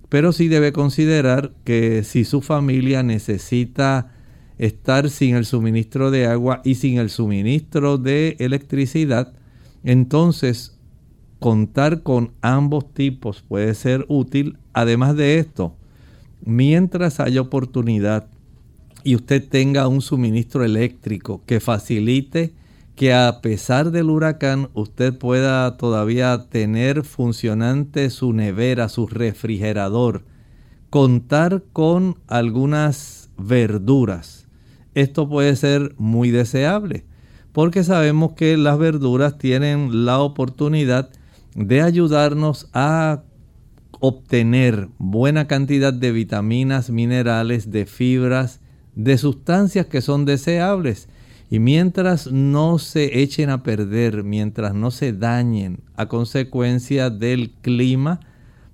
pero 0.09 0.33
sí 0.33 0.49
debe 0.49 0.73
considerar 0.73 1.53
que 1.64 2.03
si 2.03 2.25
su 2.25 2.40
familia 2.40 3.03
necesita 3.03 4.12
estar 4.59 5.11
sin 5.11 5.37
el 5.37 5.44
suministro 5.44 6.11
de 6.11 6.27
agua 6.27 6.61
y 6.64 6.77
sin 6.77 6.99
el 6.99 7.11
suministro 7.11 7.99
de 7.99 8.37
electricidad, 8.40 9.33
entonces 9.85 10.79
contar 11.38 12.03
con 12.03 12.33
ambos 12.40 12.92
tipos 12.92 13.42
puede 13.47 13.75
ser 13.75 14.05
útil. 14.09 14.59
Además 14.73 15.16
de 15.16 15.38
esto, 15.38 15.77
mientras 16.44 17.21
haya 17.21 17.40
oportunidad 17.40 18.29
y 19.05 19.14
usted 19.14 19.47
tenga 19.49 19.88
un 19.88 20.01
suministro 20.01 20.64
eléctrico 20.64 21.42
que 21.47 21.61
facilite 21.61 22.53
que 22.98 23.14
a 23.14 23.40
pesar 23.42 23.92
del 23.92 24.11
huracán 24.11 24.70
usted 24.74 25.16
pueda 25.16 25.76
todavía 25.76 26.46
tener 26.50 27.04
funcionante 27.04 28.11
su 28.11 28.32
nevera, 28.32 28.88
su 28.88 29.06
refrigerador, 29.06 30.24
contar 30.90 31.62
con 31.72 32.16
algunas 32.26 33.30
verduras. 33.38 34.48
Esto 34.96 35.28
puede 35.28 35.54
ser 35.54 35.94
muy 35.96 36.32
deseable 36.32 37.04
porque 37.52 37.84
sabemos 37.84 38.32
que 38.32 38.56
las 38.56 38.76
verduras 38.78 39.38
tienen 39.38 40.04
la 40.04 40.18
oportunidad 40.18 41.08
de 41.54 41.82
ayudarnos 41.82 42.68
a 42.72 43.22
obtener 44.00 44.88
buena 44.98 45.46
cantidad 45.46 45.92
de 45.92 46.11
vitaminas, 46.11 46.90
minerales, 46.90 47.70
de 47.70 47.87
fibras, 47.87 48.58
de 48.96 49.18
sustancias 49.18 49.87
que 49.87 50.00
son 50.00 50.24
deseables. 50.24 51.08
Y 51.50 51.61
mientras 51.61 52.30
no 52.30 52.78
se 52.78 53.20
echen 53.22 53.48
a 53.48 53.62
perder, 53.62 54.22
mientras 54.22 54.74
no 54.74 54.90
se 54.90 55.12
dañen 55.12 55.80
a 55.96 56.06
consecuencia 56.06 57.08
del 57.08 57.50
clima, 57.62 58.20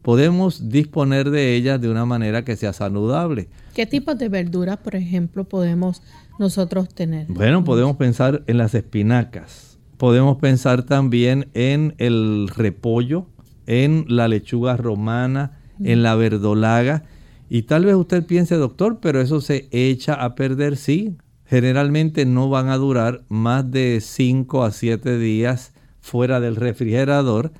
podemos 0.02 0.68
disponer 0.68 1.30
de 1.30 1.54
ellas 1.54 1.80
de 1.80 1.88
una 1.88 2.04
manera 2.04 2.44
que 2.44 2.56
sea 2.56 2.72
saludable. 2.72 3.48
¿Qué 3.74 3.86
tipos 3.86 4.18
de 4.18 4.28
verduras, 4.28 4.76
por 4.76 4.96
ejemplo, 4.96 5.44
podemos 5.44 6.02
nosotros 6.38 6.88
tener? 6.92 7.26
Bueno, 7.28 7.64
podemos 7.64 7.96
pensar 7.96 8.42
en 8.46 8.58
las 8.58 8.74
espinacas. 8.74 9.78
Podemos 9.96 10.38
pensar 10.38 10.82
también 10.82 11.48
en 11.54 11.94
el 11.98 12.48
repollo, 12.48 13.26
en 13.66 14.04
la 14.08 14.26
lechuga 14.28 14.76
romana, 14.76 15.58
en 15.82 16.02
la 16.02 16.16
verdolaga. 16.16 17.04
Y 17.48 17.62
tal 17.62 17.84
vez 17.84 17.94
usted 17.94 18.26
piense, 18.26 18.56
doctor, 18.56 18.98
pero 19.00 19.20
eso 19.20 19.40
se 19.40 19.68
echa 19.70 20.14
a 20.14 20.34
perder, 20.34 20.76
sí. 20.76 21.16
Generalmente 21.54 22.26
no 22.26 22.48
van 22.48 22.68
a 22.68 22.76
durar 22.76 23.22
más 23.28 23.70
de 23.70 24.00
5 24.00 24.64
a 24.64 24.72
7 24.72 25.18
días 25.18 25.72
fuera 26.00 26.40
del 26.40 26.56
refrigerador, 26.56 27.52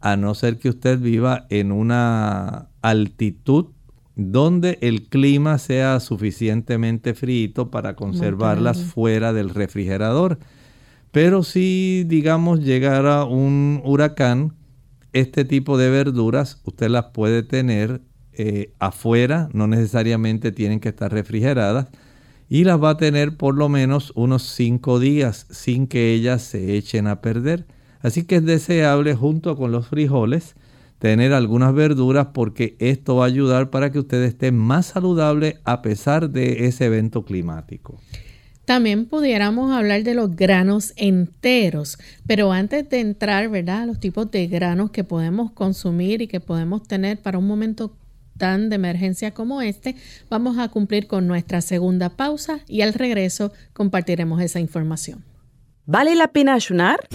a 0.00 0.16
no 0.16 0.36
ser 0.36 0.56
que 0.58 0.68
usted 0.68 1.00
viva 1.00 1.46
en 1.50 1.72
una 1.72 2.68
altitud 2.80 3.66
donde 4.14 4.78
el 4.82 5.08
clima 5.08 5.58
sea 5.58 5.98
suficientemente 5.98 7.12
frío 7.12 7.72
para 7.72 7.96
conservarlas 7.96 8.84
fuera 8.84 9.32
del 9.32 9.50
refrigerador. 9.50 10.38
Pero 11.10 11.42
si, 11.42 12.04
digamos, 12.06 12.60
llegara 12.60 13.24
un 13.24 13.82
huracán, 13.84 14.54
este 15.12 15.44
tipo 15.44 15.76
de 15.76 15.90
verduras 15.90 16.60
usted 16.62 16.88
las 16.88 17.06
puede 17.06 17.42
tener 17.42 18.00
eh, 18.32 18.74
afuera, 18.78 19.48
no 19.52 19.66
necesariamente 19.66 20.52
tienen 20.52 20.78
que 20.78 20.90
estar 20.90 21.12
refrigeradas, 21.12 21.88
y 22.50 22.64
las 22.64 22.82
va 22.82 22.90
a 22.90 22.96
tener 22.96 23.36
por 23.36 23.54
lo 23.54 23.68
menos 23.68 24.12
unos 24.16 24.42
5 24.42 24.98
días 24.98 25.46
sin 25.50 25.86
que 25.86 26.12
ellas 26.12 26.42
se 26.42 26.76
echen 26.76 27.06
a 27.06 27.22
perder. 27.22 27.64
Así 28.00 28.24
que 28.24 28.36
es 28.36 28.44
deseable 28.44 29.14
junto 29.14 29.56
con 29.56 29.70
los 29.70 29.86
frijoles 29.86 30.56
tener 30.98 31.32
algunas 31.32 31.72
verduras 31.72 32.28
porque 32.34 32.76
esto 32.80 33.16
va 33.16 33.24
a 33.24 33.28
ayudar 33.28 33.70
para 33.70 33.92
que 33.92 34.00
usted 34.00 34.22
esté 34.24 34.50
más 34.50 34.86
saludable 34.86 35.58
a 35.64 35.80
pesar 35.80 36.28
de 36.28 36.66
ese 36.66 36.86
evento 36.86 37.24
climático. 37.24 37.98
También 38.64 39.06
pudiéramos 39.06 39.72
hablar 39.72 40.02
de 40.02 40.14
los 40.14 40.34
granos 40.34 40.92
enteros, 40.96 41.98
pero 42.26 42.52
antes 42.52 42.88
de 42.90 43.00
entrar, 43.00 43.48
¿verdad?, 43.48 43.86
los 43.86 44.00
tipos 44.00 44.30
de 44.30 44.48
granos 44.48 44.90
que 44.90 45.04
podemos 45.04 45.52
consumir 45.52 46.20
y 46.20 46.26
que 46.26 46.40
podemos 46.40 46.82
tener 46.82 47.18
para 47.18 47.38
un 47.38 47.46
momento 47.46 47.92
tan 48.40 48.70
de 48.70 48.76
emergencia 48.76 49.32
como 49.32 49.60
este, 49.60 49.94
vamos 50.30 50.58
a 50.58 50.68
cumplir 50.68 51.06
con 51.06 51.28
nuestra 51.28 51.60
segunda 51.60 52.08
pausa 52.08 52.60
y 52.66 52.80
al 52.80 52.94
regreso 52.94 53.52
compartiremos 53.74 54.40
esa 54.40 54.58
información. 54.58 55.22
¿Vale 55.84 56.14
la 56.14 56.28
pena 56.28 56.54
ayunar? 56.54 57.06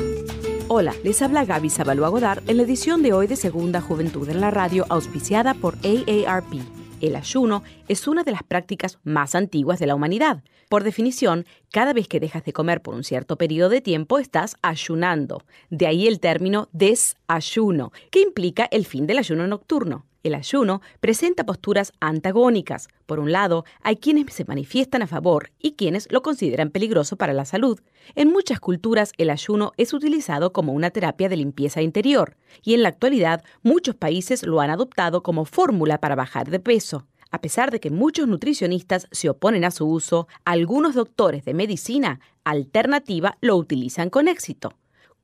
Hola, 0.68 0.94
les 1.04 1.24
habla 1.24 1.44
Gaby 1.44 1.72
Zabalúa 1.72 2.10
Godard 2.10 2.48
en 2.48 2.58
la 2.58 2.64
edición 2.64 3.02
de 3.02 3.14
hoy 3.14 3.26
de 3.26 3.36
Segunda 3.36 3.82
Juventud 3.82 4.30
en 4.30 4.40
la 4.40 4.52
Radio, 4.52 4.86
auspiciada 4.90 5.56
por 5.56 5.78
AARP. 5.84 6.62
El 7.02 7.16
ayuno 7.16 7.64
es 7.88 8.08
una 8.08 8.24
de 8.24 8.32
las 8.32 8.44
prácticas 8.44 9.00
más 9.04 9.34
antiguas 9.34 9.80
de 9.80 9.88
la 9.88 9.96
humanidad. 9.96 10.44
Por 10.70 10.84
definición, 10.84 11.46
cada 11.72 11.94
vez 11.94 12.08
que 12.08 12.20
dejas 12.20 12.46
de 12.46 12.54
comer 12.54 12.82
por 12.82 12.94
un 12.94 13.04
cierto 13.04 13.36
periodo 13.36 13.70
de 13.70 13.82
tiempo 13.82 14.20
estás 14.20 14.58
ayunando. 14.62 15.44
De 15.72 15.88
ahí 15.88 16.08
el 16.08 16.20
término 16.20 16.70
desayuno, 16.72 17.92
que 18.12 18.22
implica 18.22 18.66
el 18.72 18.86
fin 18.86 19.08
del 19.08 19.18
ayuno 19.18 19.48
nocturno. 19.48 20.06
El 20.26 20.34
ayuno 20.34 20.82
presenta 21.02 21.46
posturas 21.46 21.94
antagónicas. 22.00 22.88
Por 23.06 23.20
un 23.20 23.32
lado, 23.32 23.64
hay 23.84 23.98
quienes 23.98 24.34
se 24.34 24.44
manifiestan 24.44 25.04
a 25.04 25.08
favor 25.08 25.52
y 25.60 25.74
quienes 25.74 26.12
lo 26.12 26.24
consideran 26.24 26.72
peligroso 26.72 27.16
para 27.16 27.32
la 27.32 27.46
salud. 27.46 27.80
En 28.16 28.32
muchas 28.32 28.60
culturas, 28.60 29.12
el 29.20 29.30
ayuno 29.30 29.74
es 29.78 29.94
utilizado 29.94 30.52
como 30.52 30.74
una 30.74 30.90
terapia 30.90 31.30
de 31.30 31.38
limpieza 31.38 31.84
interior, 31.84 32.38
y 32.64 32.74
en 32.74 32.82
la 32.82 32.90
actualidad 32.90 33.44
muchos 33.62 33.94
países 33.94 34.42
lo 34.42 34.62
han 34.62 34.72
adoptado 34.72 35.22
como 35.22 35.46
fórmula 35.46 36.00
para 36.00 36.16
bajar 36.16 36.50
de 36.50 36.60
peso. 36.60 37.06
A 37.30 37.40
pesar 37.40 37.70
de 37.70 37.80
que 37.80 37.92
muchos 37.92 38.28
nutricionistas 38.28 39.08
se 39.12 39.30
oponen 39.30 39.64
a 39.64 39.70
su 39.70 39.86
uso, 39.86 40.28
algunos 40.44 40.96
doctores 40.96 41.46
de 41.46 41.54
medicina 41.54 42.20
alternativa 42.44 43.38
lo 43.42 43.58
utilizan 43.58 44.10
con 44.10 44.28
éxito 44.28 44.74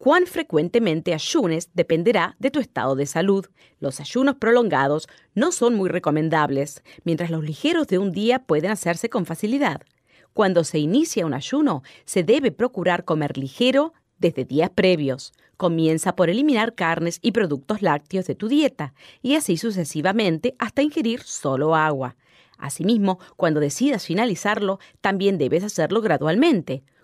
cuán 0.02 0.26
frecuentemente 0.26 1.14
ayunes 1.14 1.70
dependerá 1.76 2.36
de 2.40 2.50
tu 2.50 2.60
estado 2.60 2.96
de 2.96 3.06
salud. 3.06 3.46
Los 3.80 4.00
ayunos 4.00 4.38
prolongados 4.38 5.08
no 5.36 5.52
son 5.52 5.76
muy 5.76 5.90
recomendables, 5.90 6.82
mientras 7.04 7.30
los 7.30 7.44
ligeros 7.44 7.86
de 7.86 8.00
un 8.00 8.12
día 8.12 8.40
pueden 8.40 8.72
hacerse 8.72 9.12
con 9.12 9.28
facilidad. 9.28 9.84
Cuando 10.34 10.64
se 10.64 10.80
inicia 10.80 11.28
un 11.28 11.36
ayuno, 11.36 11.84
se 12.06 12.24
debe 12.24 12.52
procurar 12.52 13.06
comer 13.06 13.38
ligero 13.38 13.94
desde 14.18 14.44
días 14.44 14.72
previos. 14.72 15.34
Comienza 15.56 16.16
por 16.16 16.32
eliminar 16.32 16.74
carnes 16.74 17.20
y 17.22 17.32
productos 17.32 17.84
lácteos 17.84 18.26
de 18.26 18.34
tu 18.34 18.48
dieta 18.48 18.96
y 19.22 19.36
así 19.36 19.56
sucesivamente 19.56 20.56
hasta 20.58 20.82
ingerir 20.82 21.22
solo 21.22 21.76
agua. 21.76 22.16
Asimismo, 22.58 23.20
cuando 23.36 23.60
decidas 23.60 24.08
finalizarlo, 24.08 24.80
también 25.00 25.38
debes 25.38 25.64
hacerlo 25.64 26.02
gradualmente, 26.02 26.82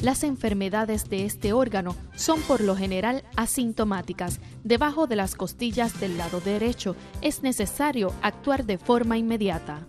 Las 0.00 0.22
enfermedades 0.22 1.10
de 1.10 1.24
este 1.24 1.52
órgano 1.52 1.96
son 2.14 2.40
por 2.42 2.60
lo 2.60 2.76
general 2.76 3.24
asintomáticas. 3.34 4.38
Debajo 4.62 5.08
de 5.08 5.16
las 5.16 5.34
costillas 5.34 5.98
del 5.98 6.16
lado 6.16 6.40
derecho 6.40 6.94
es 7.20 7.42
necesario 7.42 8.12
actuar 8.22 8.64
de 8.64 8.78
forma 8.78 9.18
inmediata. 9.18 9.88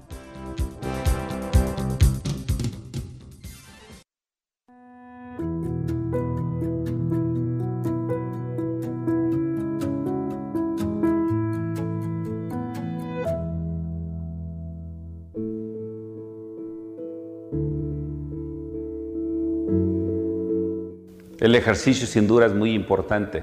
El 21.49 21.55
ejercicio 21.55 22.05
sin 22.05 22.27
duda 22.27 22.45
es 22.45 22.53
muy 22.53 22.75
importante. 22.75 23.41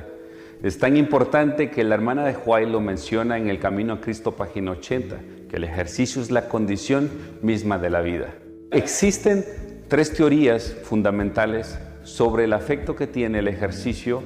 Es 0.62 0.78
tan 0.78 0.96
importante 0.96 1.72
que 1.72 1.82
la 1.82 1.96
hermana 1.96 2.24
de 2.24 2.34
Juárez 2.34 2.68
lo 2.68 2.80
menciona 2.80 3.36
en 3.36 3.48
el 3.48 3.58
Camino 3.58 3.94
a 3.94 4.00
Cristo, 4.00 4.30
página 4.30 4.70
80, 4.70 5.16
que 5.50 5.56
el 5.56 5.64
ejercicio 5.64 6.22
es 6.22 6.30
la 6.30 6.48
condición 6.48 7.10
misma 7.42 7.78
de 7.78 7.90
la 7.90 8.02
vida. 8.02 8.32
Existen 8.70 9.44
tres 9.88 10.12
teorías 10.12 10.76
fundamentales 10.84 11.80
sobre 12.04 12.44
el 12.44 12.52
afecto 12.52 12.94
que 12.94 13.08
tiene 13.08 13.40
el 13.40 13.48
ejercicio 13.48 14.22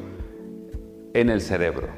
en 1.14 1.30
el 1.30 1.40
cerebro. 1.40 1.88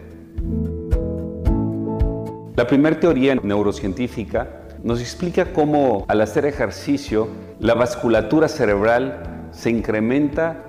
La 2.55 2.65
primera 2.69 3.01
teoría 3.01 3.35
neurocientífica 3.35 4.69
nos 4.85 5.01
explica 5.01 5.53
cómo 5.53 6.05
al 6.07 6.21
hacer 6.21 6.47
ejercicio 6.47 7.27
la 7.59 7.75
vasculatura 7.75 8.47
cerebral 8.47 9.49
se 9.51 9.71
incrementa 9.71 10.69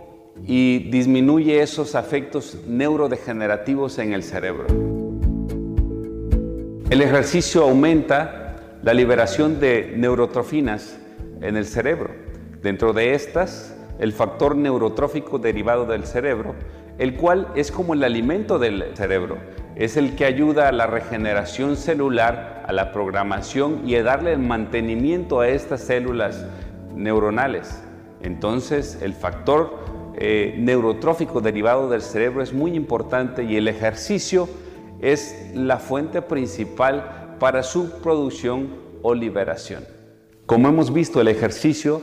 y 0.45 0.89
disminuye 0.89 1.61
esos 1.61 1.95
afectos 1.95 2.57
neurodegenerativos 2.67 3.99
en 3.99 4.13
el 4.13 4.23
cerebro. 4.23 4.65
El 6.89 7.01
ejercicio 7.01 7.63
aumenta 7.63 8.77
la 8.83 8.93
liberación 8.93 9.59
de 9.59 9.93
neurotrofinas 9.95 10.99
en 11.41 11.55
el 11.55 11.65
cerebro. 11.65 12.09
Dentro 12.61 12.93
de 12.93 13.13
estas, 13.13 13.75
el 13.99 14.13
factor 14.13 14.55
neurotrófico 14.55 15.39
derivado 15.39 15.85
del 15.85 16.05
cerebro, 16.05 16.55
el 16.97 17.15
cual 17.15 17.47
es 17.55 17.71
como 17.71 17.93
el 17.93 18.03
alimento 18.03 18.59
del 18.59 18.85
cerebro, 18.95 19.37
es 19.75 19.97
el 19.97 20.15
que 20.15 20.25
ayuda 20.25 20.67
a 20.67 20.71
la 20.71 20.87
regeneración 20.87 21.77
celular, 21.77 22.65
a 22.67 22.73
la 22.73 22.91
programación 22.91 23.87
y 23.87 23.95
a 23.95 24.03
darle 24.03 24.33
el 24.33 24.39
mantenimiento 24.39 25.39
a 25.39 25.47
estas 25.47 25.81
células 25.81 26.45
neuronales. 26.95 27.81
Entonces, 28.21 28.99
el 29.01 29.13
factor 29.13 29.79
eh, 30.15 30.55
neurotrófico 30.57 31.41
derivado 31.41 31.89
del 31.89 32.01
cerebro 32.01 32.41
es 32.41 32.53
muy 32.53 32.75
importante 32.75 33.43
y 33.43 33.55
el 33.55 33.67
ejercicio 33.67 34.47
es 35.01 35.51
la 35.53 35.77
fuente 35.77 36.21
principal 36.21 37.35
para 37.39 37.63
su 37.63 38.01
producción 38.01 38.69
o 39.01 39.15
liberación. 39.15 39.83
Como 40.45 40.67
hemos 40.67 40.93
visto, 40.93 41.21
el 41.21 41.27
ejercicio 41.27 42.01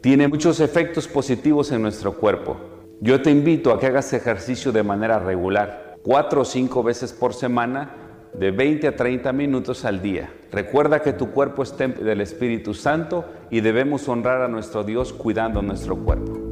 tiene 0.00 0.28
muchos 0.28 0.60
efectos 0.60 1.06
positivos 1.06 1.70
en 1.70 1.82
nuestro 1.82 2.14
cuerpo. 2.14 2.56
Yo 3.00 3.22
te 3.22 3.30
invito 3.30 3.72
a 3.72 3.78
que 3.78 3.86
hagas 3.86 4.12
ejercicio 4.12 4.72
de 4.72 4.82
manera 4.82 5.18
regular, 5.18 5.98
cuatro 6.02 6.42
o 6.42 6.44
cinco 6.44 6.82
veces 6.82 7.12
por 7.12 7.34
semana, 7.34 7.96
de 8.34 8.50
20 8.50 8.88
a 8.88 8.96
30 8.96 9.32
minutos 9.32 9.84
al 9.84 10.00
día. 10.00 10.32
Recuerda 10.50 11.02
que 11.02 11.12
tu 11.12 11.30
cuerpo 11.30 11.62
es 11.62 11.76
templo 11.76 12.04
del 12.04 12.20
Espíritu 12.20 12.74
Santo 12.74 13.24
y 13.50 13.60
debemos 13.60 14.08
honrar 14.08 14.40
a 14.42 14.48
nuestro 14.48 14.84
Dios 14.84 15.12
cuidando 15.12 15.62
nuestro 15.62 15.96
cuerpo. 15.96 16.51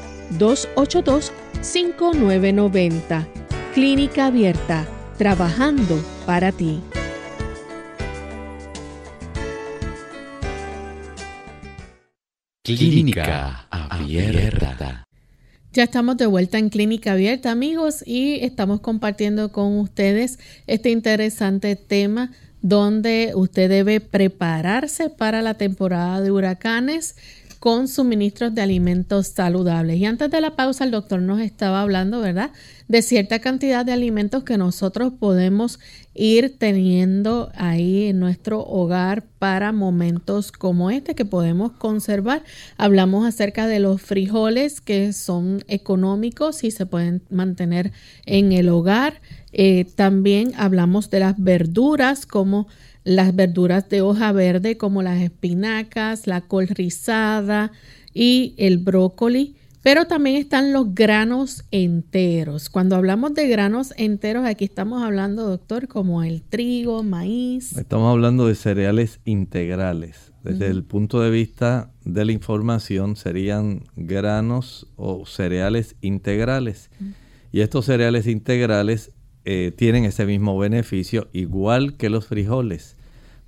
282-5990. 0.37 3.25
Clínica 3.73 4.27
Abierta, 4.27 4.85
trabajando 5.17 6.03
para 6.25 6.51
ti. 6.51 6.81
Clínica 12.63 13.65
Abierta. 13.69 15.05
Ya 15.73 15.83
estamos 15.83 16.17
de 16.17 16.25
vuelta 16.25 16.57
en 16.57 16.69
Clínica 16.69 17.13
Abierta, 17.13 17.49
amigos, 17.49 18.03
y 18.05 18.43
estamos 18.43 18.81
compartiendo 18.81 19.53
con 19.53 19.79
ustedes 19.79 20.37
este 20.67 20.89
interesante 20.89 21.77
tema 21.77 22.31
donde 22.61 23.31
usted 23.35 23.69
debe 23.69 24.01
prepararse 24.01 25.09
para 25.09 25.41
la 25.41 25.53
temporada 25.53 26.21
de 26.21 26.31
huracanes 26.31 27.15
con 27.61 27.87
suministros 27.87 28.55
de 28.55 28.63
alimentos 28.63 29.27
saludables. 29.27 29.97
Y 29.97 30.05
antes 30.05 30.31
de 30.31 30.41
la 30.41 30.55
pausa, 30.55 30.83
el 30.83 30.89
doctor 30.89 31.21
nos 31.21 31.39
estaba 31.39 31.83
hablando, 31.83 32.19
¿verdad?, 32.19 32.49
de 32.87 33.03
cierta 33.03 33.37
cantidad 33.37 33.85
de 33.85 33.91
alimentos 33.91 34.43
que 34.43 34.57
nosotros 34.57 35.13
podemos 35.19 35.79
ir 36.15 36.57
teniendo 36.57 37.51
ahí 37.53 38.07
en 38.07 38.19
nuestro 38.19 38.61
hogar 38.61 39.25
para 39.37 39.71
momentos 39.73 40.51
como 40.51 40.89
este 40.89 41.13
que 41.13 41.23
podemos 41.23 41.73
conservar. 41.73 42.43
Hablamos 42.77 43.27
acerca 43.27 43.67
de 43.67 43.79
los 43.79 44.01
frijoles 44.01 44.81
que 44.81 45.13
son 45.13 45.63
económicos 45.67 46.63
y 46.63 46.71
se 46.71 46.87
pueden 46.87 47.21
mantener 47.29 47.91
en 48.25 48.53
el 48.53 48.69
hogar. 48.69 49.21
Eh, 49.53 49.85
también 49.95 50.53
hablamos 50.57 51.11
de 51.11 51.19
las 51.19 51.35
verduras 51.37 52.25
como 52.25 52.67
las 53.03 53.35
verduras 53.35 53.89
de 53.89 54.01
hoja 54.01 54.31
verde 54.31 54.77
como 54.77 55.01
las 55.01 55.21
espinacas, 55.21 56.27
la 56.27 56.41
col 56.41 56.67
rizada 56.67 57.71
y 58.13 58.53
el 58.57 58.77
brócoli, 58.77 59.55
pero 59.81 60.05
también 60.05 60.35
están 60.35 60.73
los 60.73 60.93
granos 60.93 61.63
enteros. 61.71 62.69
Cuando 62.69 62.95
hablamos 62.95 63.33
de 63.33 63.47
granos 63.47 63.93
enteros, 63.97 64.45
aquí 64.45 64.65
estamos 64.65 65.01
hablando, 65.01 65.47
doctor, 65.47 65.87
como 65.87 66.21
el 66.21 66.43
trigo, 66.43 67.01
maíz. 67.01 67.75
Estamos 67.75 68.11
hablando 68.11 68.45
de 68.45 68.55
cereales 68.55 69.19
integrales. 69.25 70.31
Desde 70.43 70.67
el 70.67 70.83
punto 70.83 71.21
de 71.21 71.29
vista 71.29 71.91
de 72.03 72.25
la 72.25 72.31
información, 72.31 73.15
serían 73.15 73.83
granos 73.95 74.87
o 74.95 75.25
cereales 75.25 75.95
integrales. 76.01 76.89
Y 77.51 77.61
estos 77.61 77.85
cereales 77.85 78.25
integrales 78.25 79.11
eh, 79.45 79.71
tienen 79.75 80.05
ese 80.05 80.25
mismo 80.25 80.57
beneficio, 80.57 81.27
igual 81.33 81.97
que 81.97 82.09
los 82.09 82.27
frijoles. 82.27 82.97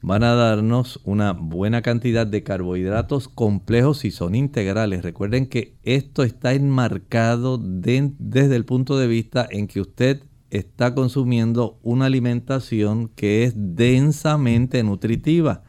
Van 0.05 0.21
a 0.23 0.35
darnos 0.35 0.99
una 1.05 1.31
buena 1.31 1.81
cantidad 1.81 2.27
de 2.27 2.43
carbohidratos 2.43 3.29
complejos 3.29 4.03
y 4.03 4.11
son 4.11 4.35
integrales. 4.35 5.01
Recuerden 5.01 5.47
que 5.47 5.77
esto 5.83 6.23
está 6.23 6.51
enmarcado 6.51 7.57
desde 7.57 8.53
el 8.57 8.65
punto 8.65 8.97
de 8.97 9.07
vista 9.07 9.47
en 9.49 9.67
que 9.67 9.79
usted 9.79 10.23
está 10.49 10.93
consumiendo 10.93 11.79
una 11.83 12.07
alimentación 12.07 13.07
que 13.15 13.45
es 13.45 13.53
densamente 13.55 14.83
nutritiva. 14.83 15.63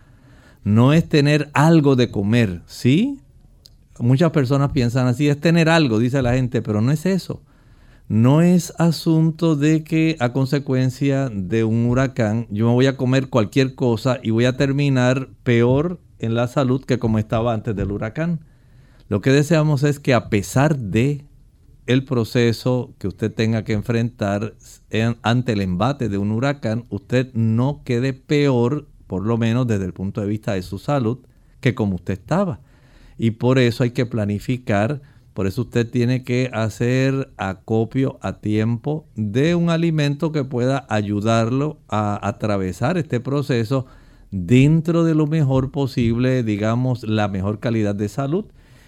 No 0.64 0.92
es 0.92 1.08
tener 1.08 1.48
algo 1.52 1.94
de 1.94 2.10
comer, 2.10 2.62
¿sí? 2.66 3.20
muchas 4.00 4.32
personas 4.32 4.72
piensan 4.72 5.06
así, 5.06 5.28
es 5.28 5.40
tener 5.40 5.68
algo, 5.68 6.00
dice 6.00 6.20
la 6.22 6.34
gente, 6.34 6.60
pero 6.60 6.80
no 6.80 6.90
es 6.90 7.06
eso. 7.06 7.40
No 8.08 8.42
es 8.42 8.74
asunto 8.78 9.56
de 9.56 9.82
que 9.82 10.16
a 10.20 10.34
consecuencia 10.34 11.30
de 11.30 11.64
un 11.64 11.86
huracán 11.86 12.46
yo 12.50 12.66
me 12.66 12.74
voy 12.74 12.86
a 12.86 12.98
comer 12.98 13.28
cualquier 13.28 13.74
cosa 13.74 14.20
y 14.22 14.30
voy 14.30 14.44
a 14.44 14.58
terminar 14.58 15.30
peor 15.42 16.00
en 16.18 16.34
la 16.34 16.46
salud 16.46 16.84
que 16.84 16.98
como 16.98 17.18
estaba 17.18 17.54
antes 17.54 17.74
del 17.74 17.90
huracán. 17.90 18.40
Lo 19.08 19.22
que 19.22 19.30
deseamos 19.30 19.84
es 19.84 20.00
que 20.00 20.12
a 20.12 20.28
pesar 20.28 20.78
de 20.78 21.24
el 21.86 22.04
proceso 22.04 22.94
que 22.98 23.08
usted 23.08 23.32
tenga 23.32 23.64
que 23.64 23.72
enfrentar 23.72 24.54
ante 25.22 25.52
el 25.52 25.62
embate 25.62 26.10
de 26.10 26.18
un 26.18 26.30
huracán, 26.30 26.84
usted 26.90 27.32
no 27.32 27.82
quede 27.84 28.12
peor, 28.12 28.86
por 29.06 29.24
lo 29.24 29.38
menos 29.38 29.66
desde 29.66 29.84
el 29.86 29.92
punto 29.94 30.20
de 30.20 30.26
vista 30.26 30.52
de 30.52 30.62
su 30.62 30.78
salud, 30.78 31.18
que 31.60 31.74
como 31.74 31.96
usted 31.96 32.14
estaba. 32.14 32.60
Y 33.16 33.32
por 33.32 33.58
eso 33.58 33.82
hay 33.82 33.90
que 33.90 34.06
planificar, 34.06 35.02
por 35.34 35.48
eso 35.48 35.62
usted 35.62 35.90
tiene 35.90 36.22
que 36.22 36.48
hacer 36.52 37.32
acopio 37.36 38.18
a 38.22 38.34
tiempo 38.34 39.04
de 39.16 39.56
un 39.56 39.68
alimento 39.68 40.30
que 40.30 40.44
pueda 40.44 40.86
ayudarlo 40.88 41.78
a 41.88 42.26
atravesar 42.26 42.96
este 42.98 43.18
proceso 43.18 43.84
dentro 44.30 45.02
de 45.02 45.16
lo 45.16 45.26
mejor 45.26 45.72
posible, 45.72 46.44
digamos, 46.44 47.02
la 47.02 47.26
mejor 47.26 47.58
calidad 47.58 47.96
de 47.96 48.08
salud. 48.08 48.44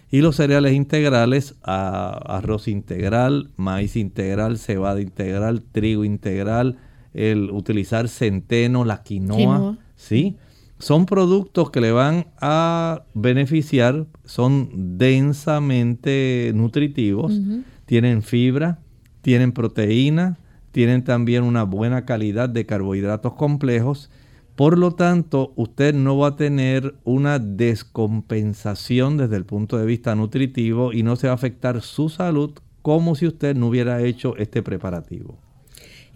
Y 0.08 0.20
los 0.20 0.36
cereales 0.36 0.74
integrales, 0.74 1.56
arroz 1.64 2.68
integral, 2.68 3.50
maíz 3.56 3.96
integral, 3.96 4.56
cebada 4.58 5.00
integral, 5.00 5.62
trigo 5.62 6.04
integral, 6.04 6.78
el 7.12 7.50
utilizar 7.50 8.08
centeno, 8.08 8.84
la 8.84 9.02
quinoa, 9.02 9.78
¿sí? 9.96 10.36
Son 10.78 11.06
productos 11.06 11.70
que 11.70 11.80
le 11.80 11.92
van 11.92 12.26
a 12.40 13.04
beneficiar, 13.14 14.06
son 14.24 14.98
densamente 14.98 16.52
nutritivos, 16.54 17.40
tienen 17.86 18.22
fibra, 18.22 18.80
tienen 19.22 19.52
proteína, 19.52 20.38
tienen 20.72 21.02
también 21.02 21.44
una 21.44 21.62
buena 21.62 22.04
calidad 22.04 22.48
de 22.48 22.66
carbohidratos 22.66 23.32
complejos 23.34 24.10
por 24.56 24.78
lo 24.78 24.92
tanto, 24.92 25.52
usted 25.56 25.94
no 25.94 26.16
va 26.16 26.28
a 26.28 26.36
tener 26.36 26.94
una 27.04 27.38
descompensación 27.38 29.18
desde 29.18 29.36
el 29.36 29.44
punto 29.44 29.76
de 29.76 29.84
vista 29.84 30.14
nutritivo 30.14 30.94
y 30.94 31.02
no 31.02 31.16
se 31.16 31.26
va 31.26 31.34
a 31.34 31.36
afectar 31.36 31.82
su 31.82 32.08
salud 32.08 32.52
como 32.80 33.14
si 33.16 33.26
usted 33.26 33.54
no 33.54 33.66
hubiera 33.66 34.00
hecho 34.00 34.34
este 34.38 34.62
preparativo. 34.62 35.38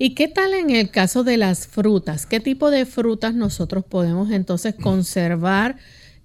¿Y 0.03 0.15
qué 0.15 0.29
tal 0.29 0.55
en 0.55 0.71
el 0.71 0.91
caso 0.91 1.25
de 1.25 1.37
las 1.37 1.67
frutas? 1.67 2.25
¿Qué 2.25 2.41
tipo 2.41 2.71
de 2.71 2.87
frutas 2.87 3.35
nosotros 3.35 3.85
podemos 3.85 4.31
entonces 4.31 4.75
conservar 4.75 5.77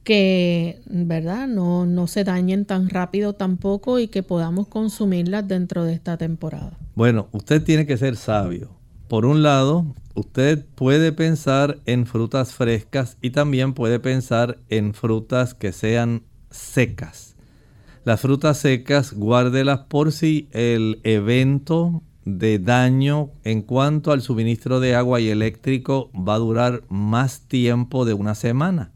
que, 0.06 0.80
verdad, 0.86 1.46
no, 1.50 1.86
no 1.86 2.08
se 2.08 2.24
dañen 2.24 2.64
tan 2.64 2.88
rápido 2.88 3.34
tampoco 3.34 4.00
y 4.00 4.08
que 4.08 4.24
podamos 4.24 4.70
consumirlas 4.70 5.46
dentro 5.46 5.84
de 5.84 5.92
esta 5.92 6.16
temporada? 6.16 6.80
Bueno, 6.96 7.28
usted 7.34 7.62
tiene 7.64 7.86
que 7.86 7.98
ser 7.98 8.16
sabio. 8.16 8.70
Por 9.10 9.26
un 9.26 9.44
lado, 9.44 9.94
usted 10.14 10.66
puede 10.76 11.12
pensar 11.12 11.82
en 11.86 12.06
frutas 12.06 12.54
frescas 12.54 13.18
y 13.22 13.32
también 13.32 13.74
puede 13.74 14.00
pensar 14.00 14.58
en 14.70 14.94
frutas 14.94 15.54
que 15.54 15.74
sean 15.74 16.24
secas. 16.50 17.36
Las 18.06 18.22
frutas 18.22 18.58
secas, 18.58 19.12
guárdelas 19.12 19.80
por 19.90 20.14
si 20.14 20.48
el 20.54 21.02
evento 21.04 22.04
de 22.26 22.58
daño 22.58 23.32
en 23.44 23.62
cuanto 23.62 24.12
al 24.12 24.22
suministro 24.22 24.80
de 24.80 24.96
agua 24.96 25.22
y 25.22 25.30
eléctrico 25.30 26.12
va 26.14 26.36
a 26.36 26.40
durar 26.40 26.84
más 26.90 27.48
tiempo 27.48 28.04
de 28.04 28.14
una 28.14 28.36
semana. 28.36 28.92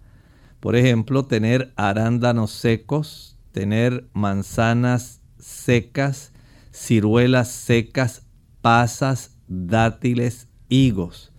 Por 0.60 0.76
ejemplo, 0.76 1.26
tener 1.26 1.72
arándanos 1.78 2.52
secos, 2.52 3.38
tener 3.52 4.10
manzanas 4.14 5.22
secas, 5.38 6.34
ciruelas 6.72 7.50
secas, 7.50 8.24
pasas, 8.62 9.38
dátiles, 9.48 10.48
higos. 10.68 11.32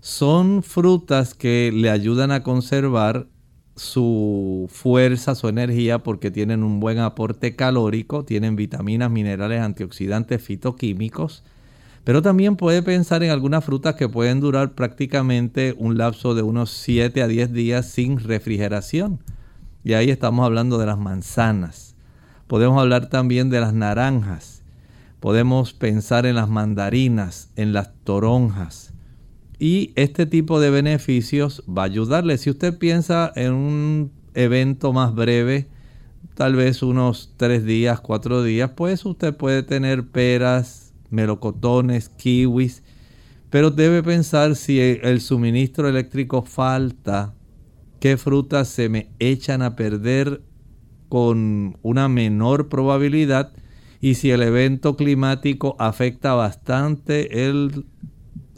Son 0.00 0.62
frutas 0.62 1.34
que 1.34 1.70
le 1.72 1.90
ayudan 1.90 2.30
a 2.30 2.42
conservar 2.42 3.28
su 3.78 4.68
fuerza, 4.70 5.34
su 5.34 5.48
energía, 5.48 6.00
porque 6.00 6.30
tienen 6.30 6.62
un 6.62 6.80
buen 6.80 6.98
aporte 6.98 7.56
calórico, 7.56 8.24
tienen 8.24 8.56
vitaminas, 8.56 9.10
minerales, 9.10 9.62
antioxidantes, 9.62 10.42
fitoquímicos. 10.42 11.42
Pero 12.04 12.20
también 12.20 12.56
puede 12.56 12.82
pensar 12.82 13.22
en 13.22 13.30
algunas 13.30 13.64
frutas 13.64 13.94
que 13.94 14.08
pueden 14.08 14.40
durar 14.40 14.72
prácticamente 14.72 15.74
un 15.78 15.96
lapso 15.96 16.34
de 16.34 16.42
unos 16.42 16.70
7 16.70 17.22
a 17.22 17.26
10 17.26 17.52
días 17.52 17.86
sin 17.86 18.18
refrigeración. 18.18 19.20
Y 19.84 19.94
ahí 19.94 20.10
estamos 20.10 20.44
hablando 20.44 20.76
de 20.78 20.86
las 20.86 20.98
manzanas. 20.98 21.94
Podemos 22.46 22.80
hablar 22.80 23.08
también 23.08 23.48
de 23.48 23.60
las 23.60 23.72
naranjas 23.72 24.58
Podemos 25.20 25.72
pensar 25.72 26.26
en 26.26 26.36
las 26.36 26.48
mandarinas, 26.48 27.50
en 27.56 27.72
las 27.72 27.92
toronjas. 28.04 28.87
Y 29.58 29.92
este 29.96 30.26
tipo 30.26 30.60
de 30.60 30.70
beneficios 30.70 31.64
va 31.68 31.82
a 31.82 31.86
ayudarle. 31.86 32.38
Si 32.38 32.50
usted 32.50 32.78
piensa 32.78 33.32
en 33.34 33.52
un 33.52 34.12
evento 34.34 34.92
más 34.92 35.14
breve, 35.14 35.66
tal 36.34 36.54
vez 36.54 36.82
unos 36.82 37.34
tres 37.36 37.64
días, 37.64 38.00
cuatro 38.00 38.42
días, 38.44 38.70
pues 38.76 39.04
usted 39.04 39.36
puede 39.36 39.64
tener 39.64 40.06
peras, 40.06 40.92
melocotones, 41.10 42.08
kiwis, 42.10 42.82
pero 43.50 43.70
debe 43.70 44.02
pensar 44.02 44.54
si 44.54 44.78
el 44.78 45.20
suministro 45.20 45.88
eléctrico 45.88 46.42
falta, 46.42 47.34
qué 47.98 48.16
frutas 48.16 48.68
se 48.68 48.88
me 48.88 49.08
echan 49.18 49.62
a 49.62 49.74
perder 49.74 50.42
con 51.08 51.78
una 51.82 52.08
menor 52.08 52.68
probabilidad 52.68 53.52
y 54.00 54.14
si 54.14 54.30
el 54.30 54.42
evento 54.42 54.96
climático 54.96 55.74
afecta 55.78 56.34
bastante 56.34 57.48
el 57.48 57.86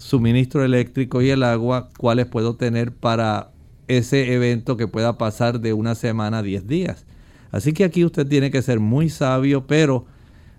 suministro 0.01 0.65
eléctrico 0.65 1.23
y 1.23 1.31
el 1.31 1.43
agua, 1.43 1.91
cuáles 1.99 2.27
puedo 2.27 2.57
tener 2.57 2.93
para 2.93 3.51
ese 3.87 4.33
evento 4.33 4.77
que 4.77 4.89
pueda 4.89 5.19
pasar 5.19 5.61
de 5.61 5.73
una 5.73 5.95
semana 5.95 6.39
a 6.39 6.43
10 6.43 6.67
días. 6.67 7.07
Así 7.53 7.73
que 7.73 7.85
aquí 7.85 8.05
usted 8.05 8.27
tiene 8.27 8.51
que 8.51 8.63
ser 8.63 8.81
muy 8.81 9.11
sabio, 9.11 9.67
pero 9.67 10.07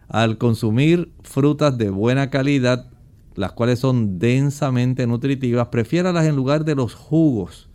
al 0.09 0.37
consumir 0.37 1.11
frutas 1.23 1.77
de 1.77 1.89
buena 1.89 2.29
calidad, 2.29 2.87
las 3.35 3.53
cuales 3.53 3.79
son 3.79 4.19
densamente 4.19 5.07
nutritivas, 5.07 5.67
prefiéralas 5.67 6.25
en 6.25 6.35
lugar 6.35 6.65
de 6.65 6.75
los 6.75 6.93
jugos. 6.93 7.69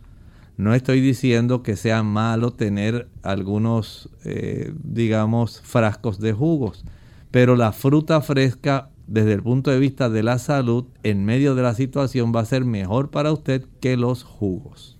No 0.55 0.73
estoy 0.73 1.01
diciendo 1.01 1.63
que 1.63 1.75
sea 1.75 2.01
malo 2.01 2.53
tener 2.53 3.09
algunos, 3.23 4.09
eh, 4.23 4.71
digamos, 4.83 5.61
frascos 5.61 6.19
de 6.19 6.33
jugos 6.33 6.85
pero 7.31 7.55
la 7.55 7.71
fruta 7.71 8.21
fresca 8.21 8.89
desde 9.07 9.33
el 9.33 9.41
punto 9.41 9.71
de 9.71 9.79
vista 9.79 10.09
de 10.09 10.23
la 10.23 10.37
salud 10.37 10.85
en 11.03 11.25
medio 11.25 11.55
de 11.55 11.63
la 11.63 11.73
situación 11.73 12.33
va 12.35 12.41
a 12.41 12.45
ser 12.45 12.65
mejor 12.65 13.09
para 13.09 13.31
usted 13.31 13.65
que 13.79 13.97
los 13.97 14.23
jugos. 14.23 14.97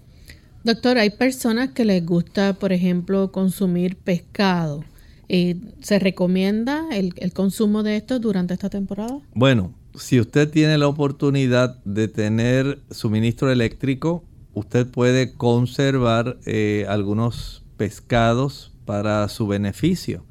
Doctor, 0.63 0.97
hay 0.97 1.11
personas 1.11 1.69
que 1.71 1.85
les 1.85 2.05
gusta, 2.05 2.53
por 2.53 2.73
ejemplo, 2.73 3.31
consumir 3.31 3.95
pescado. 3.95 4.83
Eh, 5.29 5.55
¿Se 5.81 5.99
recomienda 5.99 6.85
el, 6.91 7.13
consumo 7.33 7.83
de 7.83 7.97
esto 7.97 8.19
durante 8.19 8.53
esta 8.53 8.69
temporada? 8.69 9.19
Bueno, 9.33 9.73
si 9.95 10.19
usted 10.19 10.49
tiene 10.49 10.77
la 10.77 10.87
oportunidad 10.87 11.83
de 11.83 12.07
tener 12.07 12.79
suministro 12.91 13.51
eléctrico, 13.51 14.23
usted 14.53 14.87
puede 14.87 15.33
conservar 15.33 16.37
eh, 16.45 16.85
algunos 16.89 17.63
pescados 17.77 18.73
para 18.85 19.27
su 19.29 19.47
beneficio. 19.47 20.26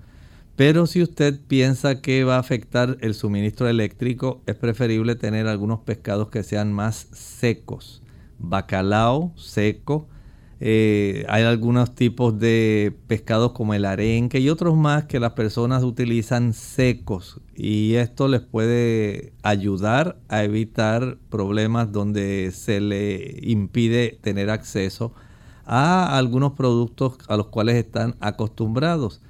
Pero 0.57 0.87
si 0.87 1.03
usted 1.03 1.39
piensa 1.47 2.01
que 2.01 2.25
va 2.25 2.37
a 2.37 2.41
afectar 2.41 2.97
el 3.03 3.15
suministro 3.15 3.69
eléctrico, 3.69 4.41
es 4.47 4.55
preferible 4.55 5.15
tener 5.15 5.47
algunos 5.47 5.81
pescados 5.81 6.31
que 6.31 6.43
sean 6.43 6.73
más 6.73 7.09
secos. 7.13 8.03
Bacalao 8.39 9.33
seco. 9.37 10.09
Eh, 10.59 11.27
hay 11.29 11.43
algunos 11.43 11.95
tipos 11.95 12.39
de 12.39 12.97
pescados 13.07 13.53
como 13.53 13.75
el 13.75 13.85
arenque 13.85 14.41
y 14.41 14.49
otros 14.49 14.75
más 14.75 15.05
que 15.05 15.21
las 15.21 15.33
personas 15.33 15.83
utilizan 15.83 16.55
secos 16.55 17.43
y 17.55 17.97
esto 17.97 18.27
les 18.27 18.41
puede 18.41 19.35
ayudar 19.43 20.17
a 20.29 20.45
evitar 20.45 21.19
problemas 21.29 21.93
donde 21.93 22.53
se 22.53 22.81
le 22.81 23.39
impide 23.43 24.19
tener 24.23 24.49
acceso 24.49 25.13
a 25.67 26.17
algunos 26.17 26.53
productos 26.53 27.19
a 27.29 27.37
los 27.37 27.49
cuales 27.49 27.77
están 27.77 28.15
acostumbrados. 28.21 29.21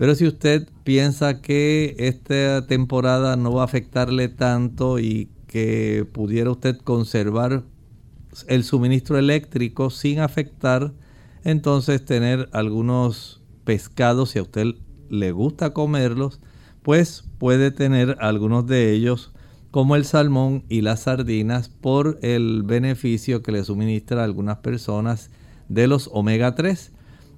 Pero 0.00 0.14
si 0.14 0.26
usted 0.26 0.66
piensa 0.82 1.42
que 1.42 1.94
esta 1.98 2.66
temporada 2.66 3.36
no 3.36 3.52
va 3.52 3.60
a 3.60 3.64
afectarle 3.66 4.28
tanto 4.28 4.98
y 4.98 5.28
que 5.46 6.06
pudiera 6.10 6.50
usted 6.50 6.78
conservar 6.78 7.64
el 8.46 8.64
suministro 8.64 9.18
eléctrico 9.18 9.90
sin 9.90 10.20
afectar, 10.20 10.94
entonces 11.44 12.02
tener 12.02 12.48
algunos 12.52 13.42
pescados, 13.64 14.30
si 14.30 14.38
a 14.38 14.42
usted 14.42 14.68
le 15.10 15.32
gusta 15.32 15.74
comerlos, 15.74 16.40
pues 16.80 17.24
puede 17.36 17.70
tener 17.70 18.16
algunos 18.20 18.66
de 18.66 18.92
ellos 18.92 19.34
como 19.70 19.96
el 19.96 20.06
salmón 20.06 20.64
y 20.70 20.80
las 20.80 21.00
sardinas 21.00 21.68
por 21.68 22.18
el 22.22 22.62
beneficio 22.62 23.42
que 23.42 23.52
le 23.52 23.64
suministra 23.64 24.22
a 24.22 24.24
algunas 24.24 24.60
personas 24.60 25.30
de 25.68 25.88
los 25.88 26.08
omega 26.10 26.54
3. 26.54 26.90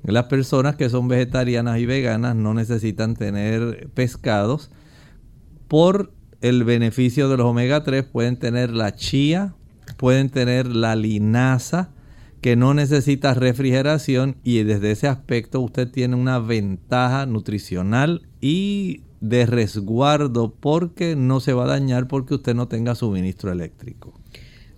Las 0.05 0.25
personas 0.25 0.77
que 0.77 0.89
son 0.89 1.09
vegetarianas 1.09 1.79
y 1.79 1.87
veganas 1.87 2.35
no 2.35 2.55
necesitan 2.55 3.15
tener 3.15 3.89
pescados. 3.95 4.71
Por 5.69 6.13
el 6.41 6.65
beneficio 6.65 7.29
de 7.29 7.37
los 7.37 7.47
omega 7.47 7.85
3 7.85 8.05
pueden 8.05 8.37
tener 8.37 8.71
la 8.71 8.95
chía, 8.95 9.55
pueden 9.97 10.29
tener 10.29 10.67
la 10.67 10.97
linaza, 10.97 11.91
que 12.41 12.57
no 12.57 12.75
necesita 12.75 13.35
refrigeración 13.35 14.37
y 14.43 14.65
desde 14.65 14.91
ese 14.91 15.07
aspecto 15.07 15.61
usted 15.61 15.89
tiene 15.89 16.17
una 16.17 16.41
ventaja 16.41 17.25
nutricional 17.25 18.27
y 18.41 19.03
de 19.21 19.47
resguardo 19.47 20.53
porque 20.53 21.15
no 21.15 21.39
se 21.39 21.53
va 21.53 21.65
a 21.65 21.69
dañar 21.69 22.09
porque 22.09 22.35
usted 22.35 22.57
no 22.57 22.67
tenga 22.67 22.97
suministro 22.97 23.53
eléctrico. 23.53 24.22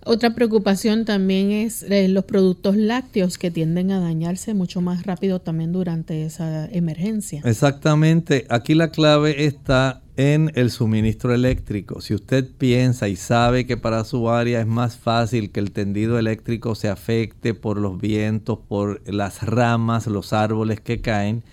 Otra 0.07 0.35
preocupación 0.35 1.03
también 1.03 1.51
es 1.51 1.81
eh, 1.81 2.07
los 2.07 2.25
productos 2.25 2.75
lácteos 2.75 3.39
que 3.39 3.49
tienden 3.49 3.89
a 3.89 3.99
dañarse 3.99 4.53
mucho 4.53 4.79
más 4.79 5.03
rápido 5.03 5.41
también 5.41 5.71
durante 5.71 6.23
esa 6.23 6.67
emergencia. 6.67 7.41
Exactamente, 7.43 8.45
aquí 8.49 8.75
la 8.75 8.91
clave 8.91 9.45
está 9.45 10.03
en 10.15 10.51
el 10.53 10.69
suministro 10.69 11.33
eléctrico. 11.33 12.01
Si 12.01 12.13
usted 12.13 12.47
piensa 12.55 13.07
y 13.07 13.15
sabe 13.15 13.65
que 13.65 13.77
para 13.77 14.03
su 14.03 14.29
área 14.29 14.59
es 14.59 14.67
más 14.67 14.95
fácil 14.95 15.51
que 15.51 15.59
el 15.59 15.71
tendido 15.71 16.19
eléctrico 16.19 16.75
se 16.75 16.87
afecte 16.87 17.55
por 17.55 17.79
los 17.79 17.99
vientos, 17.99 18.59
por 18.67 19.01
las 19.11 19.41
ramas, 19.41 20.05
los 20.05 20.33
árboles 20.33 20.81
que 20.81 21.01
caen, 21.01 21.43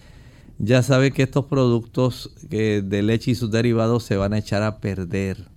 ya 0.58 0.82
sabe 0.82 1.12
que 1.12 1.22
estos 1.22 1.46
productos 1.46 2.34
de 2.50 3.02
leche 3.02 3.30
y 3.30 3.34
sus 3.34 3.50
derivados 3.50 4.04
se 4.04 4.18
van 4.18 4.34
a 4.34 4.38
echar 4.38 4.62
a 4.62 4.78
perder. 4.78 5.48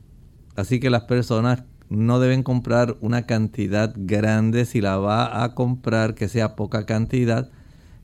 Así 0.55 0.79
que 0.79 0.89
las 0.89 1.03
personas 1.03 1.63
no 1.89 2.19
deben 2.19 2.43
comprar 2.43 2.97
una 3.01 3.25
cantidad 3.25 3.93
grande 3.95 4.65
si 4.65 4.81
la 4.81 4.97
va 4.97 5.43
a 5.43 5.53
comprar 5.53 6.15
que 6.15 6.27
sea 6.27 6.55
poca 6.55 6.85
cantidad 6.85 7.49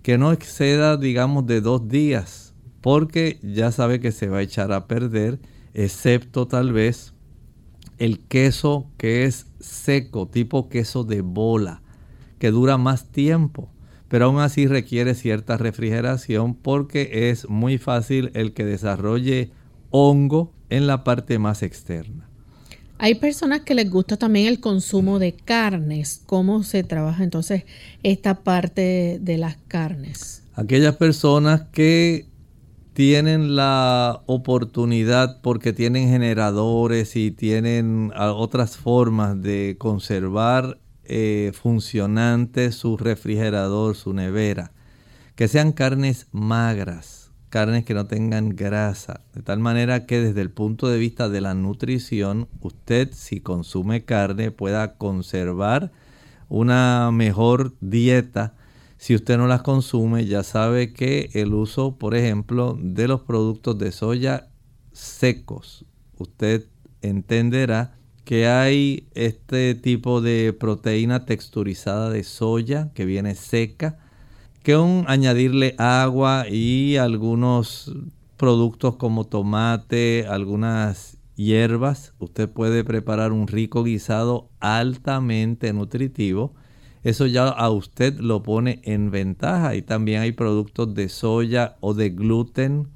que 0.04 0.18
no 0.18 0.32
exceda 0.32 0.98
digamos 0.98 1.46
de 1.48 1.62
dos 1.62 1.88
días 1.88 2.54
porque 2.82 3.40
ya 3.42 3.72
sabe 3.72 4.00
que 4.00 4.12
se 4.12 4.28
va 4.28 4.40
a 4.40 4.44
echar 4.44 4.72
a 4.72 4.88
perder 4.88 5.40
excepto 5.74 6.48
tal 6.48 6.74
vez 6.74 7.14
el 7.98 8.20
queso 8.20 8.88
que 8.98 9.26
es 9.26 9.48
seco 9.60 10.28
tipo 10.28 10.70
queso 10.70 11.04
de 11.04 11.22
bola 11.22 11.82
que 12.40 12.52
dura 12.52 12.78
más 12.78 13.12
tiempo 13.12 13.72
pero 14.08 14.26
aún 14.26 14.40
así 14.40 14.68
requiere 14.68 15.16
cierta 15.16 15.58
refrigeración 15.58 16.54
porque 16.54 17.30
es 17.30 17.48
muy 17.50 17.78
fácil 17.78 18.32
el 18.34 18.54
que 18.54 18.66
desarrolle 18.66 19.52
hongo 19.90 20.54
en 20.70 20.88
la 20.88 21.04
parte 21.04 21.40
más 21.40 21.64
externa 21.64 22.31
hay 23.04 23.16
personas 23.16 23.62
que 23.62 23.74
les 23.74 23.90
gusta 23.90 24.16
también 24.16 24.46
el 24.46 24.60
consumo 24.60 25.18
de 25.18 25.34
carnes. 25.34 26.22
¿Cómo 26.28 26.62
se 26.62 26.84
trabaja 26.84 27.24
entonces 27.24 27.64
esta 28.04 28.44
parte 28.44 29.18
de 29.20 29.40
las 29.40 29.58
carnes? 29.68 30.44
Aquellas 30.54 30.98
personas 30.98 31.64
que 31.72 32.28
tienen 32.94 33.56
la 33.56 34.22
oportunidad 34.28 35.42
porque 35.42 35.74
tienen 35.74 36.10
generadores 36.10 37.16
y 37.16 37.32
tienen 37.32 38.12
otras 38.16 38.78
formas 38.78 39.42
de 39.42 39.78
conservar 39.80 40.78
eh, 41.04 41.54
funcionante 41.60 42.72
su 42.72 42.98
refrigerador, 42.98 43.96
su 43.96 44.14
nevera, 44.14 44.74
que 45.34 45.48
sean 45.48 45.72
carnes 45.72 46.28
magras 46.32 47.21
carnes 47.52 47.84
que 47.86 47.94
no 47.94 48.08
tengan 48.08 48.56
grasa, 48.56 49.22
de 49.36 49.44
tal 49.44 49.60
manera 49.60 50.08
que 50.08 50.22
desde 50.22 50.42
el 50.42 50.50
punto 50.50 50.88
de 50.88 50.98
vista 50.98 51.30
de 51.30 51.42
la 51.42 51.54
nutrición, 51.54 52.48
usted 52.62 53.10
si 53.12 53.42
consume 53.42 54.06
carne 54.06 54.50
pueda 54.50 54.96
conservar 54.96 55.92
una 56.48 57.12
mejor 57.12 57.74
dieta. 57.82 58.56
Si 58.98 59.14
usted 59.14 59.38
no 59.38 59.48
las 59.48 59.64
consume, 59.64 60.26
ya 60.26 60.44
sabe 60.44 60.94
que 60.94 61.30
el 61.34 61.54
uso, 61.54 61.98
por 61.98 62.16
ejemplo, 62.16 62.78
de 62.82 63.08
los 63.08 63.22
productos 63.22 63.78
de 63.78 63.92
soya 63.92 64.48
secos, 64.94 65.86
usted 66.18 66.66
entenderá 67.02 67.96
que 68.24 68.48
hay 68.48 69.10
este 69.14 69.76
tipo 69.76 70.22
de 70.22 70.54
proteína 70.58 71.26
texturizada 71.26 72.10
de 72.10 72.24
soya 72.24 72.92
que 72.94 73.04
viene 73.04 73.36
seca, 73.36 73.98
que 74.64 74.78
un 74.78 75.06
añadirle 75.08 75.76
agua 75.78 76.46
y 76.50 76.98
algunos 76.98 77.94
productos 78.38 78.96
como 78.96 79.26
tomate, 79.26 80.26
algunas 80.28 81.18
hierbas, 81.36 82.14
usted 82.20 82.50
puede 82.50 82.84
preparar 82.84 83.32
un 83.32 83.48
rico 83.48 83.84
guisado 83.84 84.50
altamente 84.60 85.74
nutritivo. 85.74 86.54
Eso 87.04 87.26
ya 87.26 87.48
a 87.48 87.70
usted 87.72 88.20
lo 88.20 88.44
pone 88.44 88.80
en 88.84 89.10
ventaja. 89.10 89.76
Y 89.76 89.82
también 89.82 90.22
hay 90.22 90.34
productos 90.34 90.94
de 90.94 91.10
soya 91.10 91.78
o 91.80 91.96
de 91.96 92.12
gluten 92.12 92.88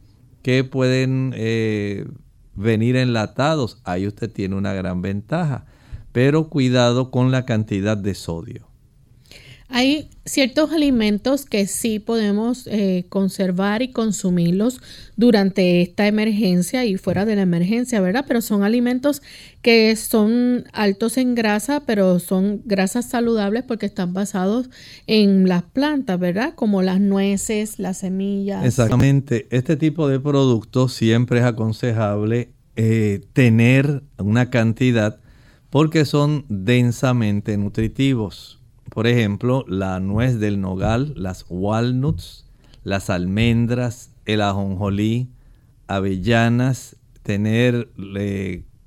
que 0.43 0.63
pueden 0.63 1.33
eh, 1.35 2.05
venir 2.53 2.95
enlatados. 2.95 3.81
Ahí 3.83 4.05
usted 4.05 4.31
tiene 4.31 4.55
una 4.55 4.73
gran 4.73 5.01
ventaja. 5.01 5.65
Pero 6.11 6.49
cuidado 6.49 7.09
con 7.09 7.31
la 7.31 7.45
cantidad 7.45 7.97
de 7.97 8.13
sodio. 8.13 8.74
Hay 9.67 10.09
ciertos 10.25 10.71
alimentos 10.71 11.45
que 11.45 11.65
sí 11.65 11.97
podemos 11.97 12.67
eh, 12.67 13.05
conservar 13.09 13.81
y 13.81 13.91
consumirlos 13.91 14.79
durante 15.15 15.81
esta 15.81 16.07
emergencia 16.07 16.85
y 16.85 16.97
fuera 16.97 17.25
de 17.25 17.35
la 17.35 17.41
emergencia, 17.41 17.99
¿verdad? 17.99 18.25
Pero 18.27 18.41
son 18.41 18.63
alimentos 18.63 19.23
que 19.63 19.95
son 19.95 20.65
altos 20.71 21.17
en 21.17 21.33
grasa, 21.33 21.81
pero 21.85 22.19
son 22.19 22.61
grasas 22.65 23.09
saludables 23.09 23.63
porque 23.63 23.87
están 23.87 24.13
basados 24.13 24.69
en 25.07 25.47
las 25.47 25.63
plantas, 25.63 26.19
¿verdad? 26.19 26.53
Como 26.53 26.83
las 26.83 26.99
nueces, 26.99 27.79
las 27.79 27.97
semillas. 27.97 28.63
Exactamente. 28.65 29.47
Este 29.49 29.77
tipo 29.77 30.07
de 30.07 30.19
productos 30.19 30.93
siempre 30.93 31.39
es 31.39 31.45
aconsejable 31.45 32.49
eh, 32.75 33.21
tener 33.33 34.03
una 34.19 34.51
cantidad 34.51 35.19
porque 35.71 36.05
son 36.05 36.45
densamente 36.49 37.57
nutritivos 37.57 38.59
por 38.95 39.07
ejemplo, 39.07 39.65
la 39.67 39.99
nuez 39.99 40.39
del 40.39 40.61
nogal, 40.61 41.11
las 41.17 41.45
walnuts, 41.49 42.45
las 42.85 43.09
almendras, 43.09 44.13
el 44.23 44.39
ajonjolí, 44.39 45.33
avellanas, 45.85 46.95
tener 47.21 47.89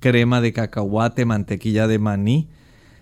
crema 0.00 0.40
de 0.40 0.54
cacahuate, 0.54 1.26
mantequilla 1.26 1.86
de 1.86 1.98
maní, 1.98 2.48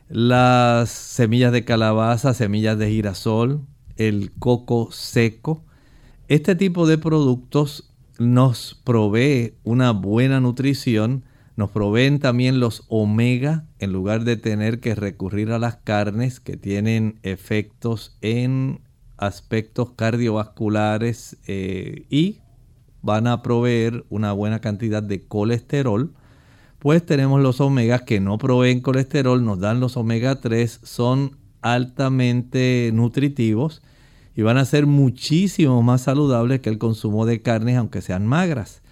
las 0.08 0.90
semillas 0.90 1.52
de 1.52 1.64
calabaza, 1.64 2.34
semillas 2.34 2.76
de 2.76 2.90
girasol, 2.90 3.60
el 3.96 4.32
coco 4.40 4.88
seco. 4.90 5.64
Este 6.26 6.56
tipo 6.56 6.88
de 6.88 6.98
productos 6.98 7.88
nos 8.18 8.80
provee 8.82 9.54
una 9.62 9.92
buena 9.92 10.40
nutrición 10.40 11.22
nos 11.56 11.70
proveen 11.70 12.18
también 12.18 12.60
los 12.60 12.84
omega 12.88 13.64
en 13.78 13.92
lugar 13.92 14.24
de 14.24 14.36
tener 14.36 14.78
que 14.80 14.94
recurrir 14.94 15.50
a 15.52 15.58
las 15.58 15.76
carnes 15.76 16.38
que 16.38 16.58
tienen 16.58 17.18
efectos 17.22 18.18
en 18.20 18.80
aspectos 19.16 19.92
cardiovasculares 19.92 21.38
eh, 21.46 22.04
y 22.10 22.40
van 23.00 23.26
a 23.26 23.42
proveer 23.42 24.04
una 24.10 24.32
buena 24.32 24.60
cantidad 24.60 25.02
de 25.02 25.26
colesterol. 25.26 26.12
Pues 26.78 27.04
tenemos 27.06 27.40
los 27.40 27.60
omegas 27.62 28.02
que 28.02 28.20
no 28.20 28.36
proveen 28.36 28.80
colesterol, 28.80 29.42
nos 29.42 29.58
dan 29.58 29.80
los 29.80 29.96
omega 29.96 30.40
3, 30.40 30.80
son 30.82 31.38
altamente 31.62 32.90
nutritivos 32.92 33.82
y 34.34 34.42
van 34.42 34.58
a 34.58 34.66
ser 34.66 34.86
muchísimo 34.86 35.82
más 35.82 36.02
saludables 36.02 36.60
que 36.60 36.68
el 36.68 36.76
consumo 36.76 37.24
de 37.24 37.40
carnes 37.40 37.78
aunque 37.78 38.02
sean 38.02 38.26
magras. 38.26 38.82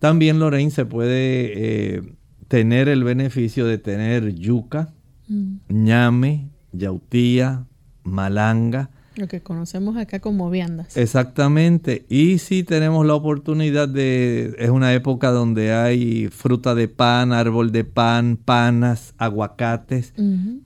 También 0.00 0.38
Lorraine 0.38 0.70
se 0.70 0.86
puede 0.86 1.52
eh, 1.96 2.02
tener 2.48 2.88
el 2.88 3.04
beneficio 3.04 3.66
de 3.66 3.76
tener 3.78 4.34
yuca, 4.34 4.92
mm. 5.28 5.56
ñame, 5.68 6.48
yautía, 6.72 7.66
malanga. 8.02 8.90
Lo 9.16 9.28
que 9.28 9.42
conocemos 9.42 9.98
acá 9.98 10.20
como 10.20 10.48
viandas. 10.48 10.96
Exactamente. 10.96 12.06
Y 12.08 12.38
si 12.38 12.62
tenemos 12.62 13.04
la 13.04 13.14
oportunidad 13.14 13.88
de, 13.88 14.54
es 14.58 14.70
una 14.70 14.94
época 14.94 15.30
donde 15.30 15.74
hay 15.74 16.28
fruta 16.28 16.74
de 16.74 16.88
pan, 16.88 17.34
árbol 17.34 17.70
de 17.70 17.84
pan, 17.84 18.38
panas, 18.42 19.12
aguacates, 19.18 20.14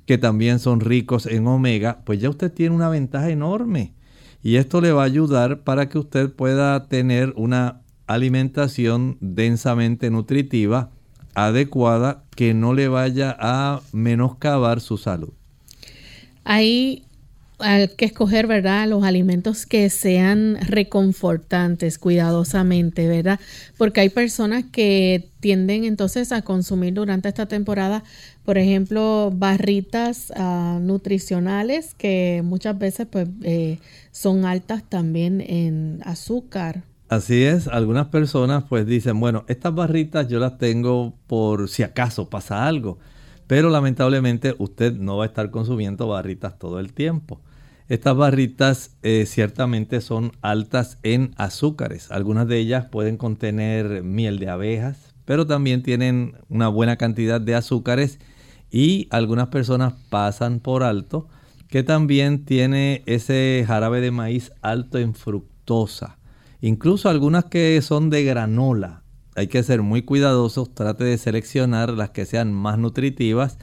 que 0.07 0.17
también 0.17 0.61
son 0.61 0.79
ricos 0.79 1.27
en 1.27 1.49
omega, 1.49 2.03
pues 2.05 2.21
ya 2.21 2.31
usted 2.31 2.53
tiene 2.53 2.77
una 2.77 2.89
ventaja 2.89 3.31
enorme. 3.31 3.95
Y 4.45 4.57
esto 4.57 4.81
le 4.81 4.93
va 4.93 5.03
a 5.03 5.07
ayudar 5.07 5.65
para 5.65 5.89
que 5.89 5.99
usted 5.99 6.31
pueda 6.31 6.87
tener 6.87 7.33
una 7.35 7.81
alimentación 8.07 9.17
densamente 9.21 10.11
nutritiva, 10.11 10.91
adecuada, 11.35 12.25
que 12.37 12.55
no 12.55 12.75
le 12.75 12.89
vaya 12.89 13.37
a 13.39 13.81
menoscabar 13.93 14.81
su 14.81 14.99
salud. 14.99 15.33
Hay 16.45 17.05
que 17.97 18.05
escoger, 18.05 18.47
¿verdad? 18.47 18.89
Los 18.89 19.05
alimentos 19.05 19.65
que 19.65 19.89
sean 19.89 20.59
reconfortantes 20.61 21.99
cuidadosamente, 21.99 23.07
¿verdad? 23.09 23.41
Porque 23.79 24.01
hay 24.01 24.09
personas 24.09 24.65
que 24.71 25.31
tienden 25.41 25.85
entonces 25.85 26.33
a 26.33 26.43
consumir 26.43 26.95
durante 26.95 27.29
esta 27.29 27.47
temporada, 27.47 28.03
por 28.45 28.59
ejemplo, 28.59 29.33
barritas 29.35 30.33
uh, 30.37 30.79
nutricionales 30.81 31.95
que 31.95 32.43
muchas 32.45 32.79
veces 32.79 33.07
pues 33.11 33.29
eh, 33.43 33.79
son 34.11 34.45
altas 34.45 34.83
también 34.89 35.41
en 35.41 36.01
azúcar. 36.05 36.83
Así 37.09 37.45
es, 37.45 37.69
algunas 37.69 38.07
personas 38.07 38.65
pues 38.69 38.87
dicen, 38.87 39.21
bueno, 39.21 39.45
estas 39.49 39.75
barritas 39.75 40.27
yo 40.29 40.39
las 40.41 40.59
tengo 40.59 41.15
por 41.27 41.69
si 41.69 41.83
acaso 41.83 42.31
pasa 42.31 42.67
algo. 42.67 42.99
Pero 43.47 43.69
lamentablemente 43.69 44.55
usted 44.59 44.95
no 44.95 45.19
va 45.19 45.25
a 45.25 45.27
estar 45.27 45.51
consumiendo 45.51 46.09
barritas 46.09 46.59
todo 46.59 46.81
el 46.81 46.95
tiempo. 46.95 47.43
Estas 47.89 48.17
barritas 48.17 48.97
eh, 49.03 49.27
ciertamente 49.27 50.01
son 50.01 50.33
altas 50.41 50.99
en 51.03 51.35
azúcares. 51.37 52.11
Algunas 52.11 52.49
de 52.49 52.59
ellas 52.59 52.87
pueden 52.87 53.19
contener 53.19 54.03
miel 54.03 54.39
de 54.39 54.49
abejas, 54.49 55.15
pero 55.27 55.47
también 55.47 55.83
tienen 55.83 56.37
una 56.49 56.69
buena 56.69 56.97
cantidad 56.97 57.43
de 57.43 57.55
azúcares 57.55 58.19
y 58.71 59.07
algunas 59.11 59.49
personas 59.49 59.93
pasan 60.09 60.61
por 60.61 60.83
alto 60.83 61.29
que 61.69 61.83
también 61.83 62.47
tiene 62.47 63.03
ese 63.05 63.63
jarabe 63.67 64.01
de 64.01 64.11
maíz 64.11 64.53
alto 64.63 64.99
en 64.99 65.15
fructosa. 65.15 66.19
Incluso 66.65 67.11
algunas 67.11 67.45
que 67.45 67.79
son 67.83 68.09
de 68.09 68.25
granola 68.25 69.03
hay 69.37 69.49
que 69.49 69.63
ser 69.63 69.83
muy 69.83 70.01
cuidadosos, 70.01 70.73
trate 70.73 71.05
de 71.05 71.19
seleccionar 71.19 71.91
las 71.91 72.09
que 72.09 72.25
sean 72.25 72.55
más 72.55 72.79
nutritivas, 72.79 73.59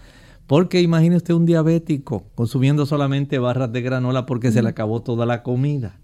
porque 0.45 0.82
imagine 0.82 1.16
usted 1.16 1.34
un 1.34 1.47
diabético 1.47 2.30
consumiendo 2.36 2.86
solamente 2.86 3.39
barras 3.39 3.74
de 3.74 3.82
granola 3.82 4.28
porque 4.28 4.52
se 4.52 4.62
le 4.62 4.70
acabó 4.70 5.02
toda 5.02 5.26
la 5.26 5.41
comida. 5.41 5.99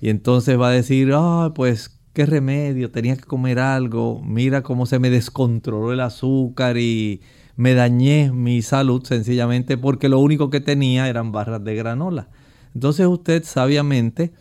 Y 0.00 0.08
entonces 0.08 0.58
va 0.58 0.68
a 0.68 0.72
decir, 0.72 1.10
ah, 1.12 1.52
pues 1.54 2.00
qué 2.14 2.24
remedio, 2.24 2.90
tenía 2.90 3.14
que 3.16 3.24
comer 3.24 3.58
algo, 3.58 4.22
mira 4.24 4.62
cómo 4.62 4.86
se 4.86 4.98
me 4.98 5.10
descontroló 5.10 5.92
el 5.92 6.00
azúcar 6.00 6.78
y 6.78 7.20
me 7.56 7.74
dañé 7.74 8.32
mi 8.32 8.62
salud 8.62 9.04
sencillamente 9.04 9.76
porque 9.76 10.08
lo 10.08 10.18
único 10.18 10.48
que 10.48 10.60
tenía 10.60 11.10
eran 11.10 11.30
barras 11.30 11.62
de 11.62 11.74
granola. 11.74 12.30
Entonces 12.72 13.06
usted 13.06 13.44
sabiamente 13.44 14.32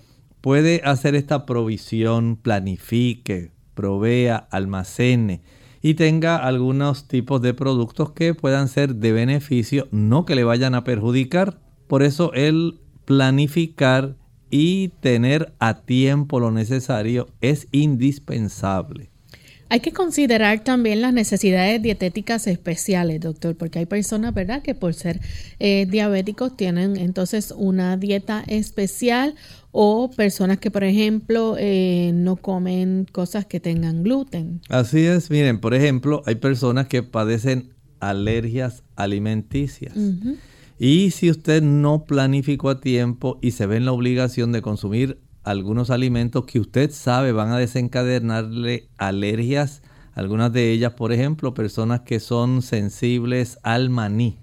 puede 0.41 0.81
hacer 0.83 1.15
esta 1.15 1.45
provisión, 1.45 2.35
planifique, 2.35 3.51
provea, 3.73 4.47
almacene 4.51 5.41
y 5.81 5.93
tenga 5.93 6.37
algunos 6.37 7.07
tipos 7.07 7.41
de 7.41 7.53
productos 7.53 8.11
que 8.11 8.33
puedan 8.33 8.67
ser 8.67 8.95
de 8.95 9.11
beneficio, 9.11 9.87
no 9.91 10.25
que 10.25 10.35
le 10.35 10.43
vayan 10.43 10.75
a 10.75 10.83
perjudicar. 10.83 11.59
Por 11.87 12.03
eso 12.03 12.33
el 12.33 12.79
planificar 13.05 14.15
y 14.49 14.89
tener 14.99 15.53
a 15.59 15.81
tiempo 15.81 16.39
lo 16.39 16.51
necesario 16.51 17.27
es 17.41 17.67
indispensable. 17.71 19.11
Hay 19.69 19.81
que 19.81 19.91
considerar 19.91 20.63
también 20.63 21.01
las 21.01 21.13
necesidades 21.13 21.81
dietéticas 21.81 22.47
especiales, 22.47 23.19
doctor, 23.19 23.55
porque 23.55 23.79
hay 23.79 23.85
personas, 23.85 24.33
¿verdad?, 24.33 24.61
que 24.61 24.75
por 24.75 24.93
ser 24.93 25.19
eh, 25.59 25.85
diabéticos 25.89 26.55
tienen 26.55 26.95
entonces 26.95 27.53
una 27.55 27.97
dieta 27.97 28.43
especial 28.47 29.35
o 29.71 30.09
personas 30.09 30.57
que, 30.59 30.71
por 30.71 30.83
ejemplo, 30.83 31.55
eh, 31.59 32.11
no 32.13 32.37
comen 32.37 33.05
cosas 33.11 33.45
que 33.45 33.59
tengan 33.59 34.03
gluten. 34.03 34.61
Así 34.69 35.05
es, 35.05 35.29
miren, 35.29 35.59
por 35.59 35.73
ejemplo, 35.73 36.23
hay 36.25 36.35
personas 36.35 36.87
que 36.87 37.03
padecen 37.03 37.73
alergias 37.99 38.83
alimenticias. 38.95 39.93
Y 40.79 41.11
si 41.11 41.29
usted 41.29 41.61
no 41.61 42.05
planificó 42.05 42.69
a 42.69 42.79
tiempo 42.79 43.39
y 43.41 43.51
se 43.51 43.65
ve 43.65 43.77
en 43.77 43.85
la 43.85 43.91
obligación 43.91 44.51
de 44.51 44.61
consumir 44.61 45.19
algunos 45.47 45.91
alimentos 45.91 46.45
que 46.45 46.59
usted 46.59 46.91
sabe 46.91 47.31
van 47.31 47.51
a 47.51 47.57
desencadenarle 47.57 48.89
alergias, 48.97 49.81
algunas 50.13 50.51
de 50.51 50.71
ellas, 50.71 50.93
por 50.93 51.13
ejemplo, 51.13 51.53
personas 51.53 52.01
que 52.01 52.19
son 52.19 52.61
sensibles 52.61 53.57
al 53.63 53.89
maní. 53.89 54.39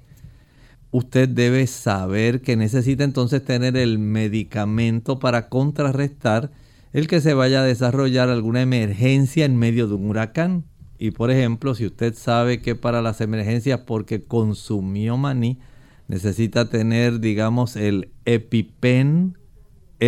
Usted 0.93 1.29
debe 1.29 1.67
saber 1.67 2.41
que 2.41 2.57
necesita 2.57 3.05
entonces 3.05 3.45
tener 3.45 3.77
el 3.77 3.99
medicamento 3.99 5.19
para 5.19 5.51
contrarrestar 5.51 6.53
el 6.95 7.07
que 7.07 7.21
se 7.21 7.35
vaya 7.35 7.61
a 7.61 7.65
desarrollar 7.65 8.31
alguna 8.31 8.63
emergencia 8.63 9.45
en 9.45 9.57
medio 9.57 9.89
de 9.89 9.95
un 9.95 10.09
huracán. 10.09 10.65
Y 10.99 11.11
por 11.11 11.31
ejemplo, 11.31 11.75
si 11.75 11.85
usted 11.85 12.15
sabe 12.15 12.63
que 12.63 12.77
para 12.77 13.03
las 13.03 13.21
emergencias 13.21 13.81
porque 13.81 14.23
consumió 14.23 15.19
maní, 15.19 15.59
necesita 16.09 16.71
tener, 16.71 17.21
digamos, 17.21 17.77
el 17.77 18.11
EpiPen 18.25 19.37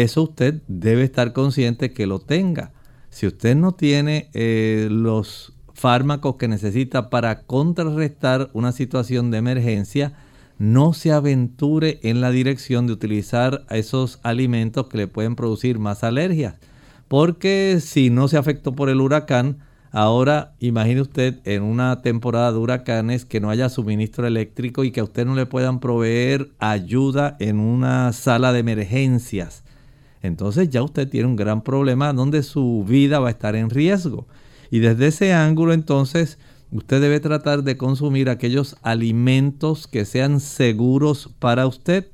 eso 0.02 0.24
usted 0.24 0.62
debe 0.68 1.04
estar 1.04 1.32
consciente 1.32 1.92
que 1.92 2.06
lo 2.06 2.18
tenga. 2.18 2.72
Si 3.10 3.26
usted 3.26 3.56
no 3.56 3.72
tiene 3.72 4.30
eh, 4.34 4.88
los 4.90 5.52
fármacos 5.74 6.36
que 6.36 6.48
necesita 6.48 7.10
para 7.10 7.42
contrarrestar 7.42 8.50
una 8.52 8.72
situación 8.72 9.30
de 9.30 9.38
emergencia, 9.38 10.14
no 10.58 10.94
se 10.94 11.12
aventure 11.12 12.00
en 12.02 12.20
la 12.20 12.30
dirección 12.30 12.86
de 12.86 12.94
utilizar 12.94 13.64
esos 13.70 14.18
alimentos 14.22 14.88
que 14.88 14.96
le 14.96 15.06
pueden 15.06 15.36
producir 15.36 15.78
más 15.78 16.02
alergias. 16.02 16.54
Porque 17.08 17.78
si 17.80 18.10
no 18.10 18.26
se 18.26 18.38
afectó 18.38 18.72
por 18.72 18.88
el 18.88 19.00
huracán, 19.00 19.58
ahora 19.92 20.54
imagine 20.58 21.02
usted 21.02 21.40
en 21.44 21.62
una 21.62 22.02
temporada 22.02 22.52
de 22.52 22.58
huracanes 22.58 23.24
que 23.24 23.40
no 23.40 23.50
haya 23.50 23.68
suministro 23.68 24.26
eléctrico 24.26 24.82
y 24.82 24.90
que 24.90 25.00
a 25.00 25.04
usted 25.04 25.26
no 25.26 25.34
le 25.34 25.46
puedan 25.46 25.78
proveer 25.78 26.50
ayuda 26.58 27.36
en 27.38 27.60
una 27.60 28.12
sala 28.12 28.52
de 28.52 28.60
emergencias 28.60 29.62
entonces 30.26 30.68
ya 30.68 30.82
usted 30.82 31.08
tiene 31.08 31.26
un 31.26 31.36
gran 31.36 31.62
problema 31.62 32.12
donde 32.12 32.42
su 32.42 32.84
vida 32.86 33.18
va 33.20 33.28
a 33.28 33.32
estar 33.32 33.56
en 33.56 33.70
riesgo. 33.70 34.26
Y 34.70 34.80
desde 34.80 35.08
ese 35.08 35.32
ángulo 35.32 35.72
entonces 35.72 36.38
usted 36.70 37.00
debe 37.00 37.20
tratar 37.20 37.62
de 37.62 37.76
consumir 37.76 38.28
aquellos 38.28 38.76
alimentos 38.82 39.86
que 39.86 40.04
sean 40.04 40.40
seguros 40.40 41.30
para 41.38 41.66
usted. 41.66 42.08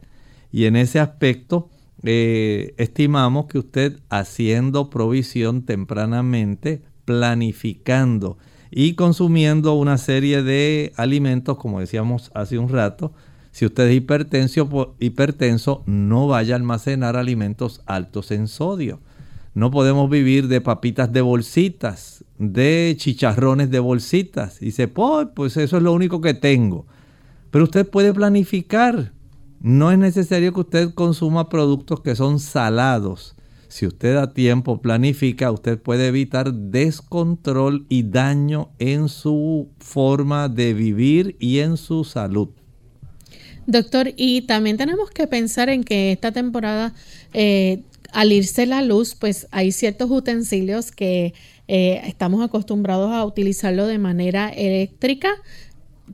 Y 0.52 0.66
en 0.66 0.76
ese 0.76 1.00
aspecto 1.00 1.70
eh, 2.02 2.74
estimamos 2.78 3.46
que 3.46 3.58
usted 3.58 4.00
haciendo 4.10 4.90
provisión 4.90 5.62
tempranamente, 5.62 6.82
planificando 7.04 8.38
y 8.70 8.94
consumiendo 8.94 9.74
una 9.74 9.98
serie 9.98 10.42
de 10.42 10.92
alimentos, 10.96 11.58
como 11.58 11.80
decíamos 11.80 12.30
hace 12.34 12.58
un 12.58 12.68
rato, 12.68 13.12
si 13.52 13.66
usted 13.66 13.88
es 13.88 14.02
hipertenso, 14.98 15.82
no 15.84 16.26
vaya 16.26 16.54
a 16.54 16.56
almacenar 16.56 17.16
alimentos 17.16 17.82
altos 17.84 18.30
en 18.30 18.48
sodio. 18.48 19.00
No 19.54 19.70
podemos 19.70 20.08
vivir 20.08 20.48
de 20.48 20.62
papitas 20.62 21.12
de 21.12 21.20
bolsitas, 21.20 22.24
de 22.38 22.94
chicharrones 22.96 23.70
de 23.70 23.78
bolsitas. 23.78 24.62
Y 24.62 24.66
dice, 24.66 24.88
pues, 24.88 25.28
pues 25.34 25.58
eso 25.58 25.76
es 25.76 25.82
lo 25.82 25.92
único 25.92 26.22
que 26.22 26.32
tengo. 26.32 26.86
Pero 27.50 27.64
usted 27.64 27.86
puede 27.86 28.14
planificar. 28.14 29.12
No 29.60 29.92
es 29.92 29.98
necesario 29.98 30.54
que 30.54 30.60
usted 30.60 30.94
consuma 30.94 31.50
productos 31.50 32.00
que 32.00 32.16
son 32.16 32.40
salados. 32.40 33.36
Si 33.68 33.86
usted 33.86 34.16
a 34.16 34.32
tiempo 34.32 34.80
planifica, 34.80 35.52
usted 35.52 35.78
puede 35.78 36.06
evitar 36.06 36.54
descontrol 36.54 37.84
y 37.90 38.04
daño 38.04 38.70
en 38.78 39.10
su 39.10 39.68
forma 39.78 40.48
de 40.48 40.72
vivir 40.72 41.36
y 41.38 41.58
en 41.58 41.76
su 41.76 42.04
salud. 42.04 42.48
Doctor, 43.66 44.12
y 44.16 44.42
también 44.42 44.76
tenemos 44.76 45.10
que 45.10 45.26
pensar 45.26 45.68
en 45.68 45.84
que 45.84 46.12
esta 46.12 46.32
temporada, 46.32 46.92
eh, 47.32 47.82
al 48.12 48.32
irse 48.32 48.66
la 48.66 48.82
luz, 48.82 49.14
pues 49.14 49.46
hay 49.50 49.72
ciertos 49.72 50.10
utensilios 50.10 50.90
que 50.90 51.34
eh, 51.68 52.02
estamos 52.06 52.42
acostumbrados 52.44 53.12
a 53.12 53.24
utilizarlo 53.24 53.86
de 53.86 53.98
manera 53.98 54.48
eléctrica. 54.48 55.30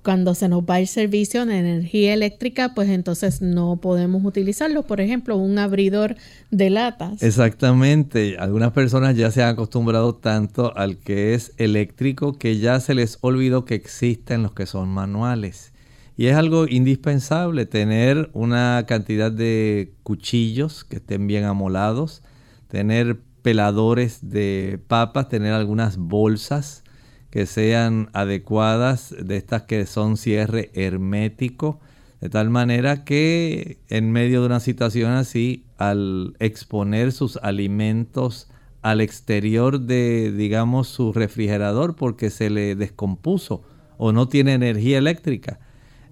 Cuando 0.05 0.35
se 0.35 0.49
nos 0.49 0.63
va 0.63 0.79
el 0.79 0.87
servicio 0.87 1.45
de 1.47 1.59
energía 1.59 2.15
eléctrica, 2.15 2.75
pues 2.75 2.89
entonces 2.91 3.41
no 3.43 3.79
podemos 3.81 4.25
utilizarlo. 4.25 4.85
Por 4.85 5.01
ejemplo, 5.01 5.37
un 5.37 5.59
abridor 5.59 6.15
de 6.51 6.71
latas. 6.71 7.23
Exactamente. 7.23 8.37
Algunas 8.39 8.73
personas 8.73 9.17
ya 9.17 9.31
se 9.33 9.43
han 9.43 9.49
acostumbrado 9.49 10.15
tanto 10.15 10.77
al 10.77 10.99
que 10.99 11.35
es 11.35 11.53
eléctrico 11.57 12.39
que 12.39 12.59
ya 12.59 12.79
se 12.79 12.95
les 12.95 13.19
olvidó 13.23 13.65
que 13.65 13.75
existen 13.75 14.43
los 14.43 14.53
que 14.53 14.67
son 14.67 14.91
manuales. 14.91 15.73
Y 16.19 16.27
es 16.27 16.35
algo 16.35 16.67
indispensable 16.67 17.65
tener 17.65 18.29
una 18.33 18.85
cantidad 18.89 19.31
de 19.31 19.95
cuchillos 20.03 20.83
que 20.83 20.97
estén 20.97 21.29
bien 21.29 21.45
amolados, 21.45 22.25
tener 22.67 23.21
peladores 23.43 24.29
de 24.29 24.81
papas, 24.89 25.29
tener 25.29 25.53
algunas 25.53 25.97
bolsas 25.97 26.83
que 27.31 27.47
sean 27.47 28.11
adecuadas, 28.15 29.15
de 29.17 29.37
estas 29.37 29.63
que 29.63 29.87
son 29.87 30.17
cierre 30.17 30.73
hermético, 30.75 31.79
de 32.21 32.29
tal 32.29 32.51
manera 32.51 33.05
que 33.05 33.79
en 33.89 34.11
medio 34.11 34.41
de 34.41 34.47
una 34.47 34.59
situación 34.59 35.13
así, 35.13 35.67
al 35.77 36.35
exponer 36.41 37.13
sus 37.13 37.37
alimentos 37.37 38.49
al 38.83 39.01
exterior 39.01 39.83
de, 39.83 40.33
digamos, 40.33 40.89
su 40.89 41.13
refrigerador 41.13 41.95
porque 41.95 42.31
se 42.31 42.51
le 42.51 42.75
descompuso 42.75 43.63
o 43.99 44.11
no 44.11 44.27
tiene 44.27 44.55
energía 44.55 44.99
eléctrica, 44.99 45.61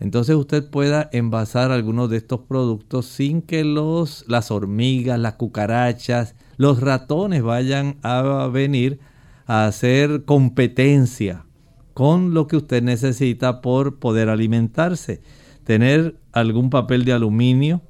entonces 0.01 0.37
usted 0.37 0.69
pueda 0.69 1.09
envasar 1.13 1.71
algunos 1.71 2.11
de 2.11 2.19
estos 2.19 2.41
productos 2.41 3.07
sin 3.07 3.43
que 3.43 3.65
los, 3.65 4.25
las 4.29 4.51
hormigas, 4.51 5.19
las 5.19 5.35
cucarachas, 5.35 6.35
los 6.57 6.81
ratones 6.81 7.43
vayan 7.43 7.97
a 8.03 8.49
venir 8.53 8.99
a 9.47 9.67
hacer 9.67 10.25
competencia 10.25 11.47
con 11.95 12.35
lo 12.35 12.47
que 12.47 12.57
usted 12.57 12.83
necesita 12.83 13.63
por 13.63 13.99
poder 13.99 14.29
alimentarse. 14.29 15.23
Tener 15.65 16.21
algún 16.33 16.69
papel 16.69 17.07
de 17.07 17.15
aluminio, 17.15 17.81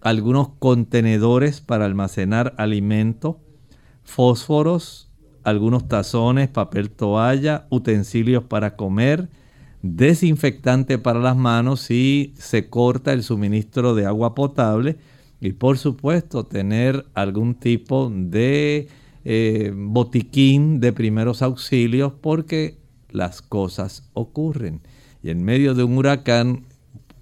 algunos 0.00 0.48
contenedores 0.58 1.60
para 1.60 1.84
almacenar 1.84 2.54
alimento, 2.56 3.38
fósforos, 4.02 5.10
algunos 5.44 5.88
tazones, 5.88 6.48
papel 6.48 6.90
toalla, 6.90 7.66
utensilios 7.70 8.44
para 8.44 8.76
comer, 8.76 9.28
desinfectante 9.82 10.98
para 10.98 11.20
las 11.20 11.36
manos 11.36 11.80
si 11.80 12.34
se 12.36 12.68
corta 12.68 13.12
el 13.12 13.22
suministro 13.22 13.94
de 13.94 14.06
agua 14.06 14.34
potable 14.34 14.98
y 15.40 15.52
por 15.52 15.78
supuesto 15.78 16.44
tener 16.44 17.06
algún 17.14 17.54
tipo 17.54 18.10
de 18.10 18.88
eh, 19.24 19.72
botiquín 19.74 20.80
de 20.80 20.92
primeros 20.92 21.42
auxilios 21.42 22.12
porque 22.20 22.78
las 23.10 23.42
cosas 23.42 24.08
ocurren. 24.12 24.80
Y 25.22 25.30
en 25.30 25.44
medio 25.44 25.74
de 25.74 25.84
un 25.84 25.96
huracán 25.98 26.64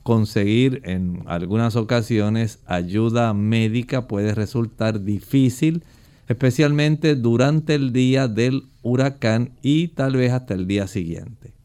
conseguir 0.02 0.80
en 0.84 1.22
algunas 1.26 1.76
ocasiones 1.76 2.60
ayuda 2.66 3.34
médica 3.34 4.08
puede 4.08 4.34
resultar 4.34 5.04
difícil, 5.04 5.84
especialmente 6.28 7.14
durante 7.14 7.74
el 7.74 7.92
día 7.92 8.26
del 8.26 8.64
huracán 8.82 9.50
y 9.62 9.88
tal 9.88 10.16
vez 10.16 10.32
hasta 10.32 10.54
el 10.54 10.66
día 10.66 10.86
siguiente. 10.86 11.57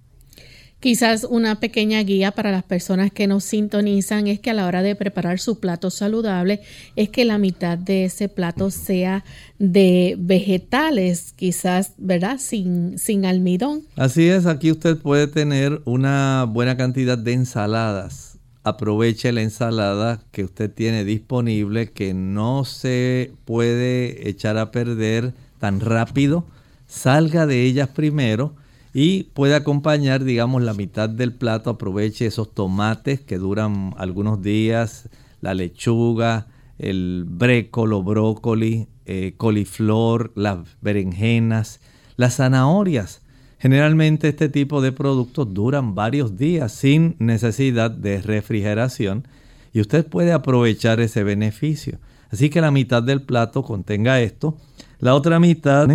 Quizás 0.83 1.25
una 1.29 1.61
pequeña 1.61 2.03
guía 2.03 2.31
para 2.31 2.51
las 2.51 2.63
personas 2.63 3.09
que 3.09 3.25
nos 3.25 3.45
sintonizan 3.45 4.27
es 4.27 4.41
que 4.41 4.49
a 4.49 4.53
la 4.53 4.67
hora 4.67 4.81
de 4.81 4.97
preparar 4.97 5.39
su 5.39 5.61
plato 5.61 5.89
saludable 5.89 6.59
es 6.97 7.07
que 7.07 7.23
la 7.23 7.37
mitad 7.37 7.77
de 7.77 8.03
ese 8.03 8.27
plato 8.27 8.69
sea 8.69 9.23
de 9.59 10.17
vegetales, 10.19 11.31
quizás, 11.37 11.93
¿verdad? 11.97 12.37
Sin, 12.37 12.99
sin 12.99 13.25
almidón. 13.25 13.83
Así 13.95 14.27
es, 14.27 14.45
aquí 14.45 14.71
usted 14.71 14.97
puede 14.97 15.27
tener 15.27 15.81
una 15.85 16.45
buena 16.49 16.75
cantidad 16.75 17.17
de 17.17 17.31
ensaladas. 17.31 18.37
Aproveche 18.65 19.31
la 19.31 19.41
ensalada 19.41 20.19
que 20.33 20.43
usted 20.43 20.69
tiene 20.69 21.05
disponible, 21.05 21.91
que 21.91 22.13
no 22.13 22.65
se 22.65 23.31
puede 23.45 24.27
echar 24.27 24.57
a 24.57 24.71
perder 24.71 25.33
tan 25.59 25.79
rápido. 25.79 26.45
Salga 26.87 27.47
de 27.47 27.63
ellas 27.63 27.87
primero 27.87 28.61
y 28.93 29.23
puede 29.23 29.55
acompañar, 29.55 30.23
digamos, 30.23 30.61
la 30.61 30.73
mitad 30.73 31.09
del 31.09 31.33
plato. 31.33 31.71
Aproveche 31.71 32.27
esos 32.27 32.53
tomates 32.53 33.19
que 33.21 33.39
duran 33.39 33.95
algunos 33.97 34.43
días, 34.43 35.09
la 35.41 35.55
lechuga, 35.55 36.47
el 36.77 37.25
brécolo, 37.27 38.03
brócoli, 38.03 38.87
eh, 39.05 39.33
coliflor, 39.37 40.31
las 40.35 40.59
berenjenas, 40.81 41.81
las 42.17 42.35
zanahorias. 42.35 43.21
Generalmente 43.57 44.27
este 44.27 44.49
tipo 44.49 44.81
de 44.81 44.91
productos 44.91 45.53
duran 45.53 45.95
varios 45.95 46.37
días 46.37 46.71
sin 46.71 47.15
necesidad 47.17 47.89
de 47.89 48.21
refrigeración 48.21 49.27
y 49.73 49.79
usted 49.79 50.05
puede 50.05 50.33
aprovechar 50.33 50.99
ese 50.99 51.23
beneficio. 51.23 51.97
Así 52.29 52.49
que 52.49 52.61
la 52.61 52.71
mitad 52.71 53.01
del 53.01 53.21
plato 53.21 53.63
contenga 53.63 54.19
esto. 54.19 54.57
La 54.99 55.15
otra 55.15 55.39
mitad 55.39 55.87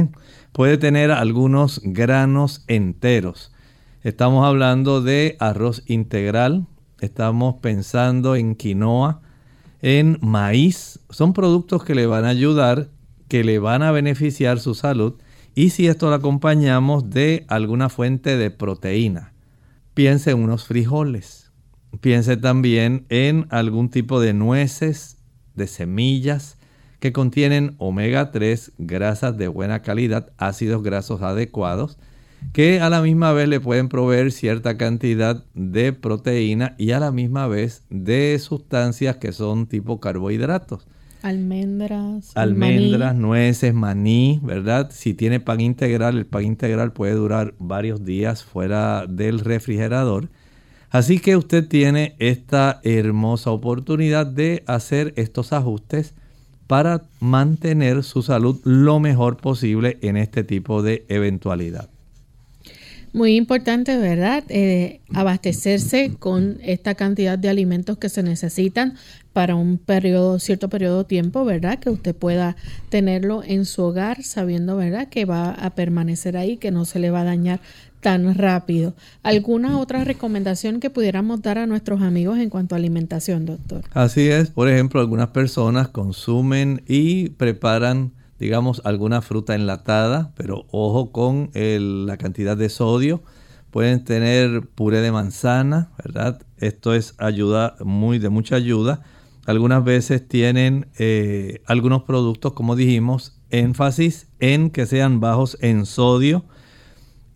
puede 0.59 0.77
tener 0.77 1.13
algunos 1.13 1.81
granos 1.85 2.65
enteros. 2.67 3.53
Estamos 4.03 4.45
hablando 4.45 5.01
de 5.01 5.37
arroz 5.39 5.85
integral, 5.87 6.67
estamos 7.01 7.61
pensando 7.61 8.35
en 8.35 8.57
quinoa, 8.57 9.21
en 9.83 10.19
maíz. 10.21 10.99
Son 11.11 11.33
productos 11.33 11.85
que 11.85 11.95
le 11.95 12.07
van 12.07 12.25
a 12.25 12.31
ayudar, 12.31 12.89
que 13.29 13.45
le 13.45 13.61
van 13.61 13.85
a 13.85 13.93
beneficiar 13.93 14.59
su 14.59 14.75
salud. 14.75 15.15
Y 15.55 15.71
si 15.71 15.87
esto 15.87 16.09
lo 16.09 16.17
acompañamos 16.17 17.09
de 17.09 17.45
alguna 17.47 17.89
fuente 17.89 18.37
de 18.37 18.51
proteína, 18.51 19.35
piense 19.95 20.33
en 20.33 20.43
unos 20.43 20.65
frijoles. 20.65 21.53
Piense 22.01 22.37
también 22.37 23.07
en 23.11 23.47
algún 23.51 23.91
tipo 23.91 24.19
de 24.19 24.33
nueces, 24.33 25.19
de 25.55 25.69
semillas, 25.69 26.58
que 27.01 27.13
contienen 27.13 27.75
omega 27.79 28.31
3, 28.31 28.73
grasas 28.79 29.37
de 29.37 29.49
buena 29.49 29.83
calidad, 29.83 30.31
ácidos 30.37 30.83
grasos 30.83 31.23
adecuados, 31.23 31.99
que 32.53 32.81
a 32.81 32.89
la 32.91 33.03
misma 33.03 33.33
vez 33.33 33.49
le 33.49 33.61
pueden 33.61 33.89
proveer 33.89 34.33
cierta 34.33 34.77
cantidad 34.77 35.45
de 35.55 35.93
proteína 35.93 36.75
y 36.79 36.93
a 36.93 37.01
la 37.01 37.11
misma 37.11 37.47
vez 37.47 37.83
de 37.91 38.39
sustancias 38.39 39.17
que 39.17 39.33
son 39.33 39.67
tipo 39.67 40.01
carbohidratos. 40.01 40.87
Almendras. 41.23 42.31
Almendras, 42.37 43.15
nueces, 43.17 43.75
maní, 43.75 44.41
¿verdad? 44.43 44.91
Si 44.93 45.15
tiene 45.15 45.41
pan 45.41 45.61
integral, 45.61 46.17
el 46.17 46.27
pan 46.27 46.45
integral 46.45 46.93
puede 46.93 47.15
durar 47.15 47.55
varios 47.59 48.05
días 48.05 48.45
fuera 48.45 49.05
del 49.09 49.41
refrigerador. 49.41 50.29
Así 50.91 51.19
que 51.19 51.37
usted 51.37 51.67
tiene 51.67 52.15
esta 52.19 52.81
hermosa 52.85 53.51
oportunidad 53.51 54.27
de 54.27 54.63
hacer 54.67 55.13
estos 55.17 55.53
ajustes 55.53 56.15
para 56.69 57.03
mantener 57.19 58.05
su 58.05 58.23
salud 58.23 58.61
lo 58.63 59.01
mejor 59.01 59.39
posible 59.39 59.99
en 60.03 60.17
este 60.17 60.45
tipo 60.45 60.83
de 60.83 61.05
eventualidad. 61.09 61.89
Muy 63.15 63.37
importante, 63.37 63.97
¿verdad? 63.97 64.45
Eh, 64.51 65.01
abastecerse 65.15 66.13
con 66.19 66.59
esta 66.63 66.95
cantidad 66.95 67.39
de 67.39 67.49
alimentos 67.49 67.97
que 67.97 68.11
se 68.11 68.23
necesitan 68.23 68.97
para 69.33 69.55
un 69.55 69.79
periodo, 69.79 70.39
cierto 70.39 70.69
periodo 70.69 70.99
de 70.99 71.05
tiempo, 71.05 71.45
¿verdad? 71.47 71.79
Que 71.79 71.89
usted 71.89 72.15
pueda 72.15 72.57
tenerlo 72.91 73.43
en 73.43 73.65
su 73.65 73.83
hogar 73.83 74.23
sabiendo, 74.23 74.77
¿verdad? 74.77 75.09
Que 75.09 75.25
va 75.25 75.53
a 75.53 75.71
permanecer 75.71 76.37
ahí, 76.37 76.59
que 76.59 76.71
no 76.71 76.85
se 76.85 76.99
le 76.99 77.11
va 77.11 77.23
a 77.23 77.25
dañar 77.25 77.61
tan 78.01 78.35
rápido. 78.35 78.95
¿Alguna 79.23 79.79
otra 79.79 80.05
recomendación 80.05 80.81
que 80.81 80.91
pudiéramos 80.91 81.43
dar 81.43 81.59
a 81.59 81.67
nuestros 81.67 82.03
amigos 82.03 82.39
en 82.39 82.51
cuanto 82.51 82.75
a 82.75 82.79
alimentación, 82.79 83.47
doctor? 83.47 83.83
Así 83.93 84.29
es, 84.29 84.51
por 84.51 84.69
ejemplo, 84.69 85.01
algunas 85.01 85.29
personas 85.29 85.89
consumen 85.89 86.83
y 86.87 87.31
preparan, 87.31 88.13
digamos, 88.39 88.83
alguna 88.85 89.21
fruta 89.21 89.55
enlatada, 89.55 90.33
pero 90.37 90.67
ojo 90.71 91.13
con 91.13 91.51
la 91.55 92.17
cantidad 92.17 92.57
de 92.57 92.69
sodio. 92.69 93.23
Pueden 93.71 94.05
tener 94.05 94.63
puré 94.75 95.01
de 95.01 95.13
manzana, 95.13 95.91
¿verdad? 96.03 96.41
Esto 96.57 96.95
es 96.95 97.15
ayuda, 97.19 97.77
muy 97.85 98.19
de 98.19 98.31
mucha 98.31 98.57
ayuda. 98.57 99.03
Algunas 99.45 99.85
veces 99.85 100.27
tienen 100.27 100.89
eh, 100.99 101.63
algunos 101.67 102.03
productos, 102.03 102.53
como 102.53 102.77
dijimos, 102.77 103.39
énfasis 103.51 104.29
en 104.41 104.71
que 104.71 104.87
sean 104.87 105.21
bajos 105.21 105.59
en 105.61 105.87
sodio 105.87 106.45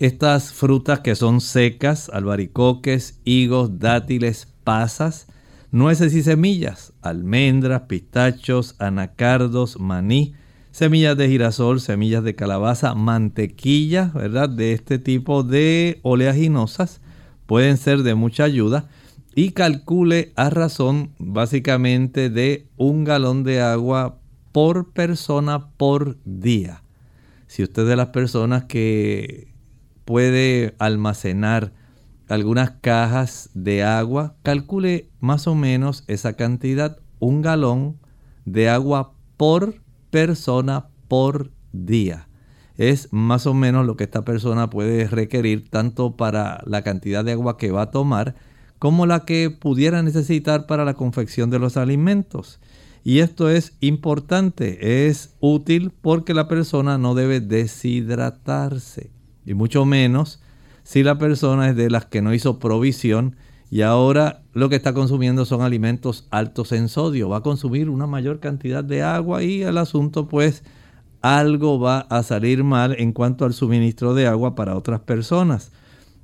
estas 0.02 0.52
frutas 0.52 0.98
que 0.98 1.14
son 1.14 1.40
secas, 1.40 2.10
albaricoques, 2.12 3.20
higos, 3.24 3.78
dátiles, 3.78 4.48
pasas, 4.64 5.28
nueces 5.70 6.12
y 6.14 6.24
semillas, 6.24 6.92
almendras, 7.02 7.82
pistachos, 7.82 8.74
anacardos, 8.80 9.78
maní, 9.78 10.34
semillas 10.72 11.16
de 11.16 11.28
girasol, 11.28 11.80
semillas 11.80 12.24
de 12.24 12.34
calabaza, 12.34 12.96
mantequilla, 12.96 14.10
¿verdad? 14.12 14.48
De 14.48 14.72
este 14.72 14.98
tipo 14.98 15.44
de 15.44 16.00
oleaginosas 16.02 17.00
pueden 17.46 17.76
ser 17.76 18.02
de 18.02 18.16
mucha 18.16 18.42
ayuda 18.42 18.88
y 19.36 19.52
calcule 19.52 20.32
a 20.34 20.50
razón 20.50 21.12
básicamente 21.20 22.28
de 22.28 22.66
un 22.76 23.04
galón 23.04 23.44
de 23.44 23.60
agua 23.60 24.18
por 24.50 24.90
persona 24.90 25.68
por 25.76 26.18
día. 26.24 26.82
Si 27.46 27.62
usted 27.62 27.82
es 27.82 27.88
de 27.88 27.96
las 27.96 28.08
personas 28.08 28.64
que 28.64 29.51
puede 30.04 30.74
almacenar 30.78 31.72
algunas 32.28 32.70
cajas 32.70 33.50
de 33.54 33.82
agua, 33.82 34.36
calcule 34.42 35.10
más 35.20 35.46
o 35.46 35.54
menos 35.54 36.04
esa 36.06 36.34
cantidad, 36.34 36.98
un 37.18 37.42
galón 37.42 37.98
de 38.44 38.68
agua 38.68 39.14
por 39.36 39.82
persona 40.10 40.88
por 41.08 41.50
día. 41.72 42.28
Es 42.76 43.12
más 43.12 43.46
o 43.46 43.54
menos 43.54 43.86
lo 43.86 43.96
que 43.96 44.04
esta 44.04 44.24
persona 44.24 44.70
puede 44.70 45.06
requerir 45.08 45.68
tanto 45.68 46.16
para 46.16 46.62
la 46.66 46.82
cantidad 46.82 47.24
de 47.24 47.32
agua 47.32 47.58
que 47.58 47.70
va 47.70 47.82
a 47.82 47.90
tomar 47.90 48.34
como 48.78 49.06
la 49.06 49.24
que 49.24 49.50
pudiera 49.50 50.02
necesitar 50.02 50.66
para 50.66 50.84
la 50.84 50.94
confección 50.94 51.50
de 51.50 51.58
los 51.58 51.76
alimentos. 51.76 52.60
Y 53.04 53.18
esto 53.18 53.50
es 53.50 53.76
importante, 53.80 55.08
es 55.08 55.36
útil 55.40 55.92
porque 56.00 56.34
la 56.34 56.48
persona 56.48 56.98
no 56.98 57.14
debe 57.14 57.40
deshidratarse 57.40 59.10
y 59.44 59.54
mucho 59.54 59.84
menos 59.84 60.40
si 60.82 61.02
la 61.02 61.18
persona 61.18 61.68
es 61.68 61.76
de 61.76 61.90
las 61.90 62.06
que 62.06 62.22
no 62.22 62.34
hizo 62.34 62.58
provisión 62.58 63.36
y 63.70 63.82
ahora 63.82 64.42
lo 64.52 64.68
que 64.68 64.76
está 64.76 64.92
consumiendo 64.92 65.46
son 65.46 65.62
alimentos 65.62 66.26
altos 66.30 66.72
en 66.72 66.88
sodio. 66.88 67.30
Va 67.30 67.38
a 67.38 67.42
consumir 67.42 67.88
una 67.88 68.06
mayor 68.06 68.38
cantidad 68.38 68.84
de 68.84 69.02
agua 69.02 69.42
y 69.42 69.62
el 69.62 69.78
asunto 69.78 70.28
pues 70.28 70.62
algo 71.22 71.80
va 71.80 72.00
a 72.00 72.22
salir 72.22 72.64
mal 72.64 72.94
en 72.98 73.12
cuanto 73.12 73.44
al 73.44 73.54
suministro 73.54 74.12
de 74.12 74.26
agua 74.26 74.54
para 74.54 74.76
otras 74.76 75.00
personas. 75.00 75.72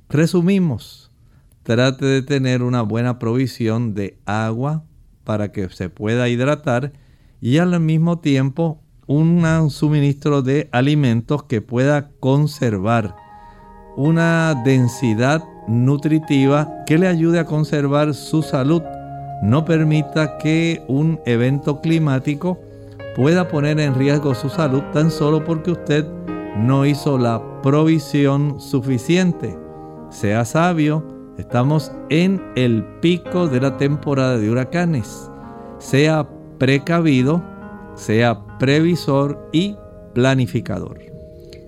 Resumimos, 0.09 1.11
trate 1.63 2.05
de 2.05 2.21
tener 2.21 2.61
una 2.61 2.81
buena 2.83 3.17
provisión 3.17 3.95
de 3.95 4.19
agua 4.25 4.83
para 5.23 5.51
que 5.51 5.69
se 5.69 5.89
pueda 5.89 6.29
hidratar 6.29 6.93
y 7.41 7.57
al 7.57 7.79
mismo 7.79 8.19
tiempo 8.19 8.83
un 9.09 9.71
suministro 9.71 10.43
de 10.43 10.69
alimentos 10.71 11.41
que 11.41 11.61
pueda 11.61 12.11
conservar 12.19 13.15
una 13.97 14.53
densidad 14.63 15.43
nutritiva 15.67 16.71
que 16.85 16.99
le 16.99 17.07
ayude 17.07 17.39
a 17.39 17.45
conservar 17.45 18.13
su 18.13 18.43
salud. 18.43 18.83
No 19.41 19.65
permita 19.65 20.37
que 20.37 20.83
un 20.87 21.19
evento 21.25 21.81
climático 21.81 22.59
pueda 23.15 23.47
poner 23.47 23.79
en 23.79 23.95
riesgo 23.95 24.35
su 24.35 24.47
salud 24.47 24.83
tan 24.93 25.09
solo 25.09 25.43
porque 25.43 25.71
usted 25.71 26.05
no 26.55 26.85
hizo 26.85 27.17
la 27.17 27.41
provisión 27.63 28.61
suficiente. 28.61 29.57
Sea 30.11 30.45
sabio, 30.45 31.03
estamos 31.39 31.91
en 32.09 32.39
el 32.55 32.83
pico 33.01 33.47
de 33.47 33.59
la 33.59 33.75
temporada 33.75 34.37
de 34.37 34.51
huracanes. 34.51 35.31
Sea 35.79 36.29
precavido, 36.59 37.41
sea 37.99 38.39
previsor 38.57 39.49
y 39.51 39.75
planificador. 40.13 41.09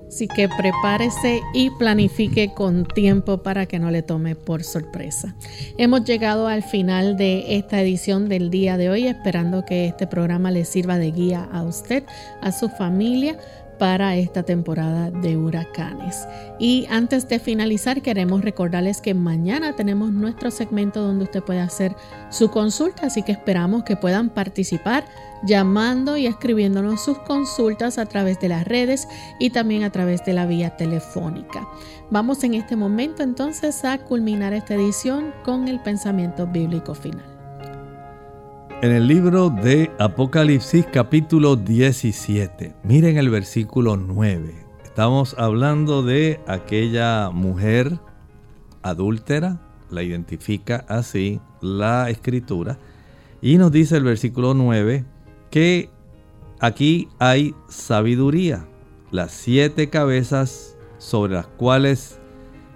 Así 0.07 0.27
que 0.27 0.49
prepárese 0.49 1.39
y 1.53 1.69
planifique 1.69 2.53
con 2.53 2.86
tiempo 2.86 3.38
para 3.43 3.65
que 3.65 3.79
no 3.79 3.91
le 3.91 4.03
tome 4.03 4.36
por 4.36 4.61
sorpresa. 4.61 5.36
Hemos 5.77 6.03
llegado 6.03 6.47
al 6.47 6.63
final 6.63 7.15
de 7.15 7.55
esta 7.55 7.82
edición 7.82 8.27
del 8.27 8.49
día 8.49 8.75
de 8.75 8.89
hoy, 8.89 9.07
esperando 9.07 9.63
que 9.63 9.86
este 9.86 10.07
programa 10.07 10.51
le 10.51 10.65
sirva 10.65 10.97
de 10.97 11.11
guía 11.11 11.47
a 11.53 11.63
usted, 11.63 12.03
a 12.41 12.51
su 12.51 12.67
familia 12.67 13.38
para 13.82 14.15
esta 14.15 14.43
temporada 14.43 15.09
de 15.09 15.38
huracanes. 15.38 16.27
Y 16.59 16.86
antes 16.91 17.27
de 17.27 17.39
finalizar, 17.39 18.03
queremos 18.03 18.43
recordarles 18.43 19.01
que 19.01 19.15
mañana 19.15 19.75
tenemos 19.75 20.11
nuestro 20.11 20.51
segmento 20.51 21.01
donde 21.01 21.23
usted 21.23 21.41
puede 21.41 21.61
hacer 21.61 21.95
su 22.29 22.51
consulta, 22.51 23.07
así 23.07 23.23
que 23.23 23.32
esperamos 23.32 23.84
que 23.84 23.95
puedan 23.95 24.29
participar 24.29 25.05
llamando 25.43 26.15
y 26.15 26.27
escribiéndonos 26.27 27.03
sus 27.03 27.17
consultas 27.17 27.97
a 27.97 28.05
través 28.05 28.39
de 28.39 28.49
las 28.49 28.67
redes 28.67 29.07
y 29.39 29.49
también 29.49 29.84
a 29.84 29.89
través 29.89 30.23
de 30.25 30.34
la 30.34 30.45
vía 30.45 30.77
telefónica. 30.77 31.67
Vamos 32.11 32.43
en 32.43 32.53
este 32.53 32.75
momento 32.75 33.23
entonces 33.23 33.84
a 33.84 33.97
culminar 33.97 34.53
esta 34.53 34.75
edición 34.75 35.34
con 35.43 35.67
el 35.67 35.79
pensamiento 35.79 36.45
bíblico 36.45 36.93
final. 36.93 37.30
En 38.82 38.91
el 38.91 39.05
libro 39.05 39.51
de 39.51 39.91
Apocalipsis 39.99 40.88
capítulo 40.91 41.55
17, 41.55 42.73
miren 42.84 43.19
el 43.19 43.29
versículo 43.29 43.95
9. 43.95 44.55
Estamos 44.84 45.36
hablando 45.38 46.01
de 46.01 46.39
aquella 46.47 47.29
mujer 47.29 47.99
adúltera, 48.82 49.61
la 49.91 50.01
identifica 50.01 50.84
así 50.88 51.39
la 51.61 52.09
escritura, 52.09 52.79
y 53.39 53.59
nos 53.59 53.71
dice 53.71 53.97
el 53.97 54.03
versículo 54.03 54.55
9 54.55 55.05
que 55.51 55.91
aquí 56.59 57.07
hay 57.19 57.53
sabiduría, 57.69 58.65
las 59.11 59.29
siete 59.29 59.91
cabezas 59.91 60.75
sobre 60.97 61.36
las 61.36 61.45
cuales 61.45 62.19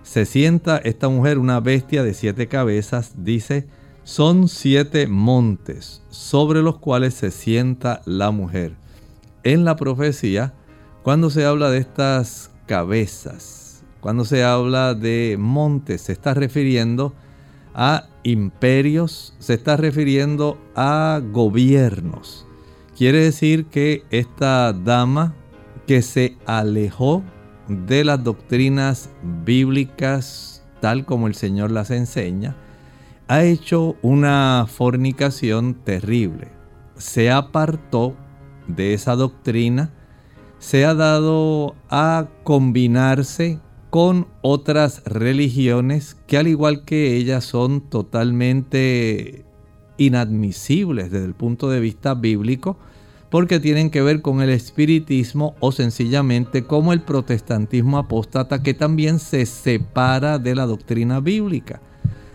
se 0.03 0.27
sienta 0.27 0.77
esta 0.77 1.09
mujer, 1.09 1.39
una 1.39 1.59
bestia 1.61 2.03
de 2.03 2.13
siete 2.13 2.45
cabezas, 2.45 3.15
dice, 3.17 3.65
son 4.05 4.47
siete 4.49 5.07
montes 5.07 6.03
sobre 6.09 6.61
los 6.61 6.77
cuales 6.77 7.15
se 7.15 7.31
sienta 7.31 8.01
la 8.05 8.29
mujer. 8.29 8.75
En 9.43 9.65
la 9.65 9.75
profecía, 9.75 10.53
cuando 11.01 11.31
se 11.31 11.43
habla 11.43 11.71
de 11.71 11.79
estas 11.79 12.51
cabezas, 12.67 13.83
cuando 14.01 14.23
se 14.23 14.43
habla 14.43 14.93
de 14.93 15.37
montes, 15.39 16.03
se 16.03 16.11
está 16.11 16.35
refiriendo 16.35 17.15
a 17.73 18.07
imperios, 18.21 19.33
se 19.39 19.55
está 19.55 19.75
refiriendo 19.75 20.59
a 20.75 21.19
gobiernos. 21.31 22.45
Quiere 22.95 23.23
decir 23.23 23.65
que 23.65 24.03
esta 24.11 24.71
dama 24.71 25.33
que 25.87 26.03
se 26.03 26.37
alejó 26.45 27.23
de 27.67 28.03
las 28.03 28.23
doctrinas 28.23 29.09
bíblicas 29.43 30.63
tal 30.79 31.05
como 31.05 31.25
el 31.25 31.33
Señor 31.33 31.71
las 31.71 31.89
enseña, 31.89 32.55
ha 33.27 33.43
hecho 33.43 33.95
una 34.01 34.65
fornicación 34.67 35.73
terrible. 35.73 36.49
Se 36.97 37.31
apartó 37.31 38.15
de 38.67 38.93
esa 38.93 39.15
doctrina, 39.15 39.93
se 40.59 40.85
ha 40.85 40.93
dado 40.93 41.75
a 41.89 42.27
combinarse 42.43 43.59
con 43.89 44.27
otras 44.41 45.03
religiones 45.05 46.17
que 46.27 46.37
al 46.37 46.47
igual 46.47 46.83
que 46.85 47.15
ella 47.15 47.41
son 47.41 47.81
totalmente 47.81 49.45
inadmisibles 49.97 51.11
desde 51.11 51.25
el 51.25 51.33
punto 51.33 51.69
de 51.69 51.79
vista 51.79 52.13
bíblico 52.13 52.77
porque 53.29 53.59
tienen 53.59 53.89
que 53.89 54.01
ver 54.01 54.21
con 54.21 54.41
el 54.41 54.49
espiritismo 54.49 55.55
o 55.59 55.71
sencillamente 55.71 56.63
como 56.65 56.93
el 56.93 57.01
protestantismo 57.01 57.97
apóstata 57.97 58.61
que 58.61 58.73
también 58.73 59.19
se 59.19 59.45
separa 59.45 60.39
de 60.39 60.55
la 60.55 60.65
doctrina 60.65 61.19
bíblica. 61.19 61.81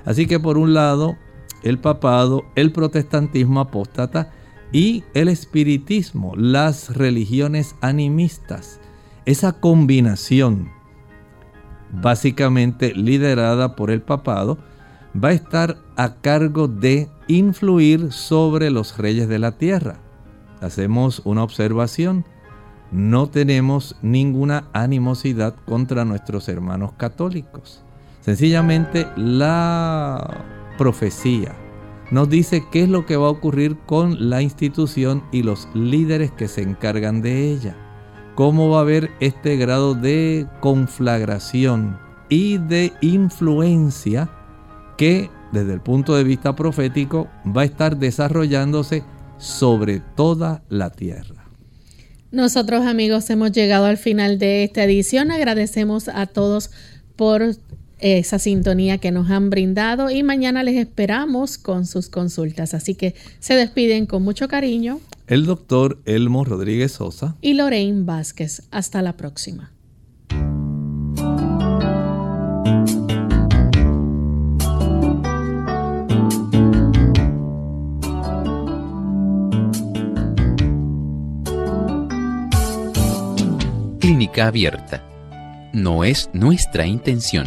Así 0.04 0.26
que 0.26 0.40
por 0.40 0.58
un 0.58 0.74
lado, 0.74 1.16
el 1.62 1.78
papado, 1.78 2.44
el 2.54 2.72
protestantismo 2.72 3.60
apóstata 3.60 4.32
y 4.72 5.04
el 5.14 5.28
espiritismo, 5.28 6.34
las 6.36 6.96
religiones 6.96 7.74
animistas. 7.80 8.80
Esa 9.26 9.52
combinación, 9.52 10.70
básicamente 11.92 12.94
liderada 12.94 13.76
por 13.76 13.90
el 13.90 14.00
papado, 14.02 14.58
va 15.12 15.30
a 15.30 15.32
estar 15.32 15.78
a 15.96 16.14
cargo 16.16 16.68
de 16.68 17.08
influir 17.26 18.12
sobre 18.12 18.70
los 18.70 18.96
reyes 18.96 19.28
de 19.28 19.38
la 19.38 19.52
tierra. 19.52 19.98
Hacemos 20.60 21.22
una 21.24 21.42
observación. 21.42 22.24
No 22.92 23.28
tenemos 23.28 23.96
ninguna 24.02 24.68
animosidad 24.72 25.54
contra 25.64 26.04
nuestros 26.04 26.48
hermanos 26.48 26.92
católicos. 26.96 27.84
Sencillamente 28.20 29.06
la 29.16 30.44
profecía 30.76 31.54
nos 32.10 32.28
dice 32.28 32.64
qué 32.72 32.82
es 32.82 32.88
lo 32.88 33.06
que 33.06 33.16
va 33.16 33.28
a 33.28 33.30
ocurrir 33.30 33.78
con 33.86 34.30
la 34.30 34.42
institución 34.42 35.22
y 35.30 35.42
los 35.42 35.68
líderes 35.74 36.32
que 36.32 36.48
se 36.48 36.62
encargan 36.62 37.22
de 37.22 37.52
ella. 37.52 37.76
Cómo 38.34 38.68
va 38.70 38.78
a 38.78 38.82
haber 38.82 39.10
este 39.20 39.56
grado 39.56 39.94
de 39.94 40.46
conflagración 40.60 41.98
y 42.28 42.58
de 42.58 42.92
influencia 43.00 44.30
que 44.96 45.30
desde 45.52 45.72
el 45.72 45.80
punto 45.80 46.16
de 46.16 46.24
vista 46.24 46.56
profético 46.56 47.28
va 47.46 47.62
a 47.62 47.66
estar 47.66 47.96
desarrollándose 47.96 49.04
sobre 49.38 50.00
toda 50.16 50.62
la 50.68 50.90
tierra. 50.90 51.46
Nosotros 52.32 52.86
amigos 52.86 53.28
hemos 53.30 53.52
llegado 53.52 53.86
al 53.86 53.96
final 53.96 54.38
de 54.38 54.64
esta 54.64 54.84
edición. 54.84 55.30
Agradecemos 55.30 56.08
a 56.08 56.26
todos 56.26 56.70
por 57.16 57.42
esa 58.00 58.38
sintonía 58.38 58.98
que 58.98 59.10
nos 59.10 59.30
han 59.30 59.50
brindado 59.50 60.10
y 60.10 60.22
mañana 60.22 60.62
les 60.62 60.76
esperamos 60.76 61.58
con 61.58 61.86
sus 61.86 62.08
consultas. 62.08 62.74
Así 62.74 62.94
que 62.94 63.14
se 63.38 63.54
despiden 63.54 64.06
con 64.06 64.22
mucho 64.22 64.48
cariño. 64.48 65.00
El 65.26 65.46
doctor 65.46 66.00
Elmo 66.06 66.44
Rodríguez 66.44 66.92
Sosa 66.92 67.36
y 67.40 67.54
Lorraine 67.54 68.04
Vázquez. 68.04 68.62
Hasta 68.70 69.02
la 69.02 69.16
próxima. 69.16 69.72
Clínica 84.00 84.46
abierta. 84.46 85.06
No 85.72 86.02
es 86.02 86.30
nuestra 86.32 86.86
intención 86.86 87.46